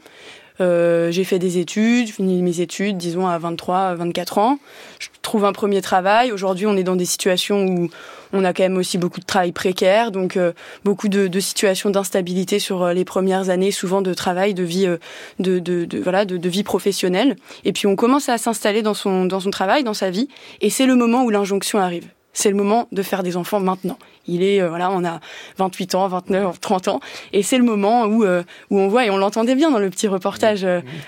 euh, 0.60 1.10
j'ai 1.10 1.24
fait 1.24 1.38
des 1.38 1.58
études, 1.58 2.08
fini 2.08 2.42
mes 2.42 2.60
études, 2.60 2.96
disons 2.96 3.26
à 3.26 3.38
23, 3.38 3.94
24 3.94 4.38
ans. 4.38 4.58
Je 4.98 5.08
trouve 5.22 5.44
un 5.44 5.52
premier 5.52 5.82
travail. 5.82 6.32
Aujourd'hui, 6.32 6.66
on 6.66 6.76
est 6.76 6.84
dans 6.84 6.96
des 6.96 7.04
situations 7.04 7.66
où 7.66 7.90
on 8.32 8.44
a 8.44 8.52
quand 8.52 8.62
même 8.62 8.76
aussi 8.76 8.98
beaucoup 8.98 9.20
de 9.20 9.24
travail 9.24 9.52
précaire, 9.52 10.10
donc 10.10 10.36
euh, 10.36 10.52
beaucoup 10.84 11.08
de, 11.08 11.26
de 11.26 11.40
situations 11.40 11.90
d'instabilité 11.90 12.58
sur 12.58 12.82
euh, 12.82 12.92
les 12.92 13.04
premières 13.04 13.50
années, 13.50 13.70
souvent 13.70 14.02
de 14.02 14.14
travail, 14.14 14.54
de 14.54 14.62
vie, 14.62 14.86
euh, 14.86 14.98
de, 15.38 15.58
de, 15.58 15.84
de, 15.84 15.98
voilà, 15.98 16.24
de, 16.24 16.36
de, 16.36 16.48
vie 16.48 16.64
professionnelle. 16.64 17.36
Et 17.64 17.72
puis 17.72 17.86
on 17.86 17.96
commence 17.96 18.28
à 18.28 18.38
s'installer 18.38 18.82
dans 18.82 18.94
son 18.94 19.24
dans 19.24 19.40
son 19.40 19.50
travail, 19.50 19.84
dans 19.84 19.94
sa 19.94 20.10
vie, 20.10 20.28
et 20.60 20.70
c'est 20.70 20.86
le 20.86 20.96
moment 20.96 21.24
où 21.24 21.30
l'injonction 21.30 21.78
arrive 21.78 22.08
c'est 22.36 22.50
le 22.50 22.56
moment 22.56 22.86
de 22.92 23.02
faire 23.02 23.22
des 23.22 23.38
enfants 23.38 23.60
maintenant. 23.60 23.98
Il 24.28 24.42
est, 24.42 24.60
euh, 24.60 24.68
voilà, 24.68 24.90
on 24.90 25.04
a 25.04 25.20
28 25.56 25.94
ans, 25.94 26.06
29, 26.06 26.60
30 26.60 26.88
ans, 26.88 27.00
et 27.32 27.42
c'est 27.42 27.56
le 27.56 27.64
moment 27.64 28.04
où, 28.04 28.24
euh, 28.24 28.42
où 28.70 28.78
on 28.78 28.88
voit, 28.88 29.06
et 29.06 29.10
on 29.10 29.16
l'entendait 29.16 29.54
bien 29.54 29.70
dans 29.70 29.78
le 29.78 29.88
petit 29.88 30.06
reportage, 30.06 30.66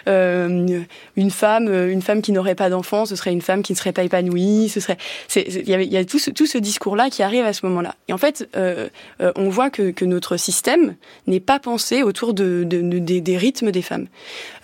euh, 0.09 0.85
une 1.17 1.31
femme, 1.31 1.69
une 1.69 2.01
femme 2.01 2.23
qui 2.23 2.33
n'aurait 2.33 2.55
pas 2.55 2.71
d'enfants, 2.71 3.05
ce 3.05 3.15
serait 3.15 3.33
une 3.33 3.43
femme 3.43 3.63
qui 3.63 3.73
ne 3.73 3.77
serait 3.77 3.93
pas 3.93 4.05
épanouie, 4.05 4.71
ce 4.71 4.81
serait, 4.81 4.97
il 5.37 5.69
y, 5.69 5.97
a 5.99 6.05
tout 6.07 6.19
ce, 6.19 6.31
tout 6.31 6.47
ce 6.47 6.57
discours-là 6.57 7.11
qui 7.11 7.23
arrive 7.23 7.45
à 7.45 7.53
ce 7.53 7.67
moment-là. 7.67 7.95
Et 8.09 8.15
en 8.15 8.19
fait, 8.19 8.49
on 8.57 9.49
voit 9.51 9.69
que, 9.69 9.91
que 9.91 10.07
notre 10.07 10.39
système 10.39 10.97
n'est 11.27 11.41
pas 11.41 11.59
pensé 11.59 12.03
autour 12.03 12.33
de, 12.33 12.65
de, 12.65 12.81
de 12.81 12.99
des, 12.99 13.21
des, 13.21 13.37
rythmes 13.37 13.71
des 13.71 13.83
femmes. 13.83 14.07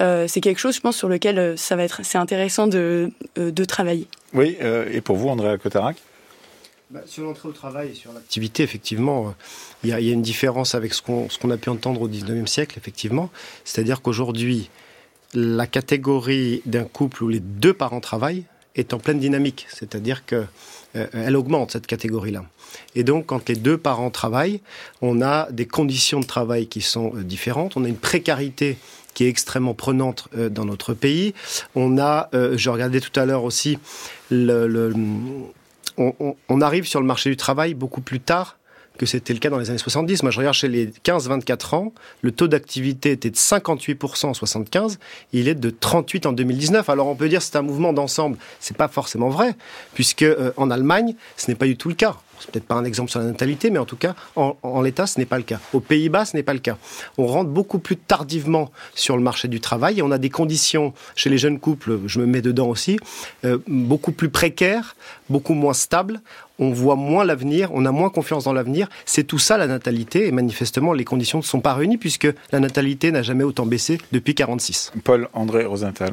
c'est 0.00 0.40
quelque 0.40 0.58
chose, 0.58 0.76
je 0.76 0.80
pense, 0.80 0.96
sur 0.96 1.08
lequel 1.08 1.58
ça 1.58 1.76
va 1.76 1.84
être, 1.84 2.00
c'est 2.04 2.18
intéressant 2.18 2.66
de, 2.66 3.10
de 3.36 3.64
travailler. 3.64 4.08
Oui, 4.32 4.56
et 4.90 5.02
pour 5.02 5.16
vous, 5.16 5.28
Andrea 5.28 5.58
Cotarac? 5.58 5.96
Bah, 6.90 7.00
sur 7.06 7.24
l'entrée 7.24 7.48
au 7.48 7.52
travail 7.52 7.90
et 7.90 7.94
sur 7.94 8.12
l'activité, 8.12 8.62
effectivement, 8.62 9.34
il 9.82 9.90
y, 9.90 9.92
a 9.92 9.98
une 9.98 10.22
différence 10.22 10.74
avec 10.74 10.92
ce 10.92 11.02
qu'on 11.02 11.50
a 11.50 11.56
pu 11.56 11.70
entendre 11.70 12.02
au 12.02 12.08
19e 12.08 12.46
siècle, 12.46 12.78
effectivement. 12.78 13.30
C'est-à-dire 13.64 14.02
qu'aujourd'hui, 14.02 14.70
la 15.32 15.66
catégorie 15.66 16.62
d'un 16.66 16.84
couple 16.84 17.24
où 17.24 17.28
les 17.28 17.40
deux 17.40 17.72
parents 17.72 18.00
travaillent 18.00 18.44
est 18.76 18.92
en 18.92 18.98
pleine 18.98 19.18
dynamique. 19.18 19.66
C'est-à-dire 19.70 20.26
que 20.26 20.44
euh, 20.96 21.06
elle 21.12 21.36
augmente, 21.36 21.72
cette 21.72 21.86
catégorie-là. 21.86 22.44
Et 22.94 23.02
donc, 23.02 23.26
quand 23.26 23.48
les 23.48 23.56
deux 23.56 23.78
parents 23.78 24.10
travaillent, 24.10 24.60
on 25.00 25.22
a 25.22 25.50
des 25.50 25.66
conditions 25.66 26.20
de 26.20 26.26
travail 26.26 26.66
qui 26.66 26.80
sont 26.80 27.12
euh, 27.16 27.22
différentes. 27.22 27.76
On 27.76 27.84
a 27.84 27.88
une 27.88 27.96
précarité 27.96 28.76
qui 29.14 29.24
est 29.24 29.28
extrêmement 29.28 29.74
prenante 29.74 30.28
euh, 30.36 30.48
dans 30.48 30.64
notre 30.64 30.92
pays. 30.92 31.34
On 31.74 31.98
a, 31.98 32.28
je 32.32 32.68
regardais 32.70 33.00
tout 33.00 33.18
à 33.18 33.24
l'heure 33.24 33.44
aussi, 33.44 33.78
le 34.30 34.92
on, 35.98 36.60
arrive 36.60 36.86
sur 36.86 37.00
le 37.00 37.06
marché 37.06 37.30
du 37.30 37.36
travail 37.36 37.74
beaucoup 37.74 38.00
plus 38.00 38.20
tard 38.20 38.58
que 38.98 39.06
c'était 39.06 39.32
le 39.32 39.40
cas 39.40 39.50
dans 39.50 39.58
les 39.58 39.70
années 39.70 39.78
70. 39.78 40.22
Moi, 40.22 40.30
je 40.30 40.38
regarde 40.38 40.54
chez 40.54 40.68
les 40.68 40.86
15-24 40.86 41.74
ans, 41.74 41.92
le 42.22 42.30
taux 42.30 42.46
d'activité 42.46 43.10
était 43.10 43.30
de 43.30 43.36
58% 43.36 44.26
en 44.26 44.34
75, 44.34 45.00
il 45.32 45.48
est 45.48 45.56
de 45.56 45.70
38 45.70 46.26
en 46.26 46.32
2019. 46.32 46.88
Alors 46.88 47.08
on 47.08 47.16
peut 47.16 47.28
dire 47.28 47.42
c'est 47.42 47.56
un 47.56 47.62
mouvement 47.62 47.92
d'ensemble, 47.92 48.38
c'est 48.60 48.76
pas 48.76 48.86
forcément 48.86 49.30
vrai, 49.30 49.56
puisque 49.94 50.22
euh, 50.22 50.52
en 50.56 50.70
Allemagne, 50.70 51.16
ce 51.36 51.50
n'est 51.50 51.56
pas 51.56 51.66
du 51.66 51.76
tout 51.76 51.88
le 51.88 51.96
cas 51.96 52.16
c'est 52.44 52.50
peut-être 52.50 52.66
pas 52.66 52.74
un 52.74 52.84
exemple 52.84 53.10
sur 53.10 53.20
la 53.20 53.26
natalité, 53.26 53.70
mais 53.70 53.78
en 53.78 53.86
tout 53.86 53.96
cas, 53.96 54.14
en, 54.36 54.56
en 54.62 54.82
l'état, 54.82 55.06
ce 55.06 55.18
n'est 55.18 55.24
pas 55.24 55.38
le 55.38 55.44
cas. 55.44 55.60
Aux 55.72 55.80
Pays-Bas, 55.80 56.26
ce 56.26 56.36
n'est 56.36 56.42
pas 56.42 56.52
le 56.52 56.58
cas. 56.58 56.76
On 57.16 57.26
rentre 57.26 57.48
beaucoup 57.48 57.78
plus 57.78 57.96
tardivement 57.96 58.70
sur 58.94 59.16
le 59.16 59.22
marché 59.22 59.48
du 59.48 59.60
travail 59.60 59.98
et 59.98 60.02
on 60.02 60.10
a 60.10 60.18
des 60.18 60.30
conditions 60.30 60.92
chez 61.16 61.30
les 61.30 61.38
jeunes 61.38 61.58
couples, 61.58 62.00
je 62.06 62.20
me 62.20 62.26
mets 62.26 62.42
dedans 62.42 62.68
aussi, 62.68 62.98
euh, 63.44 63.58
beaucoup 63.66 64.12
plus 64.12 64.28
précaires, 64.28 64.94
beaucoup 65.30 65.54
moins 65.54 65.72
stables. 65.72 66.20
On 66.58 66.70
voit 66.70 66.96
moins 66.96 67.24
l'avenir, 67.24 67.70
on 67.72 67.84
a 67.84 67.90
moins 67.90 68.10
confiance 68.10 68.44
dans 68.44 68.52
l'avenir. 68.52 68.88
C'est 69.06 69.24
tout 69.24 69.38
ça 69.38 69.56
la 69.56 69.66
natalité 69.66 70.28
et 70.28 70.32
manifestement 70.32 70.92
les 70.92 71.04
conditions 71.04 71.38
ne 71.38 71.44
sont 71.44 71.60
pas 71.60 71.74
réunies 71.74 71.98
puisque 71.98 72.28
la 72.52 72.60
natalité 72.60 73.10
n'a 73.10 73.22
jamais 73.22 73.44
autant 73.44 73.66
baissé 73.66 73.98
depuis 74.12 74.34
46. 74.34 74.92
Paul 75.02 75.28
André 75.32 75.64
Rosenthal. 75.64 76.12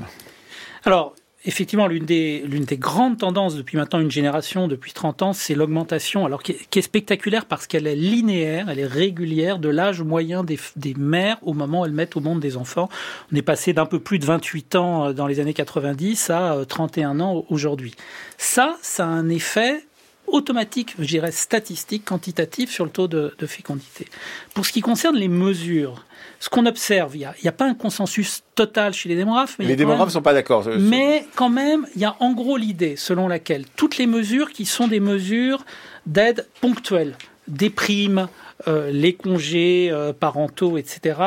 Alors, 0.84 1.13
effectivement, 1.45 1.88
l'une 1.88 2.06
des, 2.06 2.77
grandes 2.77 3.17
tendances 3.17 3.56
depuis 3.56 3.77
maintenant 3.77 3.99
une 3.99 4.12
génération, 4.12 4.67
depuis 4.67 4.93
30 4.93 5.21
ans, 5.21 5.34
c'est 5.34 5.56
l'augmentation, 5.56 6.25
alors 6.25 6.43
qui 6.43 6.54
est, 6.54 6.69
qui 6.69 6.80
est, 6.80 6.82
spectaculaire 6.82 7.45
parce 7.45 7.67
qu'elle 7.67 7.88
est 7.88 7.95
linéaire, 7.95 8.69
elle 8.69 8.80
est 8.80 8.86
régulière 8.86 9.60
de 9.60 9.69
l'âge 9.69 10.01
moyen 10.01 10.43
des, 10.43 10.60
des 10.75 10.93
mères 10.93 11.38
au 11.41 11.54
moment 11.54 11.82
où 11.82 11.86
elles 11.86 11.91
mettent 11.91 12.15
au 12.15 12.19
monde 12.19 12.39
des 12.39 12.58
enfants. 12.58 12.89
On 13.32 13.36
est 13.36 13.41
passé 13.41 13.73
d'un 13.73 13.86
peu 13.86 13.99
plus 13.99 14.19
de 14.19 14.25
28 14.25 14.75
ans 14.75 15.08
euh, 15.08 15.13
dans 15.13 15.27
les 15.27 15.39
années 15.39 15.54
90 15.54 16.30
à 16.30 16.58
31 16.67 17.19
euh, 17.19 17.23
ans 17.23 17.45
aujourd'hui. 17.49 17.95
Ça, 18.38 18.77
ça 18.82 19.06
a 19.06 19.10
un 19.10 19.30
effet 19.30 19.84
automatique, 20.32 20.96
je 21.00 21.06
dirais 21.06 21.32
statistique, 21.32 22.06
quantitatif 22.06 22.72
sur 22.72 22.86
le 22.86 22.91
taux 22.91 23.08
de, 23.08 23.34
de 23.38 23.46
fécondité. 23.46 24.08
Pour 24.54 24.65
ce 24.65 24.72
qui 24.72 24.82
concerne 24.82 25.15
les 25.15 25.28
mesures, 25.28 26.06
ce 26.39 26.50
qu'on 26.50 26.65
observe, 26.65 27.15
il 27.15 27.20
n'y 27.20 27.26
a, 27.26 27.36
a, 27.46 27.52
pas 27.52 27.65
un 27.65 27.74
consensus 27.74 28.44
total 28.56 28.94
chez 28.94 29.10
les 29.10 29.15
démographes. 29.15 29.56
Mais 29.60 29.65
les 29.65 29.76
démographes 29.76 30.08
ne 30.08 30.13
sont 30.13 30.22
pas 30.22 30.34
d'accord. 30.34 30.67
Mais 30.80 31.26
quand 31.36 31.50
même, 31.50 31.86
il 31.96 32.02
y 32.02 32.06
a 32.06 32.15
en 32.20 32.34
gros 32.34 32.58
l'idée 32.58 32.96
selon 32.96 33.28
laquelle 33.28 33.65
toutes 33.76 33.98
les 33.98 34.08
mesures 34.08 34.52
qui 34.52 34.65
sont 34.65 34.88
des 34.88 35.00
mesures 35.00 35.65
d'aide 36.06 36.48
ponctuelle, 36.60 37.15
des 37.48 37.70
primes, 37.70 38.28
euh, 38.67 38.91
les 38.91 39.13
congés 39.13 39.89
euh, 39.91 40.13
parentaux, 40.13 40.78
etc., 40.78 41.20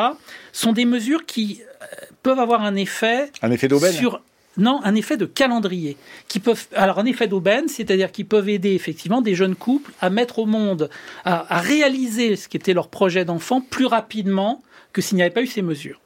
sont 0.52 0.72
des 0.72 0.84
mesures 0.84 1.26
qui 1.26 1.62
euh, 1.62 1.86
peuvent 2.22 2.38
avoir 2.38 2.62
un 2.62 2.74
effet, 2.74 3.30
un 3.42 3.50
effet 3.50 3.68
d'aubaine 3.68 3.92
sur 3.92 4.20
non, 4.56 4.80
un 4.84 4.94
effet 4.94 5.16
de 5.16 5.26
calendrier 5.26 5.96
qui 6.28 6.40
peuvent 6.40 6.66
alors 6.74 6.98
un 6.98 7.06
effet 7.06 7.26
d'aubaine, 7.26 7.68
c'est-à-dire 7.68 8.12
qui 8.12 8.24
peuvent 8.24 8.48
aider 8.48 8.72
effectivement 8.72 9.20
des 9.20 9.34
jeunes 9.34 9.56
couples 9.56 9.92
à 10.00 10.10
mettre 10.10 10.38
au 10.38 10.46
monde, 10.46 10.90
à, 11.24 11.56
à 11.56 11.60
réaliser 11.60 12.36
ce 12.36 12.48
qui 12.48 12.56
était 12.56 12.74
leur 12.74 12.88
projet 12.88 13.24
d'enfant 13.24 13.60
plus 13.60 13.86
rapidement 13.86 14.62
que 14.92 15.00
s'il 15.02 15.16
n'y 15.16 15.22
avait 15.22 15.32
pas 15.32 15.42
eu 15.42 15.46
ces 15.46 15.62
mesures. 15.62 16.00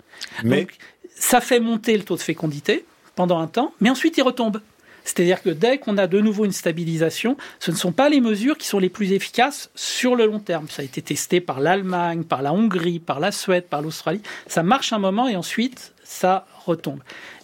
Mais... 0.45 0.61
Donc, 0.63 0.77
ça 1.15 1.41
fait 1.41 1.61
monter 1.61 1.97
le 1.97 2.05
taux 2.05 2.17
de 2.17 2.21
fécondité 2.21 2.85
pendant 3.17 3.39
un 3.39 3.49
temps, 3.49 3.75
mais 3.81 3.91
ensuite 3.91 4.17
il 4.17 4.23
retombe. 4.23 4.61
C'est-à-dire 5.09 5.43
que 5.43 5.49
dès 5.49 5.79
qu'on 5.79 5.97
a 5.97 6.07
de 6.07 6.21
nouveau 6.21 6.45
une 6.45 6.53
stabilisation, 6.53 7.39
ce 7.61 7.71
ne 7.71 7.77
sont 7.77 7.93
pas 7.93 8.11
les 8.11 8.21
mesures 8.21 8.59
qui 8.59 8.67
sont 8.67 8.79
les 8.79 8.91
plus 8.91 9.13
efficaces 9.13 9.71
sur 9.75 10.15
le 10.15 10.27
long 10.27 10.39
terme. 10.39 10.67
Ça 10.69 10.83
a 10.83 10.85
été 10.85 11.01
testé 11.01 11.41
par 11.41 11.61
l'Allemagne, 11.61 12.25
par 12.25 12.43
la 12.43 12.53
Hongrie, 12.53 12.99
par 12.99 13.19
la 13.19 13.33
Suède, 13.33 13.65
par 13.65 13.81
l'Australie. 13.81 14.21
Ça 14.47 14.63
marche 14.63 14.93
un 14.93 14.99
moment 14.99 15.27
et 15.27 15.35
ensuite 15.35 15.95
ça 16.05 16.47
retombe. 16.67 17.01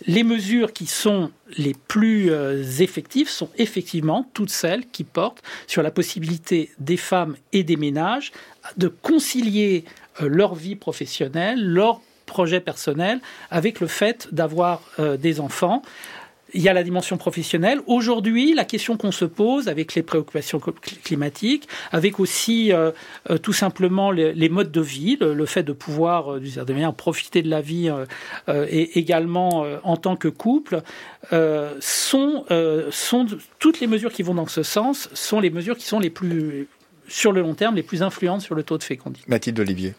Les 0.07 0.25
mesures 0.25 0.75
qui 0.75 0.87
sont 0.87 1.31
les 1.57 1.75
plus 1.75 2.31
euh, 2.31 2.63
effectives 2.81 3.31
sont 3.31 3.49
effectivement 3.57 4.29
toutes 4.35 4.51
celles 4.51 4.87
qui 4.87 5.05
portent 5.05 5.43
sur 5.67 5.83
la 5.83 5.91
possibilité 5.91 6.71
des 6.79 6.99
femmes 6.99 7.37
et 7.53 7.63
des 7.63 7.77
ménages 7.77 8.33
de 8.77 8.89
concilier 8.89 9.85
euh, 10.21 10.29
leur 10.29 10.55
vie 10.55 10.77
professionnelle, 10.77 11.65
leur 11.65 12.01
projet 12.27 12.61
personnel 12.61 13.21
avec 13.51 13.81
le 13.81 13.87
fait 13.87 14.29
d'avoir 14.33 14.83
euh, 14.99 15.17
des 15.17 15.41
enfants. 15.41 15.83
Il 16.55 16.63
y 16.63 16.69
a 16.69 16.73
la 16.73 16.85
dimension 16.85 17.17
professionnelle. 17.17 17.81
Aujourd'hui, 17.87 18.55
la 18.55 18.65
question 18.65 18.97
qu'on 18.97 19.13
se 19.13 19.25
pose 19.25 19.69
avec 19.69 19.95
les 19.95 20.03
préoccupations 20.03 20.61
climatiques, 21.03 21.69
avec 21.91 22.21
aussi 22.21 22.73
euh, 22.73 22.93
euh, 23.31 23.39
tout 23.39 23.53
simplement 23.53 24.11
les, 24.11 24.49
modes 24.49 24.71
de 24.71 24.81
vie, 24.81 25.17
le, 25.21 25.47
fait 25.47 25.65
de 25.65 25.73
pouvoir, 25.73 26.35
euh, 26.35 26.45
certaine 26.47 26.77
manière, 26.77 26.95
profiter 26.95 27.43
de 27.43 27.51
la 27.51 27.61
vie 27.61 27.91
euh, 28.49 28.67
et 28.71 28.99
également 28.99 29.67
en 29.83 29.97
tant 29.97 30.17
que 30.17 30.29
couple, 30.29 30.83
sont, 31.81 32.45
sont 32.91 33.27
toutes 33.59 33.81
les 33.81 33.87
mesures 33.87 34.13
qui 34.13 34.23
vont 34.23 34.35
dans 34.35 34.47
ce 34.47 34.63
sens 34.63 35.09
sont 35.15 35.41
les 35.41 35.51
mesures 35.51 35.77
qui 35.77 35.87
sont 35.87 35.99
les 35.99 36.11
plus 36.11 36.69
sur 37.09 37.33
le 37.33 37.41
long 37.41 37.55
terme 37.55 37.75
les 37.75 37.83
plus 37.83 38.03
influentes 38.03 38.43
sur 38.43 38.55
le 38.55 38.63
taux 38.63 38.79
de 38.79 38.83
fécondité. 38.83 39.25
Mathilde 39.29 39.59
Olivier. 39.61 39.95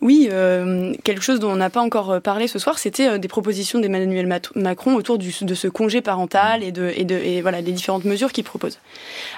Oui, 0.00 0.28
euh, 0.30 0.92
quelque 1.04 1.22
chose 1.22 1.40
dont 1.40 1.50
on 1.50 1.56
n'a 1.56 1.70
pas 1.70 1.80
encore 1.80 2.20
parlé 2.20 2.46
ce 2.46 2.58
soir, 2.58 2.78
c'était 2.78 3.08
euh, 3.08 3.18
des 3.18 3.28
propositions 3.28 3.78
d'Emmanuel 3.78 4.28
Macron 4.54 4.94
autour 4.94 5.18
du, 5.18 5.34
de 5.40 5.54
ce 5.54 5.68
congé 5.68 6.02
parental 6.02 6.62
et 6.62 6.72
de, 6.72 6.92
et 6.94 7.04
de 7.04 7.14
et 7.14 7.40
voilà 7.40 7.60
les 7.60 7.72
différentes 7.72 8.04
mesures 8.04 8.32
qu'il 8.32 8.44
propose. 8.44 8.78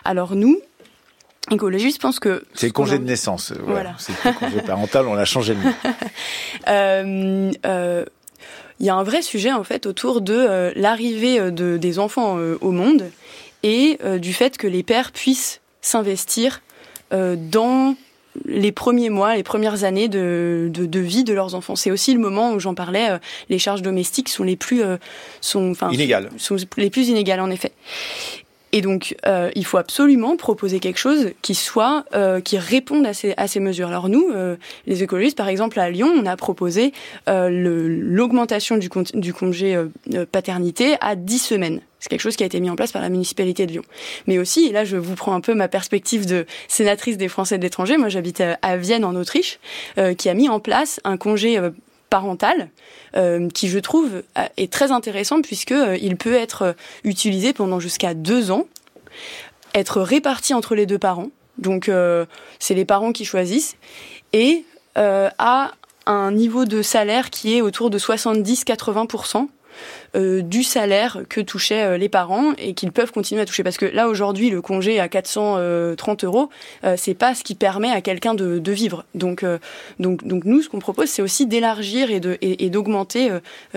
Alors 0.05 0.35
nous, 0.35 0.61
écologistes, 1.53 2.01
pensent 2.01 2.19
que 2.19 2.45
c'est 2.55 2.67
le 2.67 2.73
congé 2.73 2.99
de 2.99 3.05
naissance. 3.05 3.53
Voilà, 3.53 3.73
voilà. 3.73 3.95
c'est 3.99 4.13
le 4.25 4.33
congé 4.33 4.61
parental, 4.63 5.07
on 5.07 5.15
l'a 5.15 5.25
changé 5.25 5.55
de 5.55 5.63
nom. 5.63 5.75
euh, 6.69 7.53
euh, 7.65 8.05
il 8.79 8.87
y 8.87 8.91
a 8.91 8.95
un 8.95 9.03
vrai 9.03 9.23
sujet 9.23 9.53
en 9.53 9.65
fait 9.65 9.87
autour 9.87 10.21
de 10.21 10.35
euh, 10.35 10.73
l'arrivée 10.77 11.51
de, 11.51 11.77
des 11.77 11.99
enfants 11.99 12.39
euh, 12.39 12.59
au 12.61 12.73
monde 12.73 13.11
et 13.63 13.99
euh, 14.05 14.19
du 14.19 14.33
fait 14.33 14.59
que 14.59 14.67
les 14.67 14.83
pères 14.83 15.13
puissent 15.13 15.61
s'investir 15.81 16.63
dans 17.13 17.95
les 18.45 18.73
premiers 18.73 19.11
mois, 19.11 19.37
les 19.37 19.43
premières 19.43 19.85
années 19.85 20.09
de, 20.09 20.69
de, 20.73 20.87
de 20.87 21.01
vie 21.01 21.25
de 21.25 21.33
leurs 21.33 21.55
enfants. 21.55 21.77
C'est 21.77 21.91
aussi 21.91 22.13
le 22.13 22.21
moment 22.21 22.53
où 22.53 22.61
j'en 22.61 22.75
parlais, 22.75 23.11
euh, 23.11 23.19
les 23.49 23.59
charges 23.59 23.83
domestiques 23.83 24.29
sont 24.29 24.45
les 24.45 24.57
plus 24.57 24.83
euh, 24.83 24.97
sont 25.41 25.71
enfin 25.71 25.91
sont 26.37 26.57
les 26.77 26.91
plus 26.91 27.09
inégales 27.09 27.41
en 27.41 27.51
effet. 27.51 27.73
Et 28.77 28.83
donc, 28.83 29.17
euh, 29.25 29.51
il 29.55 29.65
faut 29.65 29.79
absolument 29.79 30.37
proposer 30.37 30.81
quelque 30.81 30.99
chose 30.99 31.31
qui 31.41 31.55
soit, 31.55 32.05
euh, 32.15 32.43
qui 32.43 32.59
réponde 32.59 33.07
à 33.07 33.15
ces, 33.15 33.33
à 33.39 33.49
ces 33.49 33.59
mesures. 33.59 33.89
Alors 33.89 34.11
nous, 34.11 34.29
euh, 34.35 34.57
les 34.87 35.03
écologistes, 35.03 35.39
par 35.39 35.49
exemple, 35.49 35.81
à 35.81 35.89
Lyon, 35.89 36.13
on 36.15 36.27
a 36.27 36.37
proposé 36.37 36.93
l'augmentation 37.27 38.77
du, 38.77 38.91
du 39.15 39.33
congé 39.33 39.83
paternité 40.31 40.97
à 41.01 41.17
10 41.17 41.39
semaines. 41.39 41.81
C'est 42.01 42.11
quelque 42.11 42.21
chose 42.21 42.37
qui 42.37 42.43
a 42.43 42.47
été 42.47 42.61
mis 42.61 42.69
en 42.69 42.77
place 42.77 42.93
par 42.93 43.01
la 43.01 43.09
municipalité 43.09 43.65
de 43.65 43.73
Lyon. 43.73 43.83
Mais 44.27 44.37
aussi, 44.37 44.67
et 44.67 44.73
là 44.73 44.85
je 44.85 44.99
vous 44.99 45.15
prends 45.15 45.35
un 45.35 45.41
peu 45.41 45.55
ma 45.55 45.69
perspective 45.69 46.27
de 46.27 46.45
sénatrice 46.69 47.17
des 47.17 47.29
Français 47.29 47.57
de 47.57 47.63
l'étranger, 47.63 47.97
moi 47.97 48.11
j'habite 48.11 48.43
à 48.61 48.77
Vienne 48.77 49.07
en 49.07 49.15
Autriche, 49.15 49.59
qui 50.19 50.29
a 50.29 50.35
mis 50.35 50.51
en 50.51 50.61
place 50.61 51.01
un 51.05 51.17
congé 51.17 51.59
parental 52.11 52.71
euh, 53.17 53.49
qui 53.49 53.69
je 53.69 53.79
trouve 53.79 54.23
est 54.57 54.73
très 54.73 54.93
intéressant 54.93 55.43
puisque 55.43 55.73
euh, 55.73 55.97
il 56.01 56.17
peut 56.17 56.35
être 56.35 56.75
utilisé 57.05 57.53
pendant 57.53 57.81
jusqu'à 57.81 58.15
deux 58.15 58.51
ans, 58.51 58.67
être 59.75 60.01
réparti 60.01 60.55
entre 60.55 60.75
les 60.75 60.87
deux 60.87 60.99
parents. 60.99 61.31
Donc 61.59 61.89
euh, 61.89 62.27
c'est 62.59 62.75
les 62.75 62.85
parents 62.85 63.13
qui 63.13 63.25
choisissent 63.25 63.77
et 64.33 64.65
à 64.95 65.73
un 66.07 66.33
niveau 66.33 66.65
de 66.65 66.81
salaire 66.81 67.29
qui 67.29 67.55
est 67.55 67.61
autour 67.61 67.91
de 67.91 67.99
70-80 67.99 69.47
euh, 70.15 70.43
du 70.43 70.63
salaire 70.63 71.21
que 71.29 71.41
touchaient 71.41 71.85
euh, 71.85 71.99
les 71.99 72.09
parents 72.09 72.53
et 72.59 72.75
qu'ils 72.75 72.93
peuvent 72.93 73.13
continuer 73.13 73.41
à 73.41 73.45
toucher. 73.45 73.63
Parce 73.63 73.77
que 73.77 73.87
là, 73.87 74.09
aujourd'hui, 74.09 74.51
le 74.51 74.63
congé 74.63 75.01
à 75.01 75.09
430 75.09 76.25
euros, 76.25 76.51
euh, 76.85 76.95
c'est 76.97 77.15
pas 77.15 77.35
ce 77.35 77.45
qui 77.45 77.55
permet 77.55 77.91
à 77.91 78.01
quelqu'un 78.01 78.35
de, 78.35 78.73
vivre. 78.73 79.05
Donc, 79.15 79.45
donc, 79.99 80.27
donc 80.27 80.45
nous, 80.45 80.63
ce 80.63 80.69
qu'on 80.69 80.79
propose, 80.79 81.09
c'est 81.09 81.23
aussi 81.23 81.47
d'élargir 81.47 82.11
et, 82.11 82.21
de, 82.21 82.37
et, 82.41 82.69
d'augmenter 82.69 83.31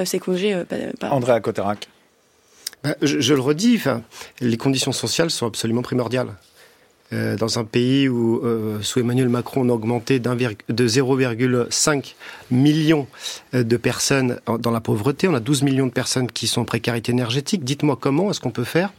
ces 0.03 0.19
congés. 0.19 0.63
Par... 0.99 1.13
André 1.13 1.39
Cotarac. 1.41 1.87
Bah, 2.83 2.95
je, 3.01 3.19
je, 3.19 3.33
le 3.33 3.39
redis, 3.39 3.79
les 4.41 4.57
conditions 4.57 4.91
sociales 4.91 5.29
sont 5.29 5.45
absolument 5.45 5.81
primordiales. 5.81 6.29
Euh, 7.11 7.35
dans 7.35 7.57
un 7.57 7.63
pays 7.63 8.07
où, 8.07 8.41
euh, 8.43 8.79
sous 8.81 8.99
Emmanuel 8.99 9.29
Macron, 9.29 9.61
on 9.65 9.69
a 9.69 9.73
augmenté 9.73 10.19
de 10.19 10.87
0,5 10.87 12.15
millions 12.51 13.07
euh, 13.55 13.63
de 13.63 13.77
personnes 13.77 14.39
dans 14.59 14.69
la 14.69 14.79
pauvreté. 14.79 15.27
On 15.27 15.33
a 15.33 15.39
12 15.39 15.63
millions 15.63 15.87
de 15.87 15.91
personnes 15.91 16.29
qui 16.31 16.45
sont 16.45 16.61
en 16.61 16.65
précarité 16.65 17.11
énergétique. 17.11 17.63
Dites-moi 17.63 17.97
comment 17.99 18.29
est-ce 18.29 18.39
qu'on 18.39 18.51
peut 18.51 18.63
faire 18.63 18.93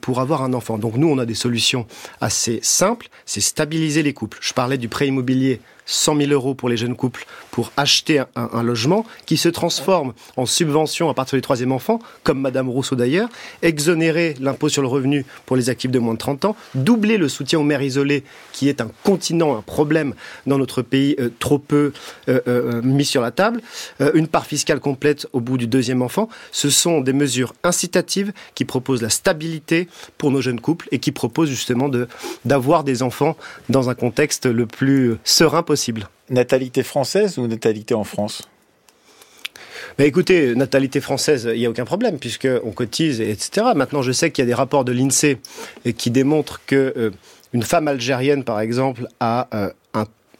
pour 0.00 0.20
avoir 0.20 0.42
un 0.42 0.52
enfant. 0.52 0.78
Donc 0.78 0.96
nous, 0.96 1.08
on 1.08 1.18
a 1.18 1.26
des 1.26 1.34
solutions 1.34 1.86
assez 2.20 2.60
simples. 2.62 3.08
C'est 3.26 3.40
stabiliser 3.40 4.02
les 4.02 4.12
couples. 4.12 4.38
Je 4.40 4.52
parlais 4.52 4.78
du 4.78 4.88
prêt 4.88 5.08
immobilier 5.08 5.60
100 5.90 6.16
000 6.16 6.32
euros 6.32 6.54
pour 6.54 6.68
les 6.68 6.76
jeunes 6.76 6.94
couples 6.94 7.26
pour 7.50 7.72
acheter 7.76 8.22
un, 8.36 8.62
logement 8.62 9.04
qui 9.26 9.36
se 9.36 9.48
transforme 9.48 10.12
en 10.36 10.46
subvention 10.46 11.08
à 11.08 11.14
partir 11.14 11.36
du 11.36 11.42
troisième 11.42 11.72
enfant, 11.72 11.98
comme 12.22 12.40
Madame 12.40 12.68
Rousseau 12.68 12.94
d'ailleurs, 12.94 13.28
exonérer 13.62 14.36
l'impôt 14.40 14.68
sur 14.68 14.82
le 14.82 14.88
revenu 14.88 15.24
pour 15.46 15.56
les 15.56 15.68
actifs 15.68 15.90
de 15.90 15.98
moins 15.98 16.14
de 16.14 16.18
30 16.18 16.44
ans, 16.44 16.56
doubler 16.74 17.16
le 17.16 17.28
soutien 17.28 17.58
aux 17.58 17.64
mères 17.64 17.82
isolées, 17.82 18.22
qui 18.52 18.68
est 18.68 18.80
un 18.80 18.90
continent, 19.02 19.56
un 19.56 19.62
problème 19.62 20.14
dans 20.46 20.58
notre 20.58 20.82
pays 20.82 21.16
euh, 21.18 21.30
trop 21.40 21.58
peu 21.58 21.92
euh, 22.28 22.40
euh, 22.46 22.82
mis 22.82 23.04
sur 23.04 23.20
la 23.20 23.30
table, 23.32 23.60
une 24.14 24.28
part 24.28 24.46
fiscale 24.46 24.80
complète 24.80 25.26
au 25.32 25.40
bout 25.40 25.58
du 25.58 25.66
deuxième 25.66 26.02
enfant. 26.02 26.28
Ce 26.52 26.70
sont 26.70 27.00
des 27.00 27.12
mesures 27.12 27.54
incitatives 27.64 28.32
qui 28.54 28.64
proposent 28.64 29.02
la 29.02 29.08
stabilité 29.08 29.69
pour 30.18 30.30
nos 30.30 30.40
jeunes 30.40 30.60
couples 30.60 30.88
et 30.90 30.98
qui 30.98 31.12
proposent 31.12 31.50
justement 31.50 31.88
de 31.88 32.08
d'avoir 32.44 32.84
des 32.84 33.02
enfants 33.02 33.36
dans 33.68 33.90
un 33.90 33.94
contexte 33.94 34.46
le 34.46 34.66
plus 34.66 35.16
serein 35.24 35.62
possible 35.62 36.08
Natalité 36.28 36.82
française 36.82 37.38
ou 37.38 37.46
natalité 37.46 37.94
en 37.94 38.04
France? 38.04 38.42
Mais 39.98 40.06
écoutez, 40.06 40.54
natalité 40.54 41.00
française, 41.00 41.48
il 41.52 41.58
n'y 41.58 41.66
a 41.66 41.70
aucun 41.70 41.84
problème 41.84 42.18
puisqu'on 42.18 42.70
cotise, 42.70 43.20
etc. 43.20 43.66
Maintenant, 43.74 44.02
je 44.02 44.12
sais 44.12 44.30
qu'il 44.30 44.42
y 44.42 44.46
a 44.46 44.50
des 44.50 44.54
rapports 44.54 44.84
de 44.84 44.92
l'INSEE 44.92 45.38
qui 45.96 46.10
démontrent 46.10 46.60
que 46.66 46.94
euh, 46.96 47.10
une 47.52 47.62
femme 47.62 47.88
algérienne, 47.88 48.44
par 48.44 48.60
exemple, 48.60 49.08
a 49.18 49.48
euh, 49.52 49.70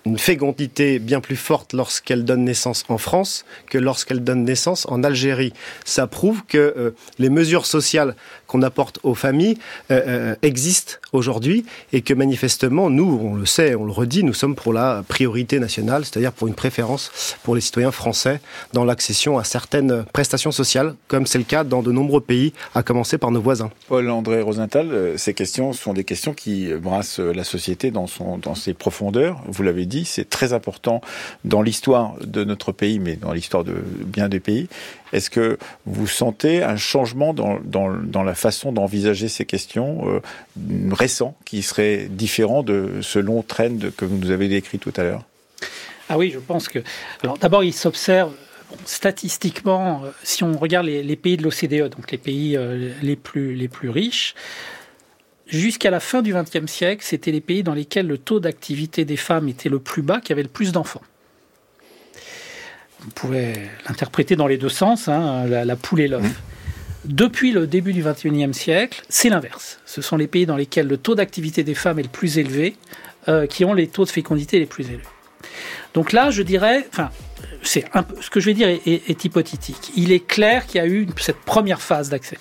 une 0.06 0.18
fécondité 0.18 0.98
bien 0.98 1.20
plus 1.20 1.36
forte 1.36 1.72
lorsqu'elle 1.72 2.24
donne 2.24 2.44
naissance 2.44 2.84
en 2.88 2.98
France 2.98 3.44
que 3.68 3.78
lorsqu'elle 3.78 4.24
donne 4.24 4.44
naissance 4.44 4.86
en 4.88 5.04
Algérie. 5.04 5.52
Ça 5.84 6.06
prouve 6.06 6.42
que 6.46 6.58
euh, 6.58 6.90
les 7.18 7.28
mesures 7.28 7.66
sociales 7.66 8.16
qu'on 8.50 8.62
apporte 8.62 8.98
aux 9.04 9.14
familles 9.14 9.56
euh, 9.92 10.02
euh, 10.08 10.34
existent 10.42 10.94
aujourd'hui 11.12 11.64
et 11.92 12.02
que 12.02 12.12
manifestement, 12.12 12.90
nous, 12.90 13.20
on 13.22 13.36
le 13.36 13.46
sait, 13.46 13.76
on 13.76 13.84
le 13.84 13.92
redit, 13.92 14.24
nous 14.24 14.34
sommes 14.34 14.56
pour 14.56 14.72
la 14.72 15.04
priorité 15.06 15.60
nationale, 15.60 16.04
c'est-à-dire 16.04 16.32
pour 16.32 16.48
une 16.48 16.54
préférence 16.54 17.36
pour 17.44 17.54
les 17.54 17.60
citoyens 17.60 17.92
français 17.92 18.40
dans 18.72 18.84
l'accession 18.84 19.38
à 19.38 19.44
certaines 19.44 20.04
prestations 20.12 20.50
sociales, 20.50 20.96
comme 21.06 21.26
c'est 21.26 21.38
le 21.38 21.44
cas 21.44 21.62
dans 21.62 21.80
de 21.82 21.92
nombreux 21.92 22.20
pays, 22.20 22.52
à 22.74 22.82
commencer 22.82 23.18
par 23.18 23.30
nos 23.30 23.40
voisins. 23.40 23.70
Paul-André 23.86 24.42
Rosenthal, 24.42 25.14
ces 25.16 25.32
questions 25.32 25.72
sont 25.72 25.92
des 25.92 26.04
questions 26.04 26.34
qui 26.34 26.72
brassent 26.74 27.20
la 27.20 27.44
société 27.44 27.92
dans, 27.92 28.08
son, 28.08 28.36
dans 28.38 28.56
ses 28.56 28.74
profondeurs. 28.74 29.40
Vous 29.46 29.62
l'avez 29.62 29.86
dit, 29.86 30.04
c'est 30.04 30.28
très 30.28 30.52
important 30.52 31.00
dans 31.44 31.62
l'histoire 31.62 32.14
de 32.24 32.42
notre 32.42 32.72
pays, 32.72 32.98
mais 32.98 33.14
dans 33.14 33.32
l'histoire 33.32 33.62
de 33.62 33.74
bien 34.04 34.28
des 34.28 34.40
pays. 34.40 34.68
Est-ce 35.12 35.30
que 35.30 35.58
vous 35.86 36.06
sentez 36.06 36.62
un 36.62 36.76
changement 36.76 37.34
dans, 37.34 38.22
la 38.22 38.34
façon 38.34 38.72
d'envisager 38.72 39.28
ces 39.28 39.44
questions 39.44 40.08
euh, 40.08 40.20
récents 40.92 41.36
qui 41.44 41.62
serait 41.62 42.06
différent 42.08 42.62
de 42.62 43.00
ce 43.00 43.18
long 43.18 43.42
trend 43.42 43.78
que 43.96 44.04
vous 44.04 44.16
nous 44.16 44.30
avez 44.30 44.48
décrit 44.48 44.78
tout 44.78 44.92
à 44.96 45.02
l'heure? 45.02 45.24
Ah 46.08 46.18
oui, 46.18 46.30
je 46.32 46.38
pense 46.38 46.68
que. 46.68 46.80
D'abord, 47.40 47.64
il 47.64 47.72
s'observe 47.72 48.32
statistiquement, 48.84 50.04
euh, 50.04 50.10
si 50.22 50.44
on 50.44 50.56
regarde 50.56 50.86
les, 50.86 51.16
pays 51.16 51.36
de 51.36 51.42
l'OCDE, 51.42 51.90
donc 51.90 52.10
les 52.10 52.18
pays 52.18 52.56
euh, 52.56 52.92
les 53.02 53.16
plus 53.16 53.90
riches, 53.90 54.34
jusqu'à 55.50 55.90
la 55.90 56.00
fin 56.00 56.22
du 56.22 56.32
XXe 56.32 56.70
siècle, 56.70 57.04
c'était 57.04 57.32
les 57.32 57.40
pays 57.40 57.62
dans 57.62 57.74
lesquels 57.74 58.06
le 58.06 58.18
taux 58.18 58.40
d'activité 58.40 59.04
des 59.04 59.16
femmes 59.16 59.48
était 59.48 59.68
le 59.68 59.78
plus 59.78 60.02
bas, 60.02 60.20
qui 60.20 60.32
avaient 60.32 60.42
le 60.42 60.48
plus 60.48 60.72
d'enfants. 60.72 61.02
On 63.06 63.10
pouvait 63.10 63.54
l'interpréter 63.88 64.36
dans 64.36 64.46
les 64.46 64.58
deux 64.58 64.68
sens, 64.68 65.08
hein, 65.08 65.46
la, 65.46 65.76
poule 65.76 66.00
et 66.00 66.08
l'œuf. 66.08 66.22
Mmh. 66.22 66.34
Depuis 67.06 67.52
le 67.52 67.66
début 67.66 67.92
du 67.92 68.02
XXIe 68.02 68.52
siècle, 68.52 69.02
c'est 69.08 69.30
l'inverse. 69.30 69.78
Ce 69.86 70.02
sont 70.02 70.16
les 70.16 70.26
pays 70.26 70.44
dans 70.44 70.56
lesquels 70.56 70.86
le 70.86 70.98
taux 70.98 71.14
d'activité 71.14 71.64
des 71.64 71.74
femmes 71.74 71.98
est 71.98 72.04
le 72.04 72.08
plus 72.08 72.38
élevé, 72.38 72.76
euh, 73.28 73.46
qui 73.46 73.64
ont 73.64 73.72
les 73.72 73.88
taux 73.88 74.04
de 74.04 74.10
fécondité 74.10 74.58
les 74.58 74.66
plus 74.66 74.88
élevés. 74.88 75.02
Donc 75.94 76.12
là, 76.12 76.30
je 76.30 76.42
dirais, 76.42 76.86
enfin, 76.92 77.10
c'est 77.62 77.84
ce 78.20 78.30
que 78.30 78.38
je 78.38 78.46
vais 78.46 78.54
dire 78.54 78.68
est, 78.68 78.86
est 78.86 79.24
hypothétique. 79.24 79.92
Il 79.96 80.12
est 80.12 80.26
clair 80.26 80.66
qu'il 80.66 80.80
y 80.80 80.84
a 80.84 80.86
eu 80.86 81.06
cette 81.16 81.40
première 81.40 81.80
phase 81.80 82.10
d'accès. 82.10 82.36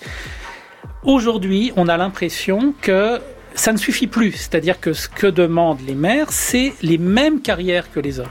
Aujourd'hui, 1.02 1.72
on 1.76 1.88
a 1.88 1.96
l'impression 1.96 2.74
que 2.82 3.18
ça 3.54 3.72
ne 3.72 3.78
suffit 3.78 4.06
plus. 4.06 4.32
C'est-à-dire 4.32 4.80
que 4.80 4.92
ce 4.92 5.08
que 5.08 5.26
demandent 5.26 5.80
les 5.86 5.94
mères, 5.94 6.32
c'est 6.32 6.74
les 6.82 6.98
mêmes 6.98 7.40
carrières 7.40 7.90
que 7.92 8.00
les 8.00 8.20
hommes. 8.20 8.28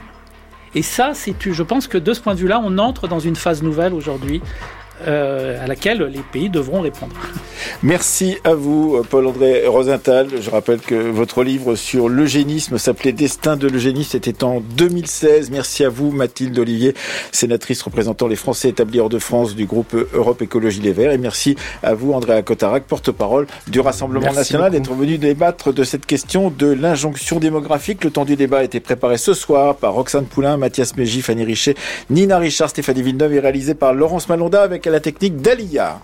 Et 0.74 0.82
ça, 0.82 1.12
c'est, 1.14 1.34
je 1.40 1.62
pense 1.62 1.88
que 1.88 1.98
de 1.98 2.12
ce 2.12 2.20
point 2.20 2.34
de 2.34 2.40
vue-là, 2.40 2.60
on 2.64 2.78
entre 2.78 3.08
dans 3.08 3.18
une 3.18 3.36
phase 3.36 3.62
nouvelle 3.62 3.92
aujourd'hui 3.92 4.40
euh, 5.06 5.62
à 5.62 5.66
laquelle 5.66 6.02
les 6.02 6.20
pays 6.20 6.50
devront 6.50 6.80
répondre. 6.80 7.14
Merci 7.82 8.36
à 8.44 8.54
vous, 8.54 9.02
Paul-André 9.08 9.66
Rosenthal. 9.66 10.28
Je 10.40 10.50
rappelle 10.50 10.80
que 10.80 10.94
votre 10.94 11.42
livre 11.42 11.74
sur 11.74 12.08
l'eugénisme 12.08 12.78
s'appelait 12.78 13.12
Destin 13.12 13.56
de 13.56 13.68
l'eugénisme. 13.68 14.10
C'était 14.12 14.44
en 14.44 14.60
2016. 14.60 15.50
Merci 15.50 15.84
à 15.84 15.88
vous, 15.88 16.10
Mathilde 16.10 16.58
Olivier, 16.58 16.94
sénatrice 17.32 17.82
représentant 17.82 18.28
les 18.28 18.36
Français 18.36 18.68
établis 18.68 19.00
hors 19.00 19.08
de 19.08 19.18
France 19.18 19.54
du 19.54 19.66
groupe 19.66 19.94
Europe 20.14 20.42
Écologie 20.42 20.80
Les 20.80 20.92
Verts. 20.92 21.12
Et 21.12 21.18
merci 21.18 21.56
à 21.82 21.94
vous, 21.94 22.12
Andréa 22.12 22.42
Cotarac, 22.42 22.84
porte-parole 22.84 23.46
du 23.66 23.80
Rassemblement 23.80 24.32
national, 24.32 24.72
d'être 24.72 24.92
venu 24.92 25.18
débattre 25.18 25.72
de 25.72 25.84
cette 25.84 26.06
question 26.06 26.50
de 26.50 26.66
l'injonction 26.66 27.38
démographique. 27.38 28.04
Le 28.04 28.10
temps 28.10 28.24
du 28.24 28.36
débat 28.36 28.58
a 28.58 28.64
été 28.64 28.80
préparé 28.80 29.16
ce 29.16 29.34
soir 29.34 29.76
par 29.76 29.94
Roxane 29.94 30.26
Poulain, 30.26 30.56
Mathias 30.56 30.96
Mégy, 30.96 31.22
Fanny 31.22 31.44
Richet, 31.44 31.74
Nina 32.10 32.38
Richard, 32.38 32.70
Stéphanie 32.70 33.02
Villeneuve 33.02 33.34
et 33.34 33.40
réalisé 33.40 33.74
par 33.74 33.94
Laurence 33.94 34.28
Malonda 34.28 34.62
avec 34.62 34.86
la 34.90 35.00
technique 35.00 35.40
d'Alia. 35.40 36.00